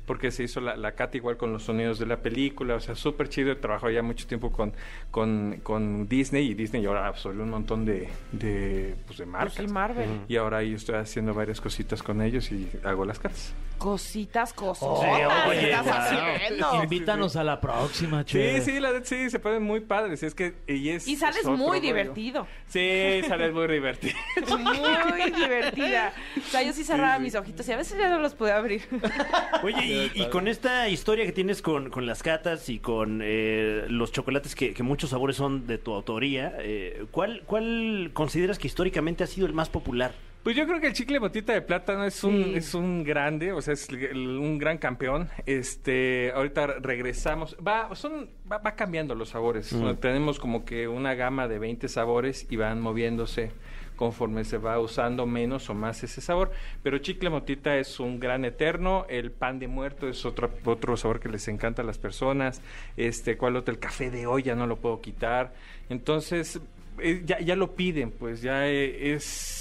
Porque 0.05 0.31
se 0.31 0.43
hizo 0.43 0.61
la, 0.61 0.77
la 0.77 0.93
cata 0.93 1.17
igual 1.17 1.35
con 1.35 1.51
los 1.51 1.63
sonidos 1.63 1.99
de 1.99 2.05
la 2.05 2.17
película, 2.21 2.75
o 2.75 2.79
sea, 2.79 2.95
súper 2.95 3.27
chido. 3.27 3.51
He 3.51 3.55
trabajado 3.55 3.91
ya 3.91 4.01
mucho 4.01 4.25
tiempo 4.25 4.53
con, 4.53 4.71
con, 5.11 5.59
con 5.63 6.07
Disney 6.07 6.47
y 6.49 6.53
Disney 6.53 6.85
ahora 6.85 7.07
absorbió 7.07 7.43
un 7.43 7.49
montón 7.49 7.83
de, 7.83 8.07
de, 8.31 8.95
pues, 9.05 9.17
de 9.17 9.25
Pues 9.25 9.27
marcas. 9.27 9.53
sí, 9.55 9.67
Marvel. 9.67 10.09
Y 10.29 10.37
ahora 10.37 10.63
yo 10.63 10.77
estoy 10.77 10.95
haciendo 10.95 11.33
varias 11.33 11.59
cositas 11.59 12.01
con 12.01 12.21
ellos 12.21 12.49
y 12.53 12.69
hago 12.85 13.03
las 13.03 13.19
catas. 13.19 13.53
Cositas, 13.77 14.53
cosas. 14.53 14.87
oye, 14.89 15.59
¿Qué 15.59 15.71
estás 15.71 15.87
haciendo? 15.87 16.83
Invítanos 16.83 17.35
a 17.35 17.43
la 17.43 17.61
próxima, 17.61 18.21
Sí, 18.23 18.27
che. 18.33 18.61
sí, 18.61 18.79
la, 18.79 19.03
sí, 19.03 19.29
se 19.29 19.39
ponen 19.39 19.63
muy 19.63 19.81
padres. 19.81 20.23
Es 20.23 20.33
que, 20.33 20.55
y, 20.67 20.89
es, 20.89 21.07
Y 21.07 21.15
sales 21.15 21.37
es 21.37 21.45
otro 21.45 21.57
muy 21.57 21.67
rollo. 21.77 21.81
divertido. 21.81 22.47
Sí, 22.67 23.21
sales 23.27 23.53
muy 23.53 23.67
divertido. 23.67 24.15
Muy 24.57 25.31
divertida. 25.31 26.13
O 26.37 26.49
sea, 26.49 26.61
yo 26.63 26.73
sí 26.73 26.83
cerraba 26.83 27.19
mis 27.19 27.35
ojitos 27.35 27.67
y 27.67 27.71
a 27.71 27.77
veces 27.77 27.97
ya 27.97 28.09
no 28.09 28.19
los 28.19 28.33
pude 28.35 28.51
abrir. 28.51 28.81
Oye, 29.63 30.11
y, 30.15 30.21
y 30.21 30.29
con 30.29 30.47
esta 30.47 30.89
historia 30.89 31.25
que 31.25 31.31
tienes 31.31 31.61
con, 31.61 31.89
con 31.89 32.05
las 32.05 32.23
catas 32.23 32.69
y 32.69 32.79
con 32.79 33.21
eh, 33.23 33.85
los 33.89 34.11
chocolates 34.11 34.55
que, 34.55 34.73
que 34.73 34.83
muchos 34.83 35.09
sabores 35.11 35.35
son 35.37 35.67
de 35.67 35.77
tu 35.77 35.93
autoría, 35.93 36.53
eh, 36.59 37.05
¿cuál, 37.11 37.43
¿cuál 37.45 38.11
consideras 38.13 38.57
que 38.59 38.67
históricamente 38.67 39.23
ha 39.23 39.27
sido 39.27 39.47
el 39.47 39.53
más 39.53 39.69
popular? 39.69 40.11
Pues 40.47 40.55
yo 40.55 40.65
creo 40.65 40.79
que 40.79 40.87
el 40.87 40.93
chicle 40.93 41.19
botita 41.19 41.51
de 41.51 41.61
plátano 41.61 42.05
es 42.05 42.23
un 42.23 42.41
Sí. 42.41 42.53
es 42.55 42.73
un 42.73 43.03
grande, 43.03 43.51
o 43.51 43.61
sea, 43.61 43.73
es 43.73 43.89
un 43.89 44.57
gran 44.57 44.77
campeón. 44.77 45.27
Este, 45.45 46.31
ahorita 46.33 46.67
regresamos, 46.79 47.57
va 47.57 47.93
son 47.97 48.29
va, 48.49 48.57
va 48.59 48.73
cambiando 48.73 49.13
los 49.13 49.27
sabores. 49.27 49.65
Sea, 49.65 49.95
tenemos 49.95 50.39
como 50.39 50.63
que 50.63 50.87
una 50.87 51.15
gama 51.15 51.49
de 51.49 51.59
20 51.59 51.89
sabores 51.89 52.47
y 52.49 52.55
van 52.55 52.79
moviéndose 52.79 53.51
conforme 53.97 54.45
se 54.45 54.57
va 54.57 54.79
usando 54.79 55.25
menos 55.25 55.69
o 55.69 55.73
más 55.73 56.01
ese 56.03 56.21
sabor, 56.21 56.51
pero 56.81 56.99
chicle 56.99 57.29
motita 57.29 57.75
es 57.75 57.99
un 57.99 58.17
gran 58.17 58.45
eterno, 58.45 59.05
el 59.09 59.31
pan 59.31 59.59
de 59.59 59.67
muerto 59.67 60.07
es 60.07 60.23
otro 60.23 60.49
otro 60.63 60.95
sabor 60.95 61.19
que 61.19 61.27
les 61.27 61.45
encanta 61.49 61.81
a 61.81 61.85
las 61.85 61.97
personas. 61.97 62.61
Este, 62.95 63.35
¿cuál 63.35 63.57
otro? 63.57 63.73
El 63.73 63.81
café 63.81 64.09
de 64.11 64.27
olla 64.27 64.55
no 64.55 64.65
lo 64.65 64.77
puedo 64.77 65.01
quitar. 65.01 65.53
Entonces, 65.89 66.61
eh, 66.99 67.21
ya, 67.25 67.39
ya 67.41 67.57
lo 67.57 67.75
piden, 67.75 68.11
pues 68.11 68.41
ya 68.41 68.65
eh, 68.65 69.13
es 69.13 69.56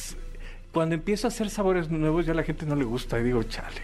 cuando 0.76 0.94
empiezo 0.94 1.26
a 1.26 1.28
hacer 1.28 1.48
sabores 1.48 1.90
nuevos 1.90 2.26
ya 2.26 2.32
a 2.32 2.34
la 2.34 2.42
gente 2.42 2.66
no 2.66 2.76
le 2.76 2.84
gusta 2.84 3.18
y 3.18 3.22
digo, 3.22 3.42
chale. 3.44 3.80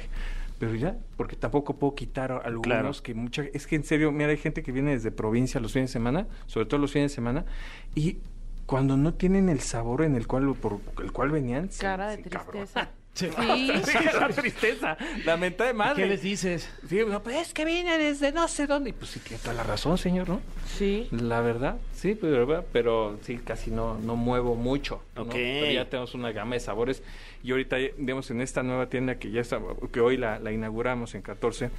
Pero 0.59 0.75
ya, 0.75 0.95
porque 1.17 1.37
tampoco 1.37 1.75
puedo 1.79 1.95
quitar 1.95 2.31
algunos 2.33 2.63
Claro. 2.63 2.93
que 3.03 3.15
mucha... 3.15 3.45
Es 3.55 3.67
que 3.67 3.77
en 3.77 3.85
serio, 3.85 4.13
mira, 4.13 4.29
hay 4.29 4.37
gente 4.37 4.63
que 4.63 4.73
viene 4.73 4.91
desde 4.91 5.11
provincia 5.11 5.59
los 5.59 5.73
fines 5.73 5.89
de 5.89 5.93
semana, 5.95 6.27
sobre 6.45 6.67
todo 6.67 6.79
los 6.79 6.93
fines 6.93 7.11
de 7.11 7.15
semana, 7.15 7.47
y 7.95 8.19
cuando 8.67 8.99
no 8.99 9.15
tienen 9.15 9.49
el 9.49 9.61
sabor 9.61 10.03
en 10.03 10.17
el 10.17 10.27
cual 10.27 10.55
por 10.55 10.81
el 11.03 11.13
cual 11.13 11.31
venían... 11.31 11.71
se- 11.71 11.81
Cara 11.81 12.11
de 12.11 12.17
se 12.23 12.29
tristeza. 12.29 12.91
Sí. 13.15 13.29
Sí. 13.29 13.99
la 14.21 14.29
tristeza, 14.35 14.97
la 15.25 15.37
mentada 15.37 15.69
de 15.69 15.75
madre. 15.75 16.03
¿Qué 16.03 16.09
les 16.09 16.23
dices? 16.23 16.69
Sí, 16.89 17.01
no, 17.07 17.23
pues 17.23 17.37
es 17.37 17.55
que 17.55 17.65
viene 17.65 17.99
desde 17.99 18.33
no 18.33 18.49
sé 18.49 18.67
dónde. 18.67 18.91
Y 18.91 18.93
pues 18.93 19.11
sí, 19.11 19.21
tiene 19.21 19.43
toda 19.43 19.55
la 19.55 19.63
razón, 19.63 19.99
señor, 19.99 20.29
¿no? 20.29 20.41
Sí. 20.67 21.09
La 21.11 21.41
verdad, 21.41 21.77
sí, 21.95 22.17
pero, 22.19 22.65
pero 22.73 23.19
sí, 23.23 23.39
casi 23.39 23.71
no, 23.71 23.99
no 23.99 24.17
muevo 24.17 24.55
mucho. 24.55 25.03
¿no? 25.15 25.23
Ok. 25.23 25.33
Pero 25.33 25.73
ya 25.73 25.89
tenemos 25.89 26.15
una 26.15 26.33
gama 26.33 26.55
de 26.55 26.61
sabores. 26.61 27.03
Y 27.45 27.51
ahorita, 27.51 27.77
digamos, 27.77 28.31
en 28.31 28.41
esta 28.41 28.63
nueva 28.63 28.87
tienda 28.89 29.17
que 29.17 29.31
ya 29.31 29.41
está, 29.41 29.61
que 29.93 30.01
hoy 30.01 30.17
la, 30.17 30.39
la 30.39 30.53
inauguramos 30.53 31.15
en 31.15 31.23
14, 31.23 31.71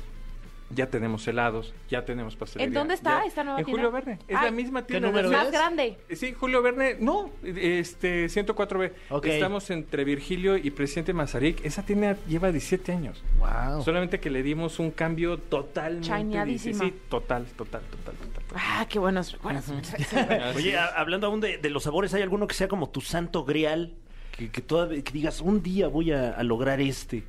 ya 0.76 0.88
tenemos 0.88 1.28
helados, 1.28 1.74
ya 1.90 2.06
tenemos 2.06 2.36
pastelería. 2.36 2.68
¿En 2.68 2.74
dónde 2.74 2.94
está 2.96 3.22
ya- 3.22 3.26
esta 3.28 3.44
nueva 3.44 3.60
en 3.60 3.66
tienda? 3.66 3.84
Julio 3.84 3.92
Verne. 3.92 4.20
Es 4.28 4.36
Ah, 4.38 4.46
la 4.46 4.52
misma 4.52 4.82
¿qué 4.82 4.88
tienda. 4.94 5.08
número 5.10 5.30
de- 5.30 5.36
Más 5.36 5.46
es? 5.48 5.52
grande. 5.52 5.98
Sí, 6.14 6.34
Julio 6.34 6.62
Verne, 6.62 6.98
no, 7.00 7.30
este, 7.44 8.30
104B. 8.30 8.94
Ok. 9.10 9.26
Estamos 9.28 9.70
entre 9.70 10.04
Virgilio 10.04 10.58
y 10.58 10.72
Presidente 10.72 11.14
Mazarik. 11.14 11.64
Esa 11.66 11.84
tienda 11.84 12.18
lleva 12.28 12.52
17 12.52 12.92
años. 12.92 13.24
Wow. 13.40 13.84
Solamente 13.84 14.20
que 14.20 14.30
le 14.30 14.44
dimos 14.44 14.80
un 14.80 14.92
cambio 14.92 15.38
totalmente. 15.38 16.08
Chineadísima. 16.08 16.84
Sí, 16.84 16.94
total, 17.10 17.46
total, 17.56 17.82
total, 17.90 18.16
total. 18.16 18.44
Ah, 18.56 18.86
qué 18.90 19.00
buenos 19.00 19.32
recuerdos. 19.32 19.66
Oye, 20.56 20.78
a- 20.78 20.86
hablando 20.88 21.28
aún 21.28 21.40
de, 21.40 21.58
de 21.58 21.70
los 21.70 21.84
sabores, 21.84 22.14
¿hay 22.14 22.22
alguno 22.22 22.48
que 22.48 22.54
sea 22.56 22.68
como 22.68 22.90
tu 22.90 23.02
santo 23.02 23.44
grial? 23.46 23.94
Que, 24.38 24.50
que, 24.50 24.62
todavía- 24.62 25.04
que 25.04 25.12
digas, 25.12 25.42
un 25.42 25.62
día 25.62 25.88
voy 25.88 26.12
a, 26.12 26.32
a 26.32 26.44
lograr 26.44 26.82
este. 26.82 27.24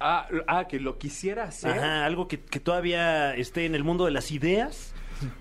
Ah, 0.00 0.26
ah, 0.46 0.66
que 0.66 0.80
lo 0.80 0.98
quisiera 0.98 1.44
hacer. 1.44 1.72
Ajá, 1.72 2.06
algo 2.06 2.26
que, 2.26 2.40
que 2.40 2.58
todavía 2.58 3.34
esté 3.36 3.66
en 3.66 3.74
el 3.74 3.84
mundo 3.84 4.06
de 4.06 4.10
las 4.10 4.30
ideas. 4.30 4.94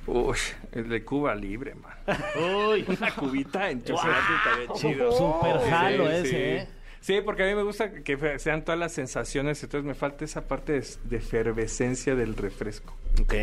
Uy, 0.06 0.38
el 0.74 0.89
de 0.89 1.04
Cuba 1.06 1.34
libre, 1.36 1.76
man. 1.76 1.93
Uy, 2.36 2.84
Una 2.88 3.12
cubita 3.15 3.69
en 3.71 3.83
chocolate 3.83 4.33
estaría 4.38 4.73
chido. 4.73 5.12
Super 5.13 5.69
jalo 5.69 6.08
sí, 6.08 6.13
ese, 6.13 6.29
sí. 6.29 6.36
¿eh? 6.36 6.67
Sí, 7.00 7.21
porque 7.23 7.44
a 7.44 7.46
mí 7.46 7.56
me 7.56 7.63
gusta 7.63 7.92
que 8.04 8.40
sean 8.40 8.65
todas 8.65 8.77
las 8.77 8.92
sensaciones, 8.92 9.63
entonces 9.63 9.88
me 9.88 9.96
falta 9.96 10.25
esa 10.25 10.48
parte 10.48 10.73
de, 10.73 10.86
de 11.06 11.17
efervescencia 11.17 12.15
del 12.15 12.36
refresco. 12.36 12.94
ok. 13.21 13.33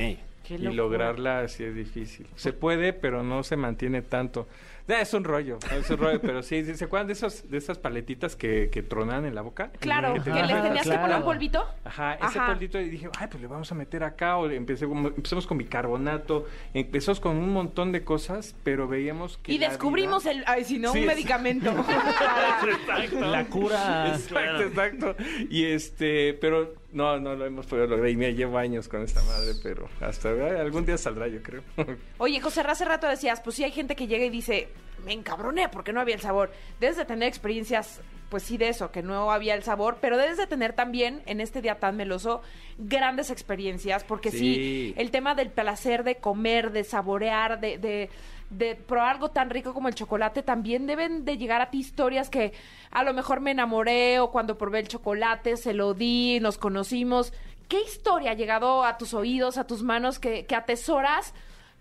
Qué 0.46 0.54
y 0.54 0.58
lograrla 0.58 1.48
sí 1.48 1.64
es 1.64 1.74
difícil. 1.74 2.28
Se 2.36 2.52
puede, 2.52 2.92
pero 2.92 3.24
no 3.24 3.42
se 3.42 3.56
mantiene 3.56 4.00
tanto. 4.02 4.46
Ya, 4.88 5.00
es 5.00 5.12
un 5.14 5.24
rollo, 5.24 5.58
es 5.72 5.90
un 5.90 5.98
rollo, 5.98 6.20
pero 6.20 6.42
sí, 6.44 6.64
sí, 6.64 6.76
¿se 6.76 6.84
acuerdan 6.84 7.08
de, 7.08 7.14
esos, 7.14 7.50
de 7.50 7.58
esas 7.58 7.76
paletitas 7.76 8.36
que, 8.36 8.70
que 8.70 8.82
tronan 8.84 9.24
en 9.24 9.34
la 9.34 9.42
boca? 9.42 9.70
Claro, 9.80 10.14
que, 10.14 10.20
te- 10.20 10.30
les 10.32 10.42
Ajá, 10.44 10.62
tenías 10.62 10.82
que 10.84 10.90
poner 10.90 11.06
claro. 11.06 11.16
un 11.18 11.24
polvito. 11.24 11.66
Ajá, 11.84 12.14
ese 12.14 12.24
Ajá. 12.38 12.46
polvito 12.46 12.78
y 12.80 12.88
dije, 12.88 13.08
ay, 13.18 13.26
pues 13.28 13.40
le 13.40 13.48
vamos 13.48 13.72
a 13.72 13.74
meter 13.74 14.04
acá, 14.04 14.36
o 14.36 14.48
empecé, 14.48 14.86
como- 14.86 15.08
empezamos 15.08 15.44
con 15.46 15.58
bicarbonato, 15.58 16.46
empezamos 16.72 17.18
con 17.18 17.36
un 17.36 17.52
montón 17.52 17.90
de 17.90 18.04
cosas, 18.04 18.54
pero 18.62 18.86
veíamos 18.86 19.38
que 19.38 19.52
Y 19.52 19.58
descubrimos 19.58 20.22
vida- 20.22 20.32
el, 20.34 20.44
ay, 20.46 20.62
si 20.64 20.78
no, 20.78 20.92
Sí, 20.92 21.00
un 21.00 21.06
medicamento. 21.06 21.74
Para- 22.86 23.26
La 23.26 23.44
cura. 23.46 24.08
Exacto, 24.14 24.62
exacto. 24.62 25.16
Y 25.50 25.64
este, 25.64 26.34
pero 26.34 26.74
no, 26.96 27.20
no 27.20 27.34
lo 27.34 27.44
hemos 27.46 27.66
podido 27.66 27.86
lograr. 27.86 28.08
Y 28.08 28.16
me 28.16 28.34
llevo 28.34 28.58
años 28.58 28.88
con 28.88 29.02
esta 29.02 29.22
madre, 29.24 29.52
pero 29.62 29.88
hasta 30.00 30.30
ay, 30.30 30.56
algún 30.58 30.84
día 30.86 30.96
saldrá, 30.98 31.28
yo 31.28 31.42
creo. 31.42 31.62
Oye, 32.18 32.40
José, 32.40 32.62
hace 32.62 32.84
rato 32.84 33.06
decías, 33.06 33.40
pues 33.42 33.56
sí 33.56 33.64
hay 33.64 33.70
gente 33.72 33.94
que 33.94 34.06
llega 34.06 34.24
y 34.24 34.30
dice, 34.30 34.68
me 35.04 35.12
encabroné 35.12 35.68
porque 35.68 35.92
no 35.92 36.00
había 36.00 36.14
el 36.14 36.20
sabor. 36.20 36.50
Debes 36.80 36.96
de 36.96 37.04
tener 37.04 37.28
experiencias, 37.28 38.00
pues 38.30 38.42
sí, 38.42 38.56
de 38.56 38.68
eso, 38.70 38.90
que 38.90 39.02
no 39.02 39.30
había 39.30 39.54
el 39.54 39.62
sabor, 39.62 39.98
pero 40.00 40.16
debes 40.16 40.36
de 40.38 40.46
tener 40.46 40.72
también, 40.72 41.22
en 41.26 41.40
este 41.40 41.60
día 41.62 41.78
tan 41.78 41.96
meloso, 41.96 42.40
grandes 42.78 43.30
experiencias, 43.30 44.02
porque 44.02 44.30
sí, 44.30 44.38
Sí. 44.38 44.94
el 44.96 45.10
tema 45.10 45.34
del 45.34 45.50
placer 45.50 46.02
de 46.02 46.16
comer, 46.16 46.72
de 46.72 46.82
saborear, 46.82 47.60
de, 47.60 47.78
de, 47.78 48.10
de 48.50 48.74
probar 48.74 49.10
algo 49.10 49.30
tan 49.30 49.50
rico 49.50 49.74
como 49.74 49.88
el 49.88 49.94
chocolate, 49.94 50.42
también 50.42 50.86
deben 50.86 51.24
de 51.24 51.36
llegar 51.36 51.60
a 51.60 51.70
ti 51.70 51.78
historias 51.78 52.30
que 52.30 52.52
a 52.90 53.02
lo 53.02 53.12
mejor 53.12 53.40
me 53.40 53.50
enamoré 53.50 54.20
o 54.20 54.30
cuando 54.30 54.56
probé 54.58 54.80
el 54.80 54.88
chocolate 54.88 55.56
se 55.56 55.74
lo 55.74 55.94
di, 55.94 56.38
nos 56.40 56.58
conocimos. 56.58 57.32
¿Qué 57.68 57.80
historia 57.82 58.30
ha 58.30 58.34
llegado 58.34 58.84
a 58.84 58.96
tus 58.96 59.14
oídos, 59.14 59.58
a 59.58 59.66
tus 59.66 59.82
manos, 59.82 60.18
que, 60.18 60.46
que 60.46 60.54
atesoras 60.54 61.34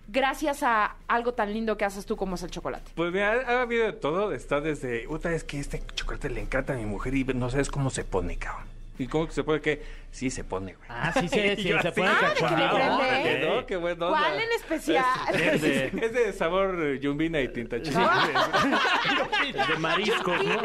gracias 0.08 0.64
a 0.64 0.96
algo 1.08 1.34
tan 1.34 1.54
lindo 1.54 1.78
que 1.78 1.86
haces 1.86 2.06
tú 2.06 2.16
como 2.16 2.36
es 2.36 2.44
el 2.44 2.52
chocolate? 2.52 2.92
Pues 2.96 3.12
mira, 3.12 3.34
ha, 3.34 3.60
ha 3.60 3.62
habido 3.62 3.86
de 3.86 3.94
todo. 3.94 4.34
Está 4.34 4.62
desde, 4.62 5.08
otra 5.08 5.32
vez 5.32 5.44
que 5.44 5.60
este 5.60 5.84
chocolate 5.94 6.30
le 6.30 6.42
encanta 6.42 6.74
a 6.74 6.78
mi 6.78 6.86
mujer 6.86 7.14
y 7.14 7.24
no 7.26 7.50
sabes 7.50 7.70
cómo 7.70 7.90
se 7.90 8.04
pone, 8.04 8.38
cabrón. 8.38 8.75
¿Y 8.98 9.08
cómo 9.08 9.28
que 9.28 9.34
se 9.34 9.44
pone? 9.44 9.62
que 9.62 9.82
Sí 10.12 10.30
se 10.30 10.44
pone, 10.46 10.74
güey. 10.76 10.88
Ah, 10.90 11.12
sí, 11.12 11.28
sí, 11.28 11.40
sí, 11.58 11.74
se 11.82 11.92
puede 11.92 12.08
Ah, 12.10 12.30
¿de 12.30 12.34
qué 12.36 12.46
prende? 12.46 12.64
Órale, 12.66 13.46
¿no? 13.50 13.66
Qué 13.66 13.76
bueno. 13.76 14.08
¿Cuál 14.10 14.40
en 14.40 14.52
especial? 14.54 15.06
Es, 15.34 15.64
es- 15.64 15.94
es 15.94 16.14
de 16.14 16.32
sabor 16.34 16.98
yumbina 17.00 17.42
y 17.42 17.50
tinta 17.50 17.82
chile. 17.82 17.98
De 19.70 19.78
mariscos, 19.78 20.44
¿no? 20.46 20.60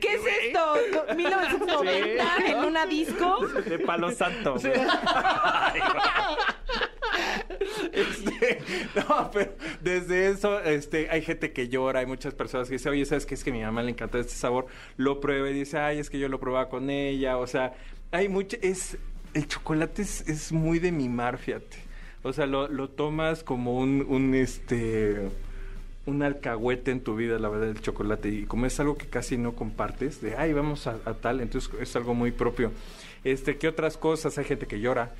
¿Qué 0.00 0.14
es 0.14 0.20
esto? 0.42 0.74
Do- 0.92 1.06
¿1990 1.08 2.22
en 2.46 2.58
una 2.58 2.86
disco? 2.86 3.46
De 3.46 3.78
palo 3.78 4.10
santo. 4.10 4.56
Este, 7.92 8.58
no, 8.94 9.30
pero 9.32 9.52
desde 9.80 10.28
eso, 10.30 10.60
este, 10.60 11.10
hay 11.10 11.22
gente 11.22 11.52
que 11.52 11.68
llora, 11.68 12.00
hay 12.00 12.06
muchas 12.06 12.34
personas 12.34 12.68
que 12.68 12.74
dicen, 12.74 12.92
oye, 12.92 13.04
¿sabes 13.04 13.26
qué? 13.26 13.34
Es 13.34 13.44
que 13.44 13.50
a 13.50 13.52
mi 13.52 13.62
mamá 13.62 13.82
le 13.82 13.90
encanta 13.90 14.18
este 14.18 14.34
sabor, 14.34 14.66
lo 14.96 15.20
prueba 15.20 15.50
y 15.50 15.54
dice, 15.54 15.78
ay, 15.78 15.98
es 15.98 16.10
que 16.10 16.18
yo 16.18 16.28
lo 16.28 16.40
probaba 16.40 16.68
con 16.68 16.90
ella, 16.90 17.36
o 17.38 17.46
sea, 17.46 17.74
hay 18.12 18.28
mucho, 18.28 18.56
es, 18.62 18.96
el 19.34 19.48
chocolate 19.48 20.02
es, 20.02 20.52
muy 20.52 20.78
de 20.78 20.92
mimar, 20.92 21.38
fíjate, 21.38 21.78
o 22.22 22.32
sea, 22.32 22.46
lo, 22.46 22.68
lo 22.68 22.88
tomas 22.90 23.42
como 23.42 23.78
un, 23.78 24.04
un, 24.08 24.34
este, 24.34 25.28
un 26.06 26.22
alcahuete 26.22 26.90
en 26.90 27.00
tu 27.00 27.16
vida, 27.16 27.38
la 27.38 27.48
verdad, 27.48 27.70
el 27.70 27.80
chocolate, 27.80 28.28
y 28.28 28.44
como 28.44 28.66
es 28.66 28.78
algo 28.80 28.96
que 28.96 29.06
casi 29.06 29.36
no 29.36 29.54
compartes, 29.54 30.20
de, 30.20 30.36
ay, 30.36 30.52
vamos 30.52 30.86
a, 30.86 30.98
a 31.04 31.14
tal, 31.14 31.40
entonces 31.40 31.70
es 31.80 31.94
algo 31.96 32.14
muy 32.14 32.30
propio. 32.30 32.72
Este, 33.22 33.58
¿qué 33.58 33.68
otras 33.68 33.96
cosas? 33.96 34.38
Hay 34.38 34.44
gente 34.44 34.66
que 34.66 34.80
llora, 34.80 35.12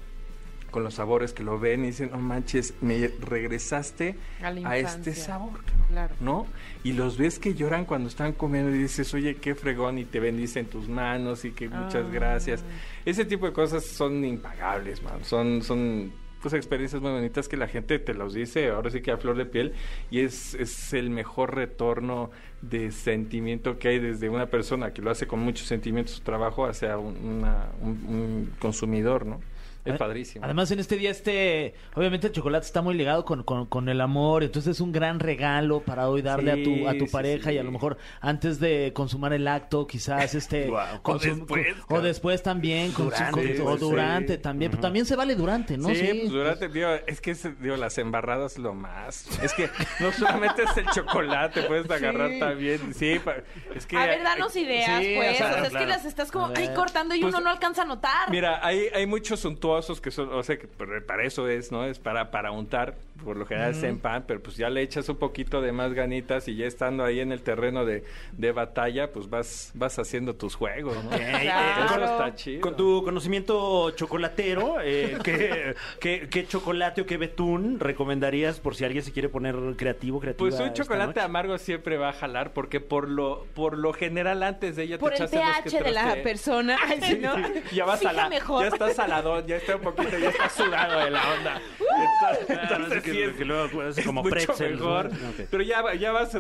con 0.71 0.85
los 0.85 0.95
sabores 0.95 1.33
que 1.33 1.43
lo 1.43 1.59
ven 1.59 1.85
y 1.85 1.89
dicen, 1.89 2.11
no 2.13 2.19
manches, 2.19 2.75
me 2.81 3.11
regresaste 3.21 4.17
A 4.65 4.77
este 4.79 5.15
sabor, 5.15 5.61
Claro. 5.89 6.15
¿no? 6.21 6.47
Y 6.85 6.93
los 6.93 7.19
ves 7.19 7.39
que 7.39 7.55
lloran 7.55 7.85
cuando 7.85 8.09
están 8.09 8.33
comiendo 8.33 8.71
y 8.75 8.79
dices, 8.79 9.13
oye, 9.15 9.37
qué 9.37 9.55
fregón, 9.55 9.99
y 9.99 10.05
te 10.05 10.21
bendicen 10.21 10.67
tus 10.67 10.89
manos 10.89 11.45
y 11.45 11.51
que 11.51 11.69
muchas 11.69 12.05
Ah. 12.07 12.11
gracias. 12.13 12.65
Ese 13.05 13.25
tipo 13.25 13.47
de 13.47 13.53
cosas 13.53 13.85
son 13.85 14.25
impagables, 14.25 15.03
man. 15.03 15.25
Son, 15.25 15.63
son 15.63 16.13
pues 16.41 16.55
experiencias 16.55 17.03
muy 17.03 17.11
bonitas 17.11 17.49
que 17.49 17.59
la 17.59 17.69
gente 17.69 17.99
te 17.99 18.15
los 18.15 18.33
dice, 18.33 18.71
ahora 18.71 18.89
sí 18.91 19.03
que 19.03 19.11
a 19.11 19.19
flor 19.19 19.37
de 19.37 19.45
piel, 19.45 19.75
y 20.11 20.21
es, 20.21 20.55
es 20.55 20.95
el 20.95 21.11
mejor 21.11 21.55
retorno 21.55 22.31
de 22.63 22.93
sentimiento 22.93 23.79
que 23.79 23.89
hay 23.89 23.99
desde 23.99 24.31
una 24.31 24.47
persona 24.47 24.93
que 24.95 25.03
lo 25.03 25.11
hace 25.11 25.27
con 25.27 25.41
mucho 25.41 25.67
sentimiento 25.67 26.13
su 26.13 26.23
trabajo 26.23 26.65
hacia 26.65 26.97
un, 26.97 27.15
una- 27.17 27.69
un- 27.83 28.05
un 28.09 28.53
consumidor, 28.59 29.27
¿no? 29.27 29.41
Es 29.85 29.97
padrísimo. 29.97 30.45
Además, 30.45 30.71
en 30.71 30.79
este 30.81 30.97
día, 30.97 31.11
este, 31.11 31.75
obviamente 31.95 32.27
el 32.27 32.33
chocolate 32.33 32.67
está 32.67 32.83
muy 32.83 32.95
ligado 32.95 33.25
con, 33.25 33.43
con- 33.45 33.67
con 33.67 33.89
el 33.89 34.01
amor, 34.01 34.43
entonces 34.43 34.77
es 34.77 34.81
un 34.81 34.93
gran 34.93 35.21
regalo 35.21 35.81
para 35.81 36.09
hoy 36.09 36.21
darle 36.23 36.53
a 36.53 36.63
tu, 36.63 36.87
a 36.89 36.93
tu 36.93 37.01
Sí, 37.01 37.07
sí, 37.07 37.13
pareja 37.13 37.53
y 37.53 37.57
a 37.59 37.61
sí. 37.63 37.67
lo 37.67 37.73
mejor 37.73 37.97
antes 38.21 38.61
de 38.61 38.93
consumar 38.95 39.33
el 39.33 39.49
acto, 39.49 39.87
quizás 39.87 40.35
este, 40.35 40.67
Guau. 40.69 41.01
O 41.03 41.19
después, 41.19 41.67
o 41.89 42.01
después 42.01 42.43
también, 42.43 42.93
Durante, 42.93 43.31
con- 43.57 43.67
o 43.67 43.71
pues, 43.71 43.81
sí. 43.81 43.87
durante 43.87 44.39
también, 44.39 44.71
pero 44.71 44.83
también 44.83 45.07
se 45.07 45.17
vale 45.17 45.35
durante, 45.35 45.79
¿no? 45.79 45.89
Sí, 45.89 46.09
pues 46.21 46.31
durante, 46.31 46.69
digo, 46.69 46.89
es 47.07 47.21
que 47.23 47.31
es, 47.31 47.61
digo, 47.61 47.77
las 47.77 47.97
embarradas 47.97 48.59
lo 48.59 48.75
más. 48.75 49.27
Es 49.43 49.55
que 49.55 49.71
no 50.01 50.13
solamente 50.13 50.63
es 50.65 50.77
el 50.77 50.87
chocolate, 50.91 51.63
puedes 51.63 51.91
agarrar 51.91 52.31
también. 52.39 52.93
Sí, 52.95 53.19
pa- 53.19 53.37
es 53.75 53.87
que. 53.87 53.97
A 53.97 54.05
ver, 54.07 54.23
danos 54.23 54.55
ideas, 54.57 55.03
sí, 55.03 55.15
pues. 55.17 55.35
o 55.35 55.37
sea, 55.39 55.47
O 55.47 55.53
sea, 55.55 55.63
es 55.65 55.71
claro. 55.71 55.87
que 55.87 55.91
las 55.91 56.05
estás 56.05 56.31
como 56.31 56.47
ahí 56.55 56.69
cortando 56.75 57.15
y 57.15 57.21
Pues, 57.23 57.33
uno 57.35 57.43
no 57.43 57.51
alcanza 57.51 57.83
a 57.83 57.87
notar. 57.87 58.31
Mira, 58.31 58.61
hay, 58.65 58.89
hay 58.95 59.07
muchos 59.07 59.41
suntuosos 59.41 59.70
que 60.01 60.11
son, 60.11 60.33
o 60.33 60.43
sea, 60.43 60.59
que 60.59 60.67
para 60.67 61.25
eso 61.25 61.49
es, 61.49 61.73
¿no? 61.73 61.85
Es 61.85 61.99
para, 61.99 62.31
para 62.31 62.51
untar, 62.53 62.97
por 63.25 63.37
lo 63.37 63.47
general 63.47 63.71
es 63.73 63.83
en 63.83 63.99
pan, 63.99 64.25
pero 64.27 64.43
pues 64.43 64.57
ya 64.57 64.71
le 64.71 64.83
echas 64.83 65.09
un 65.09 65.17
poquito 65.17 65.61
de 65.61 65.73
más 65.73 65.93
ganitas 65.95 66.49
y 66.49 66.57
ya 66.57 66.67
estando 66.67 67.05
ahí 67.05 67.21
en 67.21 67.33
el 67.33 67.43
terreno 67.43 67.85
de, 67.85 68.05
de 68.33 68.53
batalla, 68.53 69.13
pues 69.13 69.29
vas, 69.29 69.73
vas 69.75 69.99
haciendo 69.99 70.35
tus 70.35 70.55
juegos, 70.55 70.97
¿no? 71.05 71.11
Claro. 71.41 72.05
Eso 72.05 72.05
está 72.05 72.35
chido. 72.35 72.61
Con 72.61 72.77
tu 72.77 73.03
conocimiento 73.05 73.91
chocolatero, 73.93 74.77
eh, 74.83 75.19
¿qué, 75.25 75.75
qué, 76.01 76.29
qué 76.31 76.47
chocolate 76.47 77.03
o 77.03 77.07
qué 77.07 77.17
betún 77.17 77.81
recomendarías 77.81 78.61
por 78.61 78.75
si 78.75 78.85
alguien 78.85 79.03
se 79.03 79.13
quiere 79.13 79.29
poner 79.29 79.57
creativo, 79.77 80.21
creativa? 80.21 80.49
Pues 80.49 80.61
un 80.61 80.73
chocolate 80.73 81.07
noche? 81.07 81.21
amargo 81.21 81.59
siempre 81.59 81.97
va 81.97 82.11
a 82.11 82.13
jalar 82.13 82.53
porque 82.53 82.81
por 82.81 83.09
lo 83.09 83.47
por 83.55 83.79
lo 83.79 83.93
general 83.93 84.43
antes 84.43 84.77
de 84.77 84.85
ella 84.85 84.99
Por 84.99 85.11
te 85.11 85.17
el 85.17 85.23
echaste 85.23 85.37
dos 85.39 85.57
que 85.65 85.71
pH 85.71 85.85
de 85.85 85.93
la 85.93 86.23
persona. 86.23 86.79
No, 87.21 87.35
ya 87.73 87.85
vas 87.85 88.05
a 88.05 88.13
la, 88.13 88.29
mejor. 88.29 88.63
ya 88.63 88.69
está 88.69 88.91
saladón, 88.95 89.47
ya 89.47 89.57
está 89.57 89.77
un 89.77 89.83
poquito, 89.83 90.17
ya 90.19 90.29
está 90.31 90.49
sudado 90.49 91.01
de 91.01 91.11
la 91.11 91.23
onda. 91.35 91.61
Entonces, 91.81 92.47
Claro, 92.47 92.63
entonces 92.63 93.07
es 93.07 93.10
que- 93.13 93.19
sí 93.19 93.23
es- 93.23 93.37
que 93.37 93.45
luego 93.45 93.81
hace 93.83 94.01
es 94.01 94.07
como 94.07 94.23
mucho 94.23 94.37
¿no? 94.59 94.69
mejor. 94.71 95.11
Pero 95.51 95.63
ya, 95.63 95.83
va- 95.83 95.95
ya 95.95 96.13
vas 96.13 96.37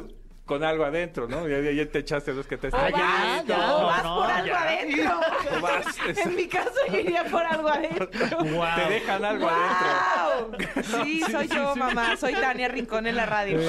con 0.46 0.64
algo 0.64 0.84
adentro, 0.84 1.28
¿no? 1.28 1.46
Ya, 1.46 1.60
ya- 1.60 1.88
te 1.88 2.00
echaste 2.00 2.32
dos 2.32 2.44
que 2.46 2.56
te 2.56 2.68
O 2.68 2.70
Ah, 2.74 2.90
ya, 2.90 3.44
ya, 3.46 3.76
o 3.76 3.86
vas 3.86 4.02
no, 4.02 4.16
por 4.16 4.26
ya. 4.28 4.36
algo 4.38 4.54
adentro. 4.56 5.20
O 5.56 5.60
vas, 5.60 5.86
En 6.24 6.34
mi 6.34 6.48
caso 6.48 6.72
yo 6.90 6.98
iría 6.98 7.24
por 7.24 7.42
algo 7.46 7.68
adentro. 7.68 8.08
Te 8.08 8.90
dejan 8.90 9.24
algo 9.24 9.48
adentro. 9.48 10.58
¡Wow! 10.88 11.04
Sí, 11.04 11.22
soy 11.30 11.46
yo, 11.46 11.76
mamá. 11.76 12.16
Soy 12.16 12.32
Tania 12.32 12.66
Rincón 12.66 13.06
en 13.06 13.14
la 13.14 13.26
radio. 13.26 13.60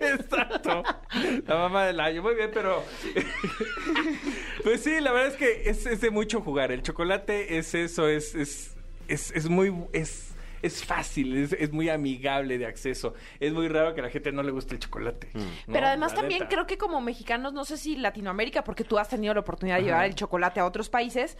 Exacto. 0.00 0.82
La 1.46 1.54
mamá 1.56 1.86
del 1.86 1.98
año. 2.00 2.22
Muy 2.22 2.34
bien, 2.36 2.50
pero. 2.54 2.84
pues 4.64 4.82
sí, 4.82 5.00
la 5.00 5.12
verdad 5.12 5.28
es 5.32 5.36
que 5.36 5.68
es, 5.68 5.86
es 5.86 6.00
de 6.00 6.10
mucho 6.10 6.40
jugar. 6.40 6.70
El 6.72 6.82
chocolate 6.82 7.58
es 7.58 7.74
eso, 7.74 8.08
es, 8.08 8.34
es, 8.34 8.76
es, 9.08 9.32
es 9.32 9.48
muy. 9.48 9.74
Es, 9.92 10.29
es 10.62 10.84
fácil, 10.84 11.36
es, 11.36 11.52
es 11.52 11.72
muy 11.72 11.88
amigable 11.88 12.58
de 12.58 12.66
acceso. 12.66 13.14
Es 13.38 13.52
muy 13.52 13.68
raro 13.68 13.94
que 13.94 14.00
a 14.00 14.04
la 14.04 14.10
gente 14.10 14.32
no 14.32 14.42
le 14.42 14.50
guste 14.50 14.74
el 14.74 14.80
chocolate. 14.80 15.30
¿no? 15.34 15.44
Pero 15.72 15.86
además 15.86 16.12
La 16.12 16.20
también 16.20 16.40
neta. 16.40 16.50
creo 16.54 16.66
que 16.66 16.78
como 16.78 17.00
mexicanos, 17.00 17.52
no 17.52 17.64
sé 17.64 17.76
si 17.76 17.96
Latinoamérica, 17.96 18.64
porque 18.64 18.84
tú 18.84 18.98
has 18.98 19.08
tenido 19.08 19.34
la 19.34 19.40
oportunidad 19.40 19.76
de 19.78 19.84
llevar 19.84 20.04
el 20.06 20.14
chocolate 20.14 20.60
a 20.60 20.66
otros 20.66 20.88
países, 20.88 21.36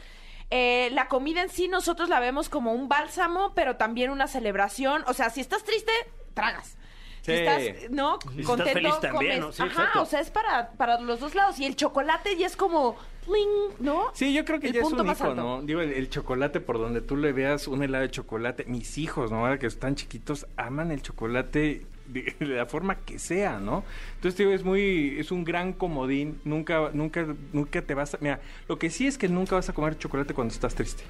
eh, 0.51 0.91
la 0.93 1.07
comida 1.09 1.43
en 1.43 1.49
sí 1.49 1.69
nosotros 1.69 2.09
la 2.09 2.19
vemos 2.19 2.49
como 2.49 2.73
un 2.73 2.89
bálsamo, 2.89 3.53
pero 3.55 3.77
también 3.77 4.11
una 4.11 4.27
celebración. 4.27 5.05
O 5.07 5.15
sea, 5.15 5.31
si 5.31 5.41
estás 5.41 5.63
triste, 5.65 5.93
tragas. 6.35 6.77
Si 7.23 7.33
estás, 7.33 7.91
¿no? 7.91 8.19
si 8.23 8.29
estás 8.29 8.47
Contento, 8.47 8.73
feliz 8.73 9.01
también, 9.01 9.41
comes. 9.41 9.41
¿no? 9.41 9.53
Sí, 9.53 9.63
Ajá, 9.63 9.73
exacto. 9.73 10.03
o 10.03 10.07
sea, 10.07 10.21
es 10.21 10.31
para, 10.31 10.71
para 10.73 11.01
los 11.01 11.21
dos 11.21 11.35
lados. 11.35 11.59
Y 11.59 11.67
el 11.67 11.77
chocolate 11.77 12.37
ya 12.37 12.47
es 12.47 12.57
como, 12.57 12.97
¡pling! 13.27 13.77
¿no? 13.79 14.07
Sí, 14.15 14.33
yo 14.33 14.45
creo 14.45 14.59
que 14.61 14.69
El 14.69 14.73
ya 14.73 14.81
es 14.81 14.85
punto 14.87 15.03
un 15.03 15.07
más 15.09 15.19
hijo, 15.19 15.31
alto. 15.31 15.43
¿no? 15.43 15.63
Digo, 15.63 15.81
el, 15.81 15.93
el 15.93 16.09
chocolate, 16.09 16.61
por 16.61 16.79
donde 16.79 17.01
tú 17.03 17.17
le 17.17 17.33
veas 17.33 17.69
un 17.69 17.83
helado 17.83 18.03
de 18.03 18.11
chocolate, 18.11 18.65
mis 18.65 18.97
hijos, 18.99 19.31
¿no? 19.31 19.39
Ahora 19.39 19.59
que 19.59 19.67
están 19.67 19.95
chiquitos, 19.97 20.47
aman 20.57 20.91
el 20.91 21.03
chocolate 21.03 21.87
de, 22.07 22.35
de 22.41 22.47
la 22.47 22.67
forma 22.67 22.97
que 22.97 23.19
sea, 23.19 23.59
¿no? 23.59 23.85
Entonces, 24.17 24.39
digo, 24.39 24.53
es 24.53 24.65
muy, 24.65 25.17
es 25.19 25.31
un 25.31 25.45
gran 25.45 25.73
comodín, 25.73 26.41
nunca, 26.45 26.91
nunca, 26.93 27.27
nunca 27.53 27.83
te 27.83 27.95
vas 27.95 28.15
a, 28.15 28.19
mira, 28.21 28.41
lo 28.69 28.79
que 28.79 28.91
sí 28.91 29.07
es 29.07 29.19
que 29.19 29.29
nunca 29.29 29.55
vas 29.57 29.69
a 29.69 29.73
comer 29.73 29.99
chocolate 29.99 30.35
cuando 30.35 30.53
estás 30.53 30.75
triste, 30.75 31.05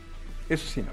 eso 0.49 0.67
sí, 0.69 0.83
no. 0.83 0.89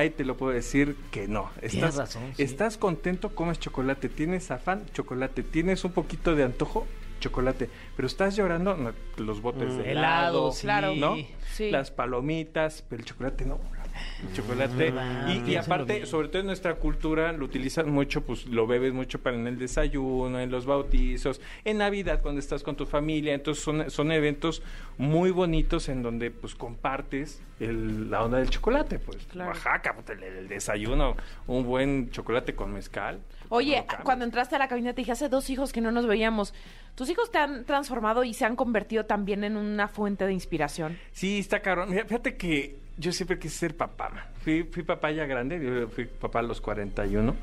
Ahí 0.00 0.08
te 0.08 0.24
lo 0.24 0.34
puedo 0.34 0.52
decir 0.52 0.96
que 1.10 1.28
no. 1.28 1.50
Estás, 1.60 1.96
razón, 1.96 2.22
sí. 2.34 2.42
estás 2.42 2.78
contento, 2.78 3.34
comes 3.34 3.60
chocolate. 3.60 4.08
Tienes 4.08 4.50
afán, 4.50 4.86
chocolate. 4.94 5.42
Tienes 5.42 5.84
un 5.84 5.92
poquito 5.92 6.34
de 6.34 6.44
antojo, 6.44 6.86
chocolate. 7.20 7.68
Pero 7.96 8.06
estás 8.06 8.34
llorando, 8.34 8.78
no, 8.78 8.92
los 9.18 9.42
botes 9.42 9.76
de 9.76 9.90
Helado, 9.90 9.90
helado, 9.90 10.52
sí. 10.52 10.62
Claro. 10.62 10.94
¿no? 10.96 11.16
Sí. 11.52 11.70
Las 11.70 11.90
palomitas, 11.90 12.82
pero 12.88 13.00
el 13.00 13.06
chocolate 13.06 13.44
no. 13.44 13.60
chocolate. 14.34 14.92
Ah, 14.96 15.32
y, 15.46 15.56
aparte, 15.56 16.06
sobre 16.06 16.28
todo 16.28 16.40
en 16.40 16.46
nuestra 16.46 16.74
cultura, 16.76 17.32
lo 17.32 17.44
utilizan 17.44 17.90
mucho, 17.90 18.22
pues 18.22 18.46
lo 18.46 18.66
bebes 18.66 18.92
mucho 18.92 19.20
para 19.20 19.36
en 19.36 19.46
el 19.46 19.58
desayuno, 19.58 20.38
en 20.40 20.50
los 20.50 20.66
bautizos, 20.66 21.40
en 21.64 21.78
Navidad 21.78 22.20
cuando 22.22 22.38
estás 22.40 22.62
con 22.62 22.76
tu 22.76 22.86
familia. 22.86 23.34
Entonces 23.34 23.62
son, 23.62 23.90
son 23.90 24.12
eventos 24.12 24.62
muy 24.98 25.30
bonitos 25.30 25.88
en 25.88 26.02
donde 26.02 26.30
pues 26.30 26.54
compartes 26.54 27.42
el- 27.60 28.10
la 28.10 28.24
onda 28.24 28.38
del 28.38 28.50
chocolate. 28.50 28.98
Pues 28.98 29.18
Claro. 29.26 29.50
Oaxaca, 29.50 29.94
pues, 29.94 30.18
el, 30.18 30.22
el 30.24 30.48
desayuno, 30.48 31.16
un 31.46 31.64
buen 31.64 32.10
chocolate 32.10 32.54
con 32.54 32.72
mezcal. 32.72 33.20
Oye, 33.52 33.84
cuando 34.04 34.24
entraste 34.24 34.54
a 34.54 34.58
la 34.60 34.68
cabina 34.68 34.92
te 34.94 35.00
dije, 35.00 35.10
hace 35.12 35.28
dos 35.28 35.50
hijos 35.50 35.72
que 35.72 35.80
no 35.80 35.90
nos 35.90 36.06
veíamos. 36.06 36.54
¿Tus 36.94 37.10
hijos 37.10 37.32
te 37.32 37.38
han 37.38 37.64
transformado 37.64 38.22
y 38.22 38.32
se 38.32 38.44
han 38.44 38.54
convertido 38.54 39.06
también 39.06 39.42
en 39.42 39.56
una 39.56 39.88
fuente 39.88 40.24
de 40.24 40.32
inspiración? 40.32 40.98
Sí, 41.12 41.40
está 41.40 41.60
cabrón. 41.60 41.90
Mira, 41.90 42.04
Fíjate 42.04 42.36
que 42.36 42.76
yo 43.00 43.12
siempre 43.12 43.38
quise 43.38 43.56
ser 43.56 43.76
papá. 43.76 44.28
Fui, 44.42 44.62
papá 44.62 45.10
ya 45.10 45.24
grande, 45.26 45.86
fui 45.88 46.04
papá 46.04 46.40
a 46.40 46.42
los 46.42 46.60
41. 46.60 47.34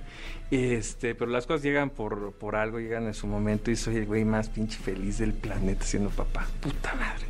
Este, 0.51 1.15
pero 1.15 1.29
las 1.31 1.47
cosas 1.47 1.63
llegan 1.63 1.89
por, 1.89 2.33
por 2.33 2.55
algo, 2.55 2.79
llegan 2.79 3.05
en 3.07 3.13
su 3.13 3.27
momento 3.27 3.71
y 3.71 3.75
soy 3.75 3.97
el 3.97 4.05
güey 4.05 4.23
más 4.23 4.49
pinche 4.49 4.77
feliz 4.77 5.17
del 5.17 5.33
planeta 5.33 5.83
siendo 5.83 6.09
papá. 6.09 6.47
Puta 6.61 6.93
madre. 6.95 7.25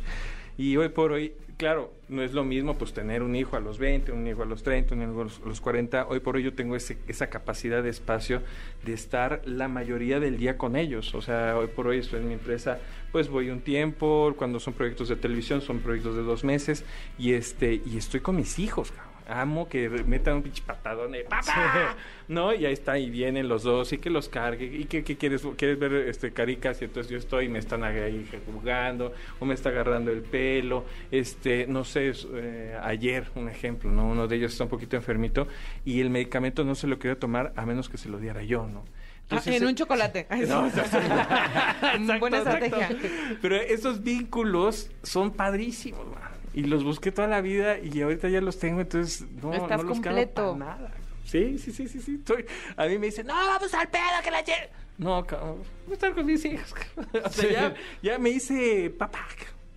Y 0.58 0.76
hoy 0.76 0.90
por 0.90 1.12
hoy, 1.12 1.32
claro, 1.58 1.92
no 2.08 2.22
es 2.22 2.32
lo 2.32 2.44
mismo 2.44 2.78
pues 2.78 2.92
tener 2.94 3.22
un 3.22 3.36
hijo 3.36 3.56
a 3.56 3.60
los 3.60 3.78
20, 3.78 4.12
un 4.12 4.26
hijo 4.26 4.42
a 4.42 4.46
los 4.46 4.62
30, 4.62 4.94
un 4.94 5.02
hijo 5.02 5.20
a 5.20 5.24
los, 5.24 5.40
a 5.44 5.46
los 5.48 5.60
40. 5.60 6.06
Hoy 6.08 6.20
por 6.20 6.36
hoy 6.36 6.42
yo 6.44 6.54
tengo 6.54 6.74
ese- 6.76 6.96
esa 7.08 7.28
capacidad 7.28 7.82
de 7.82 7.90
espacio 7.90 8.42
de 8.84 8.94
estar 8.94 9.42
la 9.44 9.68
mayoría 9.68 10.20
del 10.20 10.38
día 10.38 10.56
con 10.56 10.76
ellos. 10.76 11.14
O 11.14 11.20
sea, 11.20 11.56
hoy 11.58 11.66
por 11.66 11.86
hoy 11.88 11.98
estoy 11.98 12.20
en 12.20 12.28
mi 12.28 12.34
empresa, 12.34 12.78
pues 13.12 13.28
voy 13.28 13.50
un 13.50 13.60
tiempo, 13.60 14.32
cuando 14.38 14.58
son 14.60 14.72
proyectos 14.72 15.08
de 15.10 15.16
televisión 15.16 15.60
son 15.60 15.80
proyectos 15.80 16.16
de 16.16 16.22
dos 16.22 16.44
meses 16.44 16.84
y 17.18 17.32
este 17.34 17.82
y 17.84 17.98
estoy 17.98 18.20
con 18.20 18.36
mis 18.36 18.58
hijos, 18.58 18.90
cabrón. 18.92 19.07
Amo 19.28 19.68
que 19.68 19.88
metan 19.88 20.36
un 20.36 20.42
pinche 20.42 20.62
patadón 20.66 21.12
de 21.12 21.24
papá, 21.24 21.96
¿no? 22.28 22.54
Y 22.54 22.64
ahí 22.66 22.72
está, 22.72 22.98
y 22.98 23.10
vienen 23.10 23.48
los 23.48 23.62
dos, 23.62 23.92
y 23.92 23.98
que 23.98 24.10
los 24.10 24.28
cargue, 24.28 24.64
y 24.64 24.84
que, 24.86 25.04
que 25.04 25.16
quieres, 25.16 25.42
quieres 25.56 25.78
ver 25.78 25.92
este 26.08 26.32
caricas, 26.32 26.80
y 26.80 26.86
entonces 26.86 27.10
yo 27.10 27.18
estoy 27.18 27.46
y 27.46 27.48
me 27.48 27.58
están 27.58 27.84
ahí 27.84 28.28
jugando, 28.46 29.12
o 29.38 29.44
me 29.44 29.54
está 29.54 29.68
agarrando 29.68 30.10
el 30.10 30.22
pelo, 30.22 30.84
este, 31.10 31.66
no 31.66 31.84
sé, 31.84 32.12
eh, 32.34 32.78
ayer, 32.82 33.28
un 33.34 33.48
ejemplo, 33.48 33.90
¿no? 33.90 34.08
Uno 34.08 34.26
de 34.26 34.36
ellos 34.36 34.52
está 34.52 34.64
un 34.64 34.70
poquito 34.70 34.96
enfermito, 34.96 35.46
y 35.84 36.00
el 36.00 36.10
medicamento 36.10 36.64
no 36.64 36.74
se 36.74 36.86
lo 36.86 36.98
quería 36.98 37.18
tomar 37.18 37.52
a 37.56 37.66
menos 37.66 37.88
que 37.88 37.98
se 37.98 38.08
lo 38.08 38.18
diera 38.18 38.42
yo, 38.42 38.66
¿no? 38.66 38.84
Entonces, 39.30 39.52
Ah, 39.52 39.56
en 39.56 39.62
eh, 39.62 39.66
un 39.66 39.74
chocolate. 39.74 40.26
Sí. 40.30 40.44
no, 40.48 40.66
exacto. 40.66 40.96
Exacto, 40.96 42.18
Buena 42.20 42.38
exacto. 42.38 42.64
estrategia. 42.64 43.38
Pero 43.42 43.56
esos 43.56 44.02
vínculos 44.02 44.90
son 45.02 45.32
padrísimos, 45.32 46.06
man. 46.06 46.37
Y 46.58 46.62
los 46.64 46.82
busqué 46.82 47.12
toda 47.12 47.28
la 47.28 47.40
vida 47.40 47.78
y 47.78 48.00
ahorita 48.02 48.28
ya 48.28 48.40
los 48.40 48.58
tengo, 48.58 48.80
entonces 48.80 49.26
no, 49.42 49.52
Estás 49.54 49.78
no 49.78 49.84
los 49.84 50.00
completo. 50.00 50.56
para 50.58 50.76
nada. 50.76 50.90
Sí, 51.24 51.58
sí, 51.58 51.70
sí, 51.72 51.86
sí, 51.86 52.00
sí. 52.00 52.14
Estoy, 52.16 52.44
a 52.76 52.86
mí 52.86 52.98
me 52.98 53.06
dicen, 53.06 53.26
no, 53.26 53.34
vamos 53.34 53.72
al 53.74 53.88
pedo, 53.88 54.02
que 54.24 54.30
la 54.30 54.44
lle-". 54.44 54.68
No, 54.98 55.24
cabrón, 55.24 55.58
voy 55.84 55.92
a 55.92 55.94
estar 55.94 56.12
con 56.14 56.26
mis 56.26 56.44
hijos. 56.44 56.74
o 57.24 57.28
sea, 57.28 57.50
ya, 57.50 57.74
ya 58.02 58.18
me 58.18 58.30
hice 58.30 58.90
papá, 58.90 59.26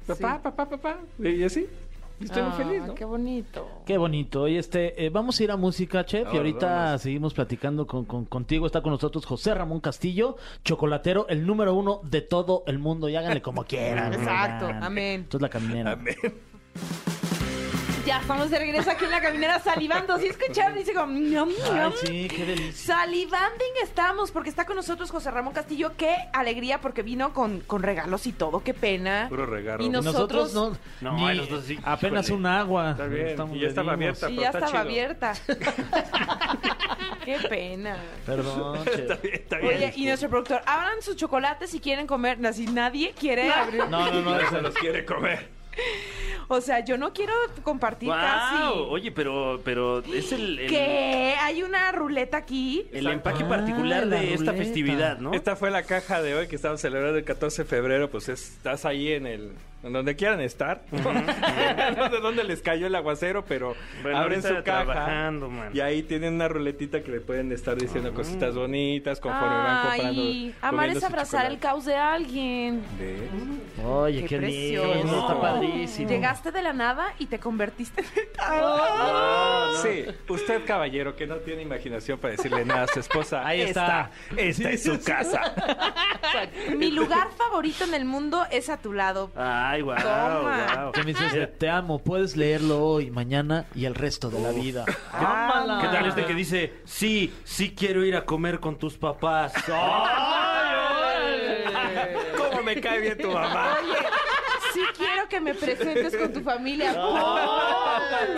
papá, 0.07 0.33
Sí. 0.37 0.39
papá, 0.43 0.69
papá. 0.69 0.97
Y 1.19 1.43
así, 1.43 1.67
y 2.19 2.23
estoy 2.25 2.41
muy 2.43 2.51
Ah, 2.53 2.55
feliz, 2.55 2.83
¿no? 2.87 2.95
Qué 2.95 3.05
bonito. 3.05 3.67
Qué 3.85 3.97
bonito. 3.97 4.47
Y 4.47 4.57
este, 4.57 5.05
eh, 5.05 5.09
vamos 5.11 5.39
a 5.39 5.43
ir 5.43 5.51
a 5.51 5.57
música, 5.57 6.03
Chef, 6.05 6.33
y 6.33 6.37
ahorita 6.37 6.67
vamos. 6.85 7.01
seguimos 7.03 7.33
platicando 7.35 7.85
con, 7.85 8.05
con- 8.05 8.25
contigo. 8.25 8.65
Está 8.65 8.81
con 8.81 8.91
nosotros 8.93 9.25
José 9.25 9.53
Ramón 9.53 9.81
Castillo, 9.81 10.37
chocolatero, 10.63 11.27
el 11.29 11.45
número 11.45 11.75
uno 11.75 11.99
de 12.03 12.21
todo 12.21 12.63
el 12.65 12.79
mundo. 12.79 13.07
Y 13.09 13.15
háganle 13.15 13.41
como 13.43 13.63
quieran. 13.65 14.13
Exacto, 14.15 14.67
amén. 14.81 15.21
Esto 15.21 15.37
es 15.37 15.41
la 15.41 15.49
caminera. 15.49 15.99
Ya 18.11 18.19
estamos 18.19 18.49
de 18.49 18.59
regreso 18.59 18.91
aquí 18.91 19.05
en 19.05 19.11
la 19.11 19.21
caminera 19.21 19.57
salivando. 19.61 20.19
¿Sí 20.19 20.27
escucharon? 20.27 20.77
Dice 20.77 20.93
como... 20.93 21.17
"Ñam, 21.17 21.47
Ay, 21.63 21.71
ñam". 21.73 21.93
sí, 22.05 22.27
qué 22.27 22.43
delicia. 22.45 22.95
Salivanding 22.97 23.71
estamos 23.81 24.31
porque 24.31 24.49
está 24.49 24.65
con 24.65 24.75
nosotros 24.75 25.09
José 25.09 25.31
Ramón 25.31 25.53
Castillo. 25.53 25.93
Qué 25.95 26.13
alegría 26.33 26.81
porque 26.81 27.03
vino 27.03 27.33
con, 27.33 27.61
con 27.61 27.81
regalos 27.83 28.27
y 28.27 28.33
todo. 28.33 28.65
Qué 28.65 28.73
pena. 28.73 29.27
Puro 29.29 29.45
regalo. 29.45 29.81
Y 29.81 29.85
Y 29.85 29.89
nosotros... 29.89 30.53
nosotros 30.53 30.77
no, 30.99 31.11
No, 31.17 31.33
nosotros 31.33 31.63
sí, 31.65 31.79
apenas 31.85 32.25
híjole. 32.27 32.39
un 32.41 32.45
agua. 32.47 32.91
Está 32.91 33.05
bien, 33.05 33.27
Estamos- 33.29 33.55
y 33.55 33.59
ya 33.61 33.67
estaba 33.69 33.93
abierta. 33.93 34.29
Y 34.29 34.35
ya 34.35 34.45
está 34.47 34.57
estaba 34.59 34.71
chido. 34.71 34.81
abierta. 34.81 35.33
Qué 37.23 37.37
pena. 37.47 37.95
Perdón, 38.25 38.83
Chef. 38.93 39.23
Está 39.23 39.57
bien. 39.57 39.73
Oye, 39.77 39.93
y 39.95 40.05
nuestro 40.05 40.27
productor, 40.29 40.61
abran 40.65 41.01
sus 41.01 41.15
chocolates 41.15 41.69
si 41.69 41.79
quieren 41.79 42.07
comer. 42.07 42.39
Si 42.53 42.65
nadie 42.67 43.13
quiere 43.17 43.49
abrir. 43.53 43.87
No, 43.87 44.11
no, 44.11 44.21
no. 44.21 44.49
Se 44.49 44.61
los 44.61 44.73
quiere 44.75 45.05
comer. 45.05 45.60
O 46.47 46.59
sea, 46.59 46.83
yo 46.83 46.97
no 46.97 47.13
quiero 47.13 47.33
compartir 47.63 48.09
casi. 48.09 48.61
Oye, 48.89 49.11
pero, 49.11 49.61
pero 49.63 49.99
es 49.99 50.31
el, 50.33 50.59
el, 50.59 50.69
¿Qué? 50.69 51.35
Hay 51.39 51.63
una 51.63 51.91
ruleta 51.93 52.37
aquí. 52.37 52.85
el 52.91 53.07
empaque 53.07 53.43
Ah, 53.45 53.49
particular 53.49 54.05
la 54.05 54.17
de 54.17 54.33
esta 54.33 54.51
festividad, 54.53 55.17
¿no? 55.19 55.33
Esta 55.33 55.55
fue 55.55 55.71
la 55.71 55.83
caja 55.83 56.21
de 56.21 56.35
hoy 56.35 56.47
que 56.47 56.57
estamos 56.57 56.81
celebrando 56.81 57.17
el 57.17 57.23
14 57.23 57.63
de 57.63 57.69
febrero. 57.69 58.09
Pues 58.09 58.27
es- 58.27 58.49
estás 58.57 58.83
ahí 58.85 59.13
en 59.13 59.27
el. 59.27 59.51
En 59.83 59.93
donde 59.93 60.15
quieran 60.15 60.41
estar. 60.41 60.83
no 60.91 62.09
sé 62.09 62.19
dónde 62.21 62.43
les 62.43 62.61
cayó 62.61 62.87
el 62.87 62.95
aguacero, 62.95 63.43
pero 63.45 63.75
Bueno, 64.03 64.17
abren 64.17 64.43
su 64.43 64.63
caja. 64.63 65.31
Y 65.73 65.79
ahí 65.79 66.03
tienen 66.03 66.35
una 66.35 66.47
ruletita 66.47 67.01
que 67.01 67.11
le 67.11 67.21
pueden 67.21 67.51
estar 67.51 67.77
diciendo 67.77 68.13
cositas 68.13 68.55
bonitas 68.55 69.19
conforme 69.19 69.55
van 69.55 69.87
comprando. 69.87 70.21
Amar 70.61 70.89
es 70.89 71.03
abrazar 71.03 71.45
el 71.47 71.59
caos 71.59 71.85
de 71.85 71.95
alguien. 71.95 72.83
¿Ves? 72.99 73.85
Oye, 73.85 74.21
Qué 74.21 74.27
qué, 74.27 74.37
precioso. 74.37 74.93
lindo. 74.95 75.19
Está 75.19 75.41
padrísimo. 75.41 76.09
Llegaste 76.09 76.51
de 76.51 76.61
la 76.61 76.73
nada 76.73 77.13
y 77.17 77.25
te 77.25 77.39
convertiste 77.39 78.01
en... 78.01 78.07
Sí, 79.81 80.05
usted 80.29 80.65
caballero 80.65 81.15
que 81.15 81.25
no 81.25 81.37
tiene 81.37 81.61
imaginación 81.61 82.19
para 82.19 82.33
decirle 82.33 82.65
nada 82.65 82.83
a 82.83 82.87
su 82.87 82.99
esposa. 82.99 83.45
Ahí 83.45 83.61
está. 83.61 84.11
Esta 84.35 84.69
es 84.69 84.83
su 84.83 85.01
casa. 85.01 85.53
Mi 86.77 86.91
lugar 86.91 87.29
favorito 87.37 87.83
en 87.83 87.93
el 87.93 88.05
mundo 88.05 88.45
es 88.51 88.69
a 88.69 88.77
tu 88.77 88.93
lado. 88.93 89.31
Ay, 89.71 89.83
wow, 89.83 89.95
Toma. 89.95 90.83
wow. 90.83 90.91
Que 90.91 91.03
me 91.03 91.13
dices, 91.13 91.57
te 91.57 91.69
amo, 91.69 91.99
puedes 91.99 92.35
leerlo 92.35 92.83
hoy, 92.83 93.09
mañana 93.09 93.67
y 93.73 93.85
el 93.85 93.95
resto 93.95 94.29
de 94.29 94.41
la 94.41 94.51
vida. 94.51 94.83
Tómala. 95.13 95.79
¿Qué 95.79 95.87
tal 95.87 96.07
este 96.07 96.25
que 96.25 96.33
dice, 96.33 96.73
sí, 96.83 97.33
sí 97.45 97.73
quiero 97.73 98.03
ir 98.03 98.17
a 98.17 98.25
comer 98.25 98.59
con 98.59 98.77
tus 98.77 98.97
papás? 98.97 99.53
¿Cómo 102.37 102.63
me 102.63 102.81
cae 102.81 102.99
bien 102.99 103.17
tu 103.17 103.31
mamá? 103.31 103.77
Oye, 103.81 103.97
sí 104.73 104.81
quiero 104.97 105.29
que 105.29 105.39
me 105.39 105.53
presentes 105.53 106.17
con 106.17 106.33
tu 106.33 106.41
familia. 106.41 106.93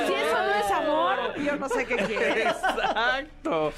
Si 0.05 0.13
eso 0.13 0.37
no 0.37 0.53
es 0.53 0.71
amor, 0.71 1.17
yo 1.41 1.55
no 1.57 1.67
sé 1.67 1.85
qué 1.85 1.95
quieres. 1.95 2.45
Exacto. 2.45 3.73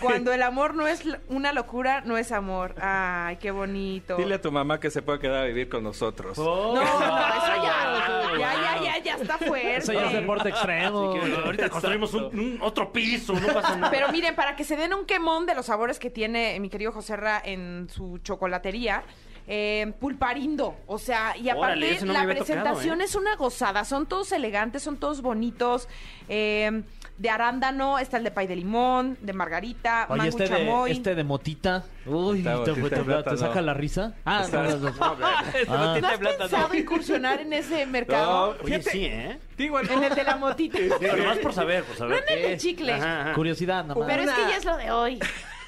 Cuando 0.00 0.32
el 0.32 0.42
amor 0.42 0.74
no 0.74 0.86
es 0.86 1.02
una 1.28 1.52
locura, 1.52 2.02
no 2.04 2.16
es 2.18 2.32
amor. 2.32 2.74
Ay, 2.80 3.36
qué 3.36 3.50
bonito. 3.50 4.16
Dile 4.16 4.36
a 4.36 4.40
tu 4.40 4.50
mamá 4.52 4.78
que 4.80 4.90
se 4.90 5.02
puede 5.02 5.18
quedar 5.18 5.44
a 5.44 5.46
vivir 5.46 5.68
con 5.68 5.82
nosotros. 5.84 6.36
No, 6.38 6.74
no, 6.74 6.82
eso 6.82 7.62
ya, 7.62 8.36
ya, 8.38 8.54
ya, 8.54 8.82
ya, 8.82 8.98
ya 9.02 9.14
está 9.16 9.38
fuerte. 9.38 9.76
Eso 9.76 9.92
ya 9.92 10.06
es 10.06 10.12
deporte 10.12 10.48
extremo. 10.48 11.14
Que 11.14 11.34
ahorita 11.34 11.68
construimos 11.68 12.14
un, 12.14 12.24
un 12.38 12.58
otro 12.62 12.92
piso, 12.92 13.32
no 13.34 13.46
pasa 13.52 13.76
nada. 13.76 13.90
Pero 13.90 14.08
miren, 14.12 14.34
para 14.34 14.56
que 14.56 14.64
se 14.64 14.76
den 14.76 14.94
un 14.94 15.04
quemón 15.06 15.46
de 15.46 15.54
los 15.54 15.66
sabores 15.66 15.98
que 15.98 16.10
tiene 16.10 16.58
mi 16.60 16.68
querido 16.68 16.92
Joserra 16.92 17.40
en 17.44 17.88
su 17.90 18.18
chocolatería, 18.18 19.02
eh, 19.48 19.92
pulparindo. 20.00 20.74
O 20.86 20.98
sea, 20.98 21.36
y 21.36 21.48
aparte 21.48 21.78
Órale, 21.78 22.00
no 22.00 22.12
la 22.12 22.20
tocado, 22.22 22.34
presentación 22.34 23.00
¿eh? 23.00 23.04
es 23.04 23.14
una 23.14 23.36
gozada. 23.36 23.84
Son 23.84 24.06
todos 24.06 24.32
elegantes, 24.32 24.82
son 24.82 24.96
todos 24.98 25.22
bonitos. 25.22 25.88
eh, 26.28 26.82
de 27.18 27.30
arándano, 27.30 27.98
está 27.98 28.18
el 28.18 28.24
de 28.24 28.30
pay 28.30 28.46
de 28.46 28.56
limón, 28.56 29.16
de 29.22 29.32
margarita, 29.32 30.06
Oye, 30.10 30.18
mango 30.18 30.28
este 30.38 30.48
chamoy. 30.48 30.90
de, 30.90 30.96
este 30.96 31.14
de 31.14 31.24
motita. 31.24 31.84
Uy, 32.04 32.42
te, 32.42 32.50
motita 32.50 32.74
te- 32.74 32.80
de 32.82 32.90
te 32.90 33.02
plátano. 33.04 33.36
saca 33.38 33.62
la 33.62 33.74
risa. 33.74 34.14
Ah, 34.24 34.42
Está- 34.44 34.62
no, 34.64 34.76
no, 34.76 34.90
no. 34.90 35.16
Ah. 35.68 35.98
¿No 36.00 36.08
has 36.08 36.18
pensado 36.18 36.74
incursionar 36.74 37.40
en 37.40 37.52
ese 37.54 37.86
mercado? 37.86 38.26
No, 38.54 38.62
Oye, 38.62 38.64
fíjate, 38.80 38.90
sí, 38.90 39.04
¿eh? 39.06 39.38
Digo, 39.56 39.80
En 39.80 40.04
el 40.04 40.14
de 40.14 40.24
la 40.24 40.36
motita. 40.36 40.78
Pero 41.00 41.24
más 41.24 41.38
por 41.38 41.52
saber, 41.54 41.84
por 41.84 41.96
saber. 41.96 42.22
No 42.28 42.32
en 42.34 42.38
el 42.44 42.50
de 42.50 42.56
chicle. 42.58 42.92
Ajá, 42.92 43.22
ajá. 43.22 43.34
Curiosidad, 43.34 43.84
nada 43.84 43.98
más. 43.98 44.06
Pero 44.08 44.22
es 44.22 44.30
que 44.30 44.40
ya 44.50 44.56
es 44.58 44.64
lo 44.64 44.76
de 44.76 44.90
hoy. 44.90 45.18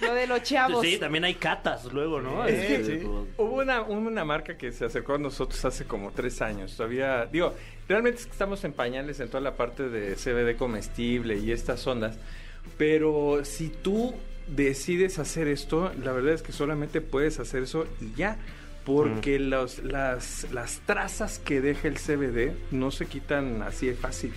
Lo 0.00 0.14
de 0.14 0.26
los 0.26 0.42
chavos. 0.42 0.84
Sí, 0.84 0.98
también 0.98 1.24
hay 1.24 1.34
catas 1.34 1.84
luego, 1.92 2.20
¿no? 2.20 2.46
Sí, 2.46 2.52
Este, 2.54 2.98
sí. 3.00 3.04
como- 3.04 3.26
Hubo 3.36 3.56
una, 3.62 3.82
una 3.82 4.24
marca 4.24 4.56
que 4.56 4.70
se 4.72 4.84
acercó 4.84 5.14
a 5.14 5.18
nosotros 5.18 5.64
hace 5.64 5.84
como 5.86 6.12
tres 6.12 6.40
años. 6.40 6.76
Todavía, 6.76 7.26
digo, 7.26 7.54
realmente 7.88 8.20
es 8.20 8.26
que 8.26 8.32
estamos 8.32 8.62
en 8.64 8.72
pañales 8.72 9.18
en 9.20 9.28
toda 9.28 9.40
la 9.40 9.56
parte 9.56 9.88
de 9.88 10.14
CBD 10.16 10.56
comestible 10.56 11.36
y 11.38 11.50
estas 11.52 11.86
ondas. 11.86 12.16
Pero 12.76 13.40
si 13.44 13.68
tú 13.68 14.14
decides 14.46 15.18
hacer 15.18 15.48
esto, 15.48 15.92
la 16.02 16.12
verdad 16.12 16.34
es 16.34 16.42
que 16.42 16.52
solamente 16.52 17.00
puedes 17.00 17.38
hacer 17.40 17.64
eso 17.64 17.86
y 18.00 18.12
ya. 18.16 18.36
Porque 18.84 19.38
los, 19.38 19.80
las, 19.80 20.46
las 20.50 20.80
trazas 20.86 21.38
que 21.38 21.60
deja 21.60 21.88
el 21.88 21.98
CBD 21.98 22.54
no 22.70 22.90
se 22.90 23.04
quitan 23.04 23.60
así 23.62 23.86
de 23.88 23.94
fácil. 23.94 24.32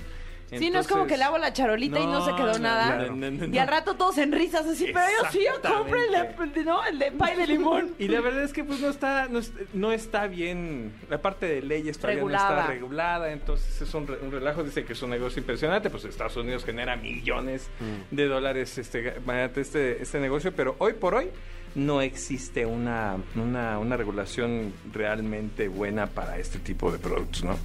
Sí, 0.59 0.69
no 0.69 0.79
es 0.79 0.87
como 0.87 1.07
que 1.07 1.15
lavo 1.15 1.37
la 1.37 1.53
charolita 1.53 1.99
y 1.99 2.05
no 2.05 2.25
se 2.25 2.35
quedó 2.35 2.53
no, 2.53 2.59
nada. 2.59 3.05
no, 3.07 3.15
no, 3.15 3.31
no, 3.31 3.45
Y 3.45 3.57
al 3.57 3.65
no. 3.67 3.71
rato 3.71 3.95
todos 3.95 4.17
en 4.17 4.31
risas 4.33 4.65
así, 4.65 4.85
pero 4.93 5.05
yo 5.23 5.29
sí, 5.31 5.39
yo 5.45 5.61
compro 5.61 5.97
el 5.97 6.11
de, 6.53 6.63
no, 6.65 6.83
el 6.85 6.99
de 6.99 7.11
pay 7.13 7.37
de 7.37 7.47
limón. 7.47 7.91
Y 7.97 8.09
la 8.09 8.19
verdad 8.19 8.43
es 8.43 8.51
que 8.51 8.63
pues 8.65 8.81
no 8.81 8.89
está, 8.89 9.27
no, 9.29 9.39
es- 9.39 9.53
no 9.73 9.91
está 9.93 10.27
bien, 10.27 10.91
la 11.09 11.21
parte 11.21 11.45
de 11.45 11.61
leyes 11.61 11.97
todavía 11.97 12.21
no 12.21 12.27
Regulada. 12.27 12.59
está 12.61 12.67
regulada, 12.71 13.31
entonces 13.31 13.81
es 13.81 13.93
un, 13.93 14.07
re- 14.07 14.17
un 14.21 14.31
relajo, 14.31 14.61
dice 14.63 14.83
que 14.83 14.91
es 14.93 15.01
un 15.01 15.09
negocio 15.11 15.39
impresionante, 15.39 15.89
pues 15.89 16.03
Estados 16.05 16.35
Unidos 16.35 16.65
genera 16.65 16.97
millones 16.97 17.69
de 18.11 18.25
dólares 18.27 18.77
este, 18.77 19.13
este, 19.55 20.01
este 20.01 20.19
negocio, 20.19 20.53
pero 20.53 20.75
hoy 20.79 20.93
por 20.93 21.15
hoy 21.15 21.29
no 21.75 22.01
existe 22.01 22.65
una, 22.65 23.15
una, 23.37 23.79
una 23.79 23.95
regulación 23.95 24.73
realmente 24.91 25.69
buena 25.69 26.07
para 26.07 26.37
este 26.37 26.59
tipo 26.59 26.91
de 26.91 26.99
productos, 26.99 27.45
¿no? 27.45 27.57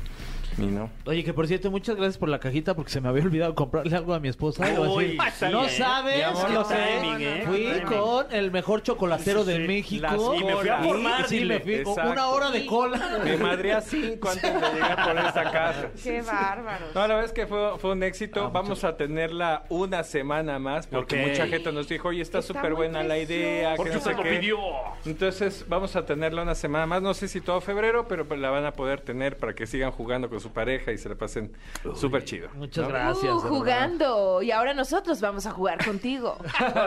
Y 0.58 0.62
no. 0.66 0.90
Oye, 1.04 1.22
que 1.22 1.34
por 1.34 1.46
cierto, 1.46 1.70
muchas 1.70 1.96
gracias 1.96 2.16
por 2.18 2.28
la 2.30 2.38
cajita 2.38 2.74
porque 2.74 2.90
se 2.90 3.00
me 3.00 3.08
había 3.08 3.22
olvidado 3.24 3.54
comprarle 3.54 3.94
algo 3.96 4.14
a 4.14 4.20
mi 4.20 4.28
esposa. 4.28 4.64
Uy, 4.80 5.18
está 5.26 5.50
no 5.50 5.60
bien. 5.60 5.70
sabes, 5.72 6.24
amor, 6.24 6.66
timing, 6.68 7.18
sé. 7.18 7.38
¿eh? 7.38 7.42
Fui 7.46 7.80
con 7.96 8.26
el 8.34 8.50
mejor 8.50 8.82
chocolatero 8.82 9.44
Sí, 9.44 9.52
sí, 9.52 9.58
de. 9.58 9.66
México. 9.68 10.34
Y 10.34 10.44
me 10.44 10.56
fui 10.56 10.68
a 10.68 10.78
formar, 10.82 11.28
Sí, 11.28 11.44
me 11.44 11.60
fui 11.60 11.74
Exacto. 11.74 12.10
una 12.10 12.28
hora 12.28 12.50
de 12.50 12.64
cola. 12.66 13.20
Me 13.24 13.36
madré 13.36 13.72
a 13.74 13.80
cinco 13.82 14.30
antes 14.30 14.42
de 14.54 14.72
llegar 14.72 15.04
por 15.04 15.18
esta 15.18 15.50
casa. 15.50 15.88
Qué 16.02 16.22
bárbaro. 16.22 16.86
No, 16.94 17.00
la 17.00 17.06
verdad 17.08 17.24
es 17.24 17.32
que 17.32 17.46
fue, 17.46 17.78
fue 17.78 17.92
un 17.92 18.02
éxito. 18.02 18.50
Vamos 18.50 18.82
a 18.84 18.96
tenerla 18.96 19.64
una 19.68 20.04
semana 20.04 20.58
más 20.58 20.86
porque 20.86 21.16
mucha 21.16 21.46
gente 21.46 21.70
nos 21.72 21.88
dijo, 21.88 22.08
oye, 22.08 22.22
está 22.22 22.40
súper 22.40 22.74
buena 22.74 23.02
la 23.02 23.18
idea. 23.18 23.74
¿Por 23.76 23.88
que 23.88 23.94
no 23.96 24.00
sé 24.00 24.12
lo 24.14 24.22
qué". 24.22 24.30
pidió? 24.38 24.58
Entonces 25.04 25.64
vamos 25.68 25.96
a 25.96 26.06
tenerla 26.06 26.42
una 26.42 26.54
semana 26.54 26.86
más. 26.86 27.02
No 27.02 27.12
sé 27.14 27.28
si 27.28 27.40
todo 27.40 27.60
febrero, 27.60 28.08
pero 28.08 28.26
pues 28.26 28.40
la 28.40 28.50
van 28.50 28.64
a 28.64 28.72
poder 28.72 29.00
tener 29.00 29.36
para 29.36 29.54
que 29.54 29.66
sigan 29.66 29.90
jugando 29.90 30.28
con 30.30 30.40
su 30.40 30.45
pareja 30.52 30.92
y 30.92 30.98
se 30.98 31.08
la 31.08 31.14
pasen 31.14 31.52
súper 31.94 32.24
chido. 32.24 32.48
Muchas 32.54 32.84
¿no? 32.84 32.88
gracias. 32.90 33.32
Uh, 33.34 33.40
jugando. 33.40 34.42
Y 34.42 34.50
ahora 34.50 34.74
nosotros 34.74 35.20
vamos 35.20 35.46
a 35.46 35.50
jugar 35.50 35.84
contigo. 35.84 36.38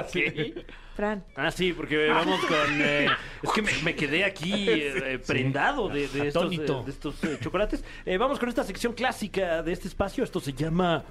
Sí. 0.09 0.53
Fran. 0.95 1.23
Ah, 1.35 1.49
sí, 1.51 1.71
porque 1.71 2.09
vamos 2.09 2.39
con... 2.45 2.81
eh, 2.81 3.07
es 3.43 3.49
que 3.51 3.61
me, 3.61 3.71
me 3.83 3.95
quedé 3.95 4.25
aquí 4.25 4.69
eh, 4.69 5.13
eh, 5.13 5.19
prendado 5.25 5.87
de, 5.87 6.07
de 6.09 6.27
estos, 6.27 6.51
eh, 6.51 6.57
de 6.57 6.91
estos 6.91 7.23
eh, 7.23 7.37
chocolates. 7.41 7.83
Eh, 8.05 8.17
vamos 8.17 8.37
con 8.39 8.49
esta 8.49 8.63
sección 8.63 8.93
clásica 8.93 9.63
de 9.63 9.71
este 9.71 9.87
espacio. 9.87 10.23
Esto 10.23 10.39
se 10.39 10.51
llama... 10.53 11.03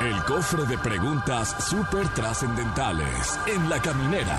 El 0.00 0.16
cofre 0.24 0.64
de 0.64 0.76
preguntas 0.78 1.68
súper 1.68 2.08
trascendentales 2.14 3.38
en 3.46 3.68
la 3.70 3.80
caminera. 3.80 4.36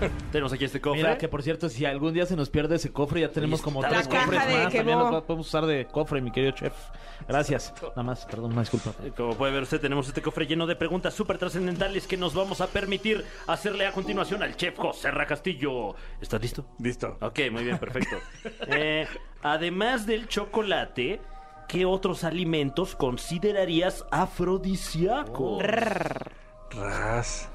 Tenemos 0.32 0.52
aquí 0.52 0.64
este 0.64 0.80
cofre. 0.80 1.02
Mira, 1.02 1.18
que 1.18 1.28
por 1.28 1.42
cierto, 1.42 1.68
si 1.68 1.84
algún 1.84 2.12
día 2.12 2.26
se 2.26 2.36
nos 2.36 2.50
pierde 2.50 2.76
ese 2.76 2.92
cofre, 2.92 3.20
ya 3.22 3.30
tenemos 3.30 3.62
como 3.62 3.80
tres 3.80 4.06
caja 4.08 4.24
cofres 4.24 4.46
de 4.46 4.52
más. 4.54 4.72
También 4.72 4.98
Quebo. 4.98 5.10
lo 5.10 5.24
podemos 5.26 5.46
usar 5.46 5.66
de 5.66 5.86
cofre, 5.86 6.20
mi 6.20 6.30
querido 6.30 6.52
chef. 6.52 6.72
Gracias. 7.28 7.72
Nada 7.82 8.02
más, 8.02 8.26
perdón, 8.26 8.52
una 8.52 8.60
disculpa. 8.60 8.92
Eh, 9.04 9.12
Como 9.16 9.34
puede 9.36 9.52
ver 9.52 9.62
usted, 9.62 9.80
tenemos 9.80 10.06
este 10.08 10.22
cofre 10.22 10.46
lleno 10.46 10.66
de 10.66 10.76
preguntas 10.76 11.14
súper 11.14 11.38
trascendentales 11.38 12.06
que 12.06 12.16
nos 12.16 12.34
vamos 12.34 12.60
a 12.60 12.66
permitir 12.68 13.24
hacerle 13.46 13.86
a 13.86 13.92
continuación 13.92 14.42
al 14.42 14.56
chef 14.56 14.76
José 14.76 15.10
Ra 15.10 15.26
Castillo. 15.26 15.94
¿Estás 16.20 16.40
listo? 16.42 16.66
Listo. 16.78 17.16
Ok, 17.20 17.40
muy 17.50 17.64
bien, 17.64 17.78
perfecto. 17.78 18.16
Eh, 18.68 19.06
además 19.42 20.06
del 20.06 20.28
chocolate, 20.28 21.20
¿qué 21.68 21.84
otros 21.84 22.24
alimentos 22.24 22.94
considerarías 22.96 24.04
afrodisíacos? 24.10 25.62
Ras. 26.74 27.48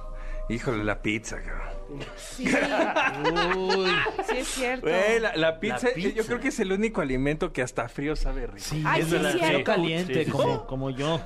Híjole, 0.50 0.84
la 0.84 1.02
pizza, 1.02 1.42
cabrón. 1.42 1.81
Sí. 2.18 2.48
Sí, 2.48 4.38
es 4.38 4.48
cierto. 4.48 4.88
Güey, 4.88 5.20
la, 5.20 5.36
la 5.36 5.60
pizza, 5.60 5.88
La 5.90 5.94
pizza. 5.94 6.10
yo 6.10 6.26
creo 6.26 6.40
que 6.40 6.48
es 6.50 6.60
el 6.60 6.72
único 6.72 7.02
alimento 7.02 7.52
que 7.52 7.62
hasta 7.62 7.88
frío 7.90 8.16
sabe 8.16 8.48
rico. 8.48 8.60
Sí, 8.60 8.84
Ay, 8.86 9.02
es 9.02 9.08
sí, 9.08 9.18
la 9.20 9.64
caliente, 9.64 10.26
Sí, 10.26 10.32
sí, 10.32 10.32
como, 10.68 10.90
yo. 10.90 11.22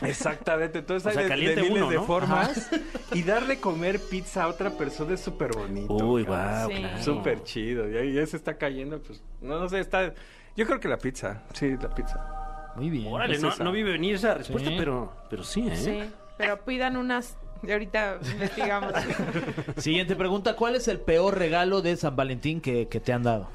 Exactamente, 0.00 0.78
entonces 0.78 1.06
O 1.06 1.14
sea, 1.20 1.22
hay 1.34 1.44
de- 1.44 1.54
de, 1.56 1.62
miles 1.62 1.76
uno, 1.82 1.90
de 1.90 2.00
formas 2.00 2.70
y 3.12 3.22
darle 3.22 3.60
comer 3.60 4.00
pizza 4.00 4.44
a 4.44 4.48
otra 4.48 4.70
persona 4.70 5.12
es 5.14 5.20
súper 5.20 5.50
bonito. 5.54 5.92
Uy, 5.92 6.22
Sí. 6.22 6.26
claro. 6.26 7.02
Súper 7.02 7.42
chido. 7.42 7.90
Y 7.90 7.96
ahí 7.98 8.12
ya 8.14 8.26
se 8.26 8.36
está 8.38 8.56
cayendo, 8.56 9.00
pues, 9.02 9.22
no, 9.42 9.58
no 9.60 9.68
sé, 9.68 9.80
está... 9.80 10.14
Yo 10.56 10.66
creo 10.66 10.80
que 10.80 10.88
la 10.88 10.96
pizza, 10.96 11.42
sí, 11.52 11.74
la 11.80 11.94
pizza. 11.94 12.72
Muy 12.76 12.88
bien. 12.90 13.12
Órale, 13.12 13.34
Es 13.36 13.42
no, 13.42 13.54
no 13.56 13.72
vi 13.72 13.82
venir 13.82 14.14
esa 14.14 14.34
respuesta, 14.34 14.70
Sí. 14.70 14.76
pero, 14.78 15.12
pero 15.28 15.44
sí, 15.44 15.68
¿eh? 15.68 15.76
Sí, 15.76 16.00
pero 16.38 16.64
pidan 16.64 16.96
unas. 16.96 17.36
Y 17.62 17.72
ahorita 17.72 18.18
investigamos. 18.32 18.92
Siguiente 19.78 20.16
pregunta: 20.16 20.54
¿Cuál 20.56 20.76
es 20.76 20.88
el 20.88 21.00
peor 21.00 21.38
regalo 21.38 21.80
de 21.82 21.96
San 21.96 22.14
Valentín 22.16 22.60
que, 22.60 22.88
que 22.88 23.00
te 23.00 23.12
han 23.12 23.22
dado? 23.22 23.48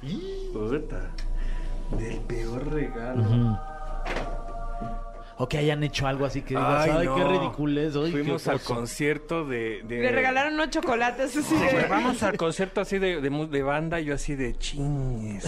Puta. 0.53 1.11
Del 1.97 2.17
peor 2.21 2.71
regalo. 2.73 3.21
Ujú. 3.21 3.57
O 5.41 5.47
que 5.47 5.57
hayan 5.57 5.81
hecho 5.83 6.05
algo 6.05 6.25
así 6.25 6.41
que 6.41 6.49
digas, 6.49 6.89
ay, 6.89 7.05
no. 7.05 7.15
qué 7.15 7.23
ridículo 7.23 7.79
es. 7.79 7.95
ay, 7.95 8.11
Fuimos 8.11 8.43
qué 8.43 8.49
al 8.49 8.55
oso". 8.57 8.75
concierto 8.75 9.45
de... 9.45 9.81
de- 9.87 9.99
Le 10.01 10.11
regalaron 10.11 10.53
unos 10.55 10.69
chocolates 10.69 11.27
así 11.37 11.41
Sí, 11.43 11.55
de- 11.55 11.85
vamos 11.87 12.21
al 12.23 12.35
concierto 12.35 12.81
así 12.81 12.99
de, 12.99 13.21
de, 13.21 13.29
mu- 13.29 13.47
de 13.47 13.63
banda, 13.63 14.01
yo 14.01 14.15
así 14.15 14.35
de 14.35 14.57
chingues. 14.57 15.45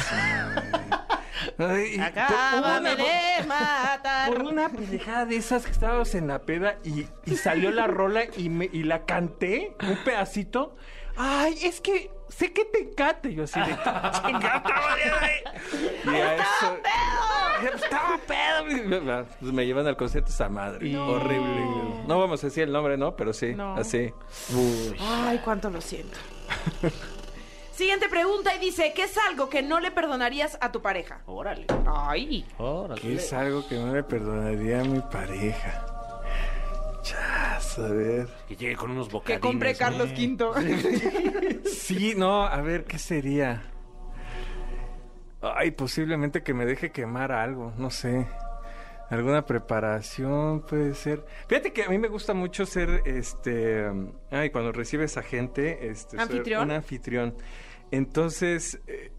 Ay, 1.58 1.94
y 1.94 1.98
por 1.98 2.06
Acábame 2.08 2.80
una- 2.94 2.96
de 3.04 3.48
matar. 3.48 4.30
Por 4.34 4.44
una 4.44 4.70
pendejada 4.70 5.26
de 5.26 5.36
esas 5.38 5.66
que 5.66 5.72
estábamos 5.72 6.14
en 6.16 6.28
la 6.28 6.40
peda 6.40 6.78
y, 6.84 7.08
y 7.26 7.36
salió 7.38 7.72
la 7.72 7.88
rola 7.88 8.24
y, 8.38 8.50
me, 8.50 8.70
y 8.72 8.84
la 8.84 9.06
canté 9.06 9.76
un 9.84 9.98
pedacito. 10.04 10.76
Ay, 11.18 11.58
es 11.64 11.82
que 11.82 12.10
sé 12.30 12.54
que 12.54 12.64
te 12.66 12.80
encanta. 12.80 13.28
Y 13.30 13.36
yo 13.36 13.44
así 13.44 13.60
de 13.60 13.66
chingada, 13.68 14.22
Y 16.06 16.10
a 16.10 16.36
eso. 16.36 16.78
Estaba 17.76 18.18
pedo. 18.26 19.26
Pues 19.40 19.52
me 19.54 19.66
llevan 19.66 19.86
al 19.88 19.98
concierto 19.98 20.30
esa 20.32 20.50
madre. 20.50 20.98
Horrible. 20.98 21.66
No 22.08 22.18
vamos 22.20 22.44
a 22.44 22.48
decir 22.48 22.64
el 22.64 22.72
nombre, 22.72 22.98
¿no? 22.98 23.16
Pero 23.16 23.34
sí, 23.34 23.54
No. 23.54 23.76
así. 23.76 24.12
Ay, 25.00 25.40
cuánto 25.44 25.70
lo 25.70 25.82
siento. 25.82 26.18
Siguiente 27.82 28.10
pregunta 28.10 28.54
y 28.54 28.60
dice, 28.60 28.94
¿qué 28.96 29.06
es 29.06 29.18
algo 29.18 29.50
que 29.50 29.64
no 29.64 29.80
le 29.80 29.90
perdonarías 29.90 30.56
a 30.62 30.72
tu 30.72 30.84
pareja? 30.84 31.22
Órale. 31.26 31.66
Ay. 31.88 32.46
Órale. 32.60 33.02
¿Qué 33.02 33.16
es 33.16 33.34
algo 33.34 33.68
que 33.68 33.74
no 33.74 33.92
le 33.92 34.04
perdonaría 34.04 34.82
a 34.82 34.84
mi 34.84 35.00
pareja? 35.00 35.84
Chas, 37.02 37.80
a 37.80 37.88
ver. 37.88 38.28
Que 38.48 38.56
llegue 38.56 38.76
con 38.76 38.92
unos 38.92 39.08
Que 39.08 39.14
bocadines. 39.14 39.42
compre 39.42 39.74
Carlos 39.74 40.12
V. 40.12 41.62
Sí, 41.66 42.14
no, 42.16 42.44
a 42.46 42.62
ver, 42.62 42.84
¿qué 42.84 43.00
sería? 43.00 43.64
Ay, 45.42 45.72
posiblemente 45.72 46.44
que 46.44 46.54
me 46.54 46.68
deje 46.68 46.92
quemar 46.92 47.32
algo, 47.32 47.74
no 47.80 47.90
sé. 47.90 48.28
Alguna 49.10 49.44
preparación 49.48 50.62
puede 50.62 50.94
ser. 50.94 51.26
Fíjate 51.48 51.74
que 51.74 51.84
a 51.86 51.90
mí 51.90 51.98
me 51.98 52.10
gusta 52.10 52.36
mucho 52.36 52.68
ser, 52.68 53.02
este, 53.06 53.92
ay, 54.30 54.52
cuando 54.52 54.72
recibes 54.72 55.18
a 55.18 55.24
gente, 55.24 55.90
este, 55.90 56.16
un 56.16 56.70
anfitrión. 56.72 57.34
Entonces, 57.92 58.80
eh, 58.88 59.12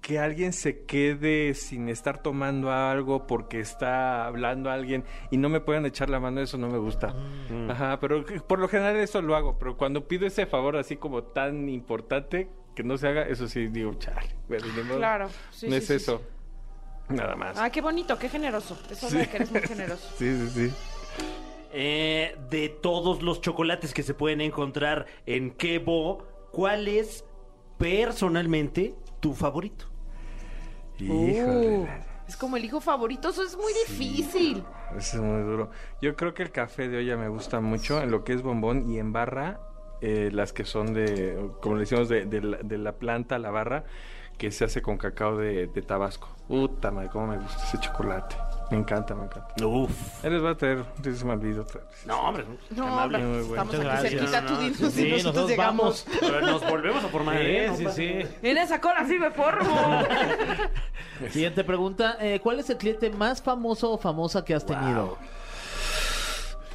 que 0.00 0.18
alguien 0.18 0.52
se 0.52 0.84
quede 0.84 1.54
sin 1.54 1.88
estar 1.88 2.22
tomando 2.22 2.72
algo 2.72 3.26
porque 3.26 3.60
está 3.60 4.26
hablando 4.26 4.70
a 4.70 4.74
alguien 4.74 5.04
y 5.30 5.36
no 5.36 5.48
me 5.48 5.60
puedan 5.60 5.86
echar 5.86 6.10
la 6.10 6.20
mano, 6.20 6.40
eso 6.40 6.58
no 6.58 6.68
me 6.68 6.78
gusta. 6.78 7.14
Mm. 7.48 7.70
Ajá, 7.70 8.00
pero 8.00 8.24
por 8.46 8.58
lo 8.58 8.68
general 8.68 8.96
eso 8.96 9.20
lo 9.20 9.36
hago, 9.36 9.58
pero 9.58 9.76
cuando 9.76 10.06
pido 10.08 10.26
ese 10.26 10.46
favor 10.46 10.76
así 10.76 10.96
como 10.96 11.22
tan 11.22 11.68
importante 11.68 12.48
que 12.74 12.82
no 12.82 12.96
se 12.96 13.08
haga, 13.08 13.22
eso 13.22 13.46
sí 13.48 13.66
digo, 13.68 13.94
chale, 13.94 14.34
pero 14.48 14.66
ni 14.66 14.82
modo. 14.82 14.98
Claro. 14.98 15.28
Sí, 15.50 15.66
no 15.66 15.72
sí, 15.72 15.78
es 15.78 15.86
sí, 15.86 15.94
eso. 15.94 16.22
Nada 17.08 17.34
más. 17.36 17.58
Ah, 17.58 17.70
qué 17.70 17.80
bonito, 17.80 18.18
qué 18.18 18.28
generoso. 18.28 18.78
Eso 18.88 19.08
es 19.08 19.12
de 19.12 19.28
que 19.28 19.36
eres 19.36 19.50
muy 19.50 19.62
generoso. 19.62 20.08
Sí, 20.16 20.36
sí, 20.36 20.48
sí. 20.48 20.74
Eh, 21.72 22.36
de 22.50 22.68
todos 22.68 23.22
los 23.22 23.40
chocolates 23.40 23.92
que 23.92 24.02
se 24.02 24.14
pueden 24.14 24.40
encontrar 24.40 25.06
en 25.26 25.50
Kebo, 25.50 26.26
¿cuál 26.52 26.88
es 26.88 27.24
personalmente 27.80 28.94
tu 29.20 29.32
favorito? 29.34 29.86
Híjole. 30.98 31.78
Uh, 31.78 31.86
es 32.28 32.36
como 32.36 32.56
el 32.58 32.64
hijo 32.64 32.80
favorito, 32.80 33.30
eso 33.30 33.42
es 33.42 33.56
muy 33.56 33.72
difícil. 33.88 34.62
Eso 34.96 35.16
es 35.16 35.22
muy 35.22 35.42
duro. 35.42 35.70
Yo 36.00 36.14
creo 36.14 36.34
que 36.34 36.42
el 36.42 36.52
café 36.52 36.88
de 36.88 36.98
olla 36.98 37.16
me 37.16 37.28
gusta 37.28 37.60
mucho 37.60 38.00
en 38.02 38.10
lo 38.10 38.22
que 38.22 38.34
es 38.34 38.42
bombón 38.42 38.88
y 38.88 38.98
en 38.98 39.12
barra, 39.12 39.60
eh, 40.02 40.28
las 40.30 40.52
que 40.52 40.64
son 40.64 40.92
de, 40.92 41.50
como 41.60 41.76
le 41.76 41.80
decimos, 41.80 42.08
de, 42.08 42.26
de 42.26 42.42
la, 42.42 42.58
de 42.58 42.78
la 42.78 42.92
planta, 42.92 43.38
la 43.38 43.50
barra, 43.50 43.84
que 44.36 44.50
se 44.50 44.64
hace 44.64 44.82
con 44.82 44.98
cacao 44.98 45.36
de, 45.38 45.66
de 45.66 45.82
Tabasco. 45.82 46.28
Puta 46.46 46.90
madre, 46.90 47.08
cómo 47.10 47.28
me 47.28 47.38
gusta 47.38 47.64
ese 47.64 47.78
chocolate. 47.78 48.36
Me 48.70 48.76
encanta, 48.78 49.14
me 49.16 49.24
encanta. 49.24 49.66
Uf. 49.66 50.24
Él 50.24 50.32
les 50.34 50.44
va 50.44 50.50
a 50.50 50.56
traer, 50.56 50.84
si 51.02 51.14
se 51.16 51.24
me 51.24 51.34
otra 51.58 51.80
vez. 51.80 52.06
No, 52.06 52.20
hombre. 52.20 52.44
No, 52.70 52.86
amable. 52.86 53.18
hombre, 53.18 53.18
muy 53.40 53.48
bueno. 53.48 53.62
estamos 53.62 53.74
Muchas 53.76 53.80
aquí 54.04 54.14
gracias. 54.14 54.30
cerquita, 54.30 54.46
tú 54.46 54.52
no, 54.52 54.60
dinos 54.60 54.76
Sí, 54.92 55.00
y 55.06 55.10
nosotros, 55.10 55.24
nosotros 55.24 55.50
llegamos. 55.50 56.06
vamos. 56.06 56.20
Pero 56.20 56.40
nos 56.40 56.70
volvemos 56.70 57.04
a 57.04 57.08
formar. 57.08 57.36
¿eh? 57.40 57.68
Sí, 57.70 57.76
sí, 57.78 57.84
pasa 57.84 57.96
sí. 57.96 58.14
nada. 58.14 58.30
En 58.42 58.58
esa 58.58 58.80
cola 58.80 59.04
sí 59.06 59.18
me 59.18 59.30
formo. 59.32 60.02
Siguiente 61.30 61.64
pregunta: 61.64 62.16
eh, 62.20 62.38
¿Cuál 62.40 62.60
es 62.60 62.70
el 62.70 62.76
cliente 62.76 63.10
más 63.10 63.42
famoso 63.42 63.90
o 63.90 63.98
famosa 63.98 64.44
que 64.44 64.54
has 64.54 64.64
tenido? 64.64 65.18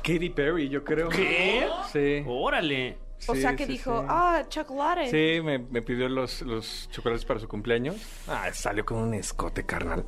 Katy 0.03 0.29
Perry, 0.29 0.69
yo 0.69 0.83
creo. 0.83 1.09
¿Qué? 1.09 1.67
Sí. 1.91 2.23
Órale. 2.27 2.97
o 3.27 3.33
Sí, 3.35 3.41
sea 3.41 3.55
que 3.55 3.65
sí, 3.65 3.71
dijo, 3.71 4.01
sí. 4.01 4.05
ah, 4.09 4.43
chocolate. 4.49 5.09
Sí, 5.09 5.41
me, 5.41 5.57
me 5.59 5.81
pidió 5.81 6.07
los, 6.09 6.41
los 6.43 6.89
chocolates 6.91 7.25
para 7.25 7.39
su 7.39 7.47
cumpleaños. 7.47 7.95
Ah, 8.27 8.49
salió 8.53 8.85
con 8.85 8.97
un 8.97 9.13
escote, 9.15 9.65
carnal. 9.65 10.05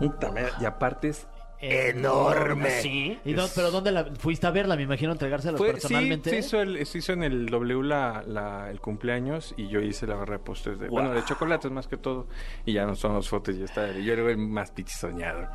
Y 0.00 0.64
aparte 0.64 1.08
es 1.08 1.26
enorme. 1.60 2.70
¿Sí? 2.82 3.18
¿Y 3.24 3.34
¿Pero 3.54 3.70
dónde 3.70 3.90
la 3.92 4.04
fuiste 4.18 4.46
a 4.46 4.50
verla? 4.50 4.76
Me 4.76 4.82
imagino 4.82 5.12
entregárselos 5.12 5.58
Fue- 5.58 5.68
sí, 5.68 5.72
personalmente. 5.74 6.30
se 6.30 6.38
hizo, 6.38 6.60
el, 6.60 6.84
se 6.86 6.98
hizo 6.98 7.12
en 7.12 7.22
el 7.24 7.46
W 7.46 7.82
la, 7.82 8.22
la- 8.26 8.70
el 8.70 8.80
cumpleaños 8.80 9.54
y 9.56 9.68
yo 9.68 9.80
hice 9.80 10.06
la 10.06 10.14
barra 10.14 10.34
de 10.34 10.38
postres 10.44 10.78
de, 10.78 10.88
bueno, 10.88 11.12
de 11.12 11.24
chocolates 11.24 11.70
más 11.70 11.88
que 11.88 11.96
todo. 11.96 12.26
Y 12.64 12.72
ya 12.74 12.86
nos 12.86 13.00
tomamos 13.00 13.28
fotos 13.28 13.54
y 13.54 13.58
ya 13.58 13.64
está. 13.64 13.90
Yo 13.92 14.12
era 14.12 14.22
el 14.30 14.38
más 14.38 14.70
pichisoñado. 14.70 15.48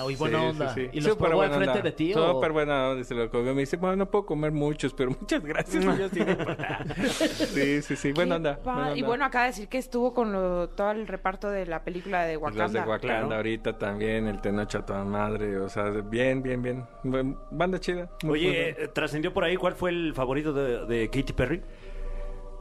Wow, 0.00 0.10
y 0.10 0.16
buena 0.16 0.38
Sí, 0.40 0.44
onda. 0.46 0.74
sí, 0.74 0.80
sí. 0.84 0.90
¿Y 0.92 1.00
los 1.00 1.12
Súper 1.12 1.28
probó 1.28 1.36
buena 1.42 1.54
enfrente 1.54 1.78
onda. 1.78 1.82
de 1.82 1.92
ti? 1.92 2.14
o- 2.14 2.32
Súper 2.34 2.52
buena 2.52 2.88
onda, 2.90 3.04
se 3.04 3.14
lo 3.14 3.30
comió. 3.30 3.54
Me 3.54 3.60
dice, 3.60 3.76
bueno, 3.76 3.96
no 3.96 4.10
puedo 4.10 4.26
comer 4.26 4.52
muchos, 4.52 4.94
pero 4.94 5.10
muchas 5.10 5.42
gracias. 5.44 5.84
Sí, 7.52 7.82
sí, 7.82 7.96
sí, 7.96 8.12
buena 8.12 8.36
onda, 8.36 8.58
Y 8.94 9.02
bueno, 9.02 9.24
acaba 9.24 9.44
de 9.44 9.50
decir 9.50 9.68
que 9.68 9.78
estuvo 9.78 10.14
con 10.14 10.32
lo- 10.32 10.68
todo 10.70 10.90
el 10.92 11.06
reparto 11.06 11.50
de 11.50 11.66
la 11.66 11.82
película 11.84 12.24
de 12.24 12.36
Wakanda. 12.36 12.62
Los 12.64 12.72
de 12.72 12.78
Wakanda 12.80 12.98
claro. 13.20 13.34
ahorita 13.34 13.78
también, 13.78 14.26
el 14.26 14.40
Tenoch 14.40 14.74
a 14.74 14.84
toda 14.86 15.04
madre, 15.08 15.58
o 15.58 15.68
sea, 15.68 15.84
bien, 15.90 16.42
bien, 16.42 16.62
bien. 16.62 16.86
Banda 17.50 17.80
chida. 17.80 18.08
Oye, 18.26 18.70
eh, 18.70 18.88
trascendió 18.88 19.32
por 19.32 19.44
ahí 19.44 19.56
cuál 19.56 19.74
fue 19.74 19.90
el 19.90 20.14
favorito 20.14 20.52
de, 20.52 20.86
de 20.86 21.08
Katy 21.08 21.32
Perry. 21.32 21.62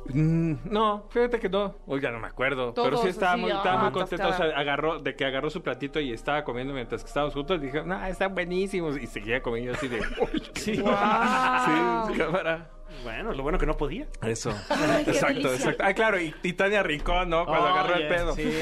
Mm, 0.10 0.54
no, 0.72 1.06
fíjate 1.10 1.38
que 1.38 1.50
no, 1.50 1.76
Hoy 1.86 2.00
ya 2.00 2.12
no 2.12 2.20
me 2.20 2.28
acuerdo, 2.28 2.74
pero 2.74 2.95
sí 2.98 3.10
estaba 3.10 3.36
muy, 3.36 3.52
ah, 3.52 3.58
estaba 3.58 3.84
muy 3.84 3.91
contento, 3.91 4.30
o 4.30 4.34
sea, 4.34 4.45
agarró, 4.58 5.00
de 5.00 5.16
que 5.18 5.26
agarró 5.26 5.50
su 5.50 5.62
platito 5.62 6.00
y 6.00 6.14
estaba 6.14 6.45
comiendo 6.45 6.74
mientras 6.74 7.04
que 7.04 7.08
estábamos 7.10 7.34
juntos, 7.34 7.60
dije, 7.60 7.84
no, 7.84 8.06
están 8.06 8.34
buenísimos, 8.34 8.98
y 8.98 9.06
seguía 9.08 9.41
comiendo 9.41 9.74
así 9.74 9.89
de, 9.89 10.02
sí, 10.54 10.80
Wow. 10.82 10.93
sí, 12.08 12.18
cámara. 12.18 12.70
Bueno, 13.04 13.34
lo 13.34 13.44
bueno 13.44 13.58
que 13.60 13.66
no 13.66 13.78
podía. 13.78 14.06
Eso. 14.24 14.50
Ay, 14.70 15.04
exacto, 15.08 15.54
exacto. 15.54 15.84
Ah, 15.86 15.94
claro, 15.94 16.20
y, 16.20 16.34
y 16.44 16.54
Tania 16.54 16.84
Rincón, 16.84 17.30
¿no? 17.30 17.46
Cuando 17.46 17.68
agarró 17.68 17.96
el 17.96 18.08
pedo. 18.08 18.36
sí. 18.36 18.60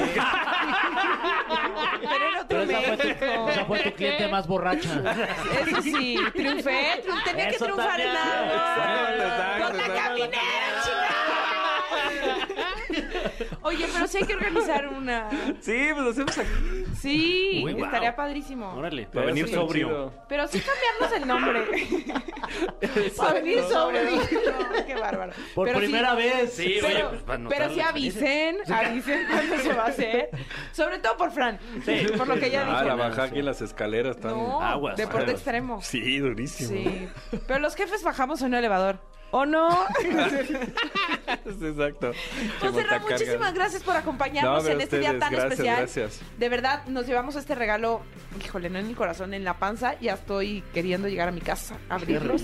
Pero 2.00 2.28
en 2.28 2.36
otro 2.36 2.46
Pero 2.48 2.62
esa 2.62 2.80
fue, 2.82 2.96
tu, 2.96 3.48
esa 3.48 3.64
fue 3.64 3.78
tu 3.80 3.92
cliente 3.92 4.28
más 4.28 4.46
borracha. 4.46 4.88
Eso 5.66 5.82
sí, 5.82 6.18
triunfé, 6.34 7.02
triun- 7.04 7.24
tenía 7.24 7.48
que 7.50 7.58
triunfar 7.58 8.00
en 8.00 8.08
algo. 8.08 8.52
Exacto, 8.52 9.66
Con 9.68 9.76
la 9.78 9.84
exacto. 9.86 10.24
Oye, 13.66 13.86
pero 13.92 14.06
sí 14.06 14.18
hay 14.18 14.24
que 14.24 14.34
organizar 14.34 14.86
una. 14.88 15.28
Sí, 15.60 15.88
pues 15.92 16.04
lo 16.04 16.10
hacemos 16.10 16.38
aquí. 16.38 16.84
Sí, 17.00 17.62
Uy, 17.64 17.74
wow. 17.74 17.84
estaría 17.86 18.14
padrísimo. 18.16 18.72
Órale, 18.74 19.06
para 19.06 19.26
venir 19.26 19.48
sobrio. 19.48 19.88
chido. 19.88 20.12
Pero 20.28 20.48
sí 20.48 20.60
cambiarnos 20.60 21.20
el 21.20 21.28
nombre. 21.28 23.10
Para 23.16 23.32
venir 23.34 23.60
sobre 23.64 24.04
No, 24.04 24.86
qué 24.86 24.94
bárbaro. 24.94 25.32
Por 25.54 25.66
Pero 25.68 25.80
sí- 25.80 25.84
primera 25.86 26.14
vez. 26.14 26.52
Sí, 26.52 26.78
oye, 26.78 26.80
Pero, 26.82 27.08
pues, 27.10 27.22
para 27.22 27.38
notar 27.38 27.58
pero 27.58 27.74
sí 27.74 27.80
avisen, 27.80 28.56
avisen 28.72 29.26
cuándo 29.30 29.58
se 29.58 29.72
va 29.74 29.82
a 29.84 29.88
hacer. 29.88 30.30
Sobre 30.72 30.98
todo 30.98 31.16
por 31.16 31.30
Fran. 31.32 31.58
Por 32.16 32.28
lo 32.28 32.36
que 32.38 32.50
ya 32.50 32.62
Ah, 32.62 32.70
dije. 32.82 32.84
la 32.84 32.94
bajada 32.94 33.24
aquí 33.24 33.38
en 33.40 33.46
las 33.46 33.60
escaleras 33.62 34.16
están. 34.16 34.32
No, 34.32 34.60
Aguas, 34.62 34.96
deporte 34.96 35.18
aguas. 35.22 35.34
extremo. 35.34 35.82
Sí, 35.82 36.18
durísimo. 36.18 36.70
Sí. 36.70 37.08
Pero 37.46 37.60
los 37.60 37.74
jefes 37.76 38.02
bajamos 38.02 38.40
en 38.42 38.48
un 38.48 38.54
elevador. 38.54 38.98
¿O 39.32 39.44
no? 39.44 39.68
Exacto. 41.26 42.12
José 42.60 42.82
Ra, 42.84 42.98
muchísimas 43.00 43.54
gracias 43.54 43.82
por 43.82 43.96
acompañarnos 43.96 44.64
No, 44.64 44.70
en 44.70 44.80
este 44.80 44.98
día 44.98 45.18
tan 45.18 45.32
gracias, 45.32 45.52
especial. 45.52 45.76
gracias. 45.78 46.20
De 46.38 46.48
verdad, 46.48 46.84
nos 46.86 47.06
llevamos 47.06 47.36
este 47.36 47.54
regalo, 47.54 48.02
híjole, 48.44 48.70
no 48.70 48.78
en 48.78 48.86
el 48.86 48.96
corazón, 48.96 49.34
en 49.34 49.44
la 49.44 49.58
panza. 49.58 49.98
Ya 50.00 50.14
estoy 50.14 50.62
queriendo 50.72 51.08
llegar 51.08 51.28
a 51.28 51.32
mi 51.32 51.40
casa, 51.40 51.76
abrirlos. 51.88 52.42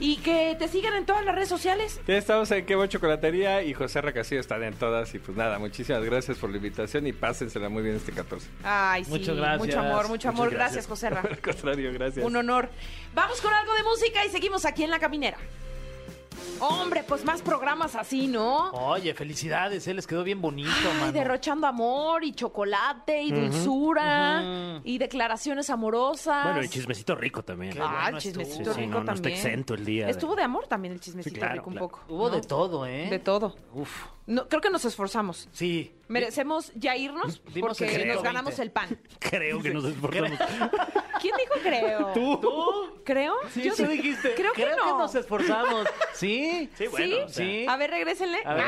Y 0.00 0.18
que 0.18 0.54
te 0.56 0.68
sigan 0.68 0.94
en 0.94 1.04
todas 1.06 1.24
las 1.24 1.34
redes 1.34 1.48
sociales. 1.48 2.00
Ya 2.06 2.16
estamos 2.16 2.48
en 2.52 2.64
Quebo 2.64 2.86
Chocolatería 2.86 3.64
y 3.64 3.74
José 3.74 4.00
Racasillo 4.00 4.40
están 4.40 4.62
en 4.62 4.74
todas. 4.74 5.12
Y 5.14 5.18
pues 5.18 5.36
nada, 5.36 5.58
muchísimas 5.58 6.04
gracias 6.04 6.38
por 6.38 6.50
la 6.50 6.56
invitación 6.58 7.04
y 7.08 7.12
pásensela 7.12 7.68
muy 7.68 7.82
bien 7.82 7.96
este 7.96 8.12
14. 8.12 8.48
Ay, 8.62 9.04
sí. 9.04 9.10
Muchas 9.10 9.36
gracias. 9.36 9.58
Mucho 9.58 9.80
amor, 9.80 10.02
mucho 10.02 10.08
Muchas 10.10 10.34
amor. 10.34 10.50
gracias. 10.50 10.86
Gracias, 10.86 10.86
José 10.86 11.10
Ra. 11.10 11.20
Al 11.28 11.40
contrario, 11.40 11.92
gracias. 11.92 12.24
Un 12.24 12.36
honor. 12.36 12.70
Vamos 13.12 13.40
con 13.40 13.52
algo 13.52 13.74
de 13.74 13.82
música 13.82 14.24
y 14.24 14.30
seguimos 14.30 14.64
aquí 14.66 14.84
en 14.84 14.90
La 14.90 15.00
Caminera. 15.00 15.36
Hombre, 16.60 17.04
pues 17.06 17.24
más 17.24 17.40
programas 17.42 17.94
así, 17.94 18.26
¿no? 18.26 18.70
Oye, 18.70 19.14
felicidades, 19.14 19.86
¿eh? 19.86 19.94
les 19.94 20.06
quedó 20.06 20.24
bien 20.24 20.40
bonito, 20.40 20.70
Ay, 20.92 21.00
mano. 21.00 21.12
derrochando 21.12 21.66
amor 21.66 22.24
y 22.24 22.32
chocolate 22.32 23.22
y 23.22 23.30
dulzura 23.32 24.42
ujú. 24.76 24.80
y 24.84 24.98
declaraciones 24.98 25.70
amorosas. 25.70 26.44
Bueno, 26.44 26.62
y 26.64 26.68
chismecito 26.68 27.14
rico 27.14 27.42
también. 27.44 27.72
Qué 27.74 27.80
Ah, 27.80 27.86
bueno 28.02 28.08
el 28.08 28.16
estuvo. 28.18 28.42
chismecito 28.44 28.70
Sí, 28.74 28.80
sí, 28.80 28.86
rico 28.86 28.92
no, 28.98 29.04
no 29.04 29.12
está 29.12 29.14
también. 29.14 29.34
exento 29.36 29.74
el 29.74 29.84
día 29.84 30.04
de- 30.06 30.10
Estuvo 30.10 30.34
de 30.36 30.42
amor 30.42 30.66
también 30.66 30.94
el 30.94 31.00
chismecito 31.00 31.34
Sí, 31.34 31.38
claro, 31.40 31.54
rico 31.54 31.66
un 31.68 31.72
claro. 31.74 31.88
poco. 31.88 32.04
Hubo 32.08 32.28
¿no? 32.28 32.34
de 32.34 32.40
todo, 32.42 32.86
¿eh? 32.86 33.08
De 33.08 33.18
todo. 33.18 33.54
Uf. 33.74 34.04
No, 34.28 34.46
creo 34.46 34.60
que 34.60 34.68
nos 34.68 34.84
esforzamos. 34.84 35.48
Sí. 35.52 35.90
Merecemos 36.06 36.70
ya 36.74 36.94
irnos 36.96 37.42
Dimos 37.54 37.70
porque 37.78 37.84
nos 37.86 37.94
120. 37.94 38.22
ganamos 38.22 38.58
el 38.58 38.70
pan. 38.70 39.00
Creo 39.18 39.60
que 39.62 39.70
nos 39.70 39.84
esforzamos. 39.86 40.38
¿Quién 41.20 41.34
dijo 41.36 41.54
creo? 41.62 42.12
¿Tú? 42.12 43.00
¿Creo? 43.04 43.34
Sí, 43.54 43.62
Yo 43.62 43.74
tú 43.74 43.86
sí- 43.86 43.88
dijiste. 43.92 44.34
Creo 44.34 44.52
que 44.52 44.66
no. 44.76 44.98
nos 44.98 45.14
esforzamos. 45.14 45.88
¿Sí? 46.14 46.68
Sí, 46.76 46.86
bueno. 46.88 47.06
¿Sí? 47.06 47.12
o 47.14 47.28
sea, 47.28 47.44
Sí. 47.46 47.66
A 47.66 47.76
ver, 47.78 47.90
regrésenle. 47.90 48.38
A 48.44 48.54
ver. 48.54 48.64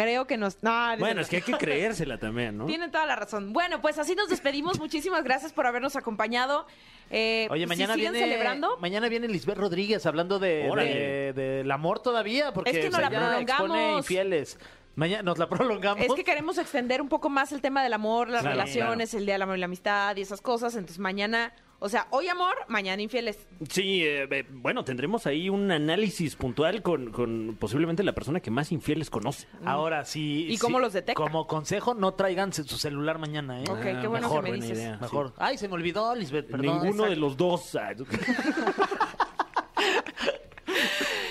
Creo 0.00 0.28
que 0.28 0.36
nos... 0.36 0.62
No, 0.62 0.92
no 0.92 0.98
Bueno, 0.98 1.20
es 1.22 1.28
que 1.28 1.36
hay 1.36 1.42
que 1.42 1.52
creérsela 1.58 2.18
también, 2.18 2.56
¿no? 2.56 2.66
Tienen 2.66 2.92
toda 2.92 3.04
la 3.04 3.16
razón. 3.16 3.52
Bueno, 3.52 3.80
pues 3.80 3.98
así 3.98 4.14
nos 4.14 4.28
despedimos. 4.28 4.78
Muchísimas 4.78 5.24
gracias 5.24 5.52
por 5.52 5.66
habernos 5.66 5.96
acompañado. 5.96 6.66
Eh, 7.10 7.48
Oye, 7.50 7.64
si 7.64 7.66
mañana 7.66 7.94
siguen 7.94 8.12
viene. 8.12 8.26
celebrando. 8.28 8.76
Mañana 8.78 9.08
viene 9.08 9.26
Lisbeth 9.26 9.58
Rodríguez 9.58 10.06
hablando 10.06 10.38
de, 10.38 10.70
de- 10.76 11.32
del 11.32 11.70
amor 11.72 11.98
todavía. 12.00 12.52
Porque 12.52 12.70
Es 12.70 12.76
que 12.78 12.86
o 12.86 12.90
nos 12.90 13.00
sea, 13.00 13.10
la 13.10 13.18
prolongamos. 13.18 13.50
expone 13.70 13.96
infieles. 13.96 14.58
Mañana 14.94 15.22
nos 15.24 15.38
la 15.38 15.48
prolongamos. 15.48 16.06
Es 16.06 16.12
que 16.14 16.22
queremos 16.22 16.58
extender 16.58 17.02
un 17.02 17.08
poco 17.08 17.28
más 17.28 17.50
el 17.50 17.60
tema 17.60 17.82
del 17.82 17.92
amor, 17.92 18.28
las 18.28 18.42
Claro, 18.42 18.56
relaciones, 18.56 19.14
el 19.14 19.24
día 19.26 19.34
del 19.34 19.42
amor 19.42 19.56
y 19.56 19.60
la 19.60 19.66
amistad 19.66 20.16
y 20.16 20.20
esas 20.22 20.40
cosas. 20.40 20.74
Entonces 20.76 21.00
mañana, 21.00 21.52
o 21.80 21.88
sea, 21.88 22.08
hoy 22.10 22.28
amor, 22.28 22.54
mañana 22.68 23.00
infieles. 23.00 23.38
Sí, 23.68 24.02
eh, 24.04 24.26
eh, 24.30 24.46
bueno, 24.50 24.84
tendremos 24.84 25.26
ahí 25.26 25.48
un 25.48 25.70
análisis 25.70 26.34
puntual 26.36 26.82
con, 26.82 27.12
con 27.12 27.56
posiblemente 27.58 28.02
la 28.02 28.12
persona 28.12 28.40
que 28.40 28.50
más 28.50 28.72
infieles 28.72 29.10
conoce. 29.10 29.46
Ahora 29.64 30.04
sí. 30.04 30.46
¿Y 30.48 30.58
cómo 30.58 30.80
los 30.80 30.92
detecta? 30.92 31.14
Como 31.14 31.46
consejo, 31.46 31.94
no 31.94 32.14
traigan 32.14 32.52
su 32.52 32.64
celular 32.64 33.18
mañana, 33.18 33.60
¿eh? 33.60 33.64
Ok, 33.70 33.80
qué 33.80 34.06
bueno 34.08 34.28
mejor, 34.28 34.44
que 34.44 34.50
me 34.50 34.56
buena 34.58 34.64
dices. 34.64 34.78
idea. 34.78 34.98
Mejor. 35.00 35.32
Ay, 35.36 35.56
se 35.58 35.68
me 35.68 35.74
olvidó, 35.74 36.14
Lisbeth, 36.14 36.46
perdón. 36.50 36.66
Ninguno 36.66 36.88
Exacto. 37.06 37.10
de 37.10 37.16
los 37.16 37.36
dos. 37.36 37.76
ah, 37.76 37.92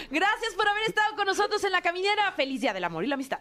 Gracias 0.10 0.54
por 0.56 0.68
haber 0.68 0.84
estado 0.84 1.16
con 1.16 1.26
nosotros 1.26 1.64
en 1.64 1.72
la 1.74 1.82
caminera. 1.82 2.32
Feliz 2.32 2.62
día 2.62 2.74
del 2.74 2.84
amor 2.86 3.04
y 3.04 3.08
la 3.08 3.16
amistad. 3.16 3.40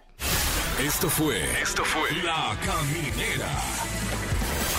Esto 0.80 1.08
fue. 1.08 1.40
Esto 1.62 1.84
fue. 1.84 2.10
La 2.22 2.56
Caminera. 2.64 3.48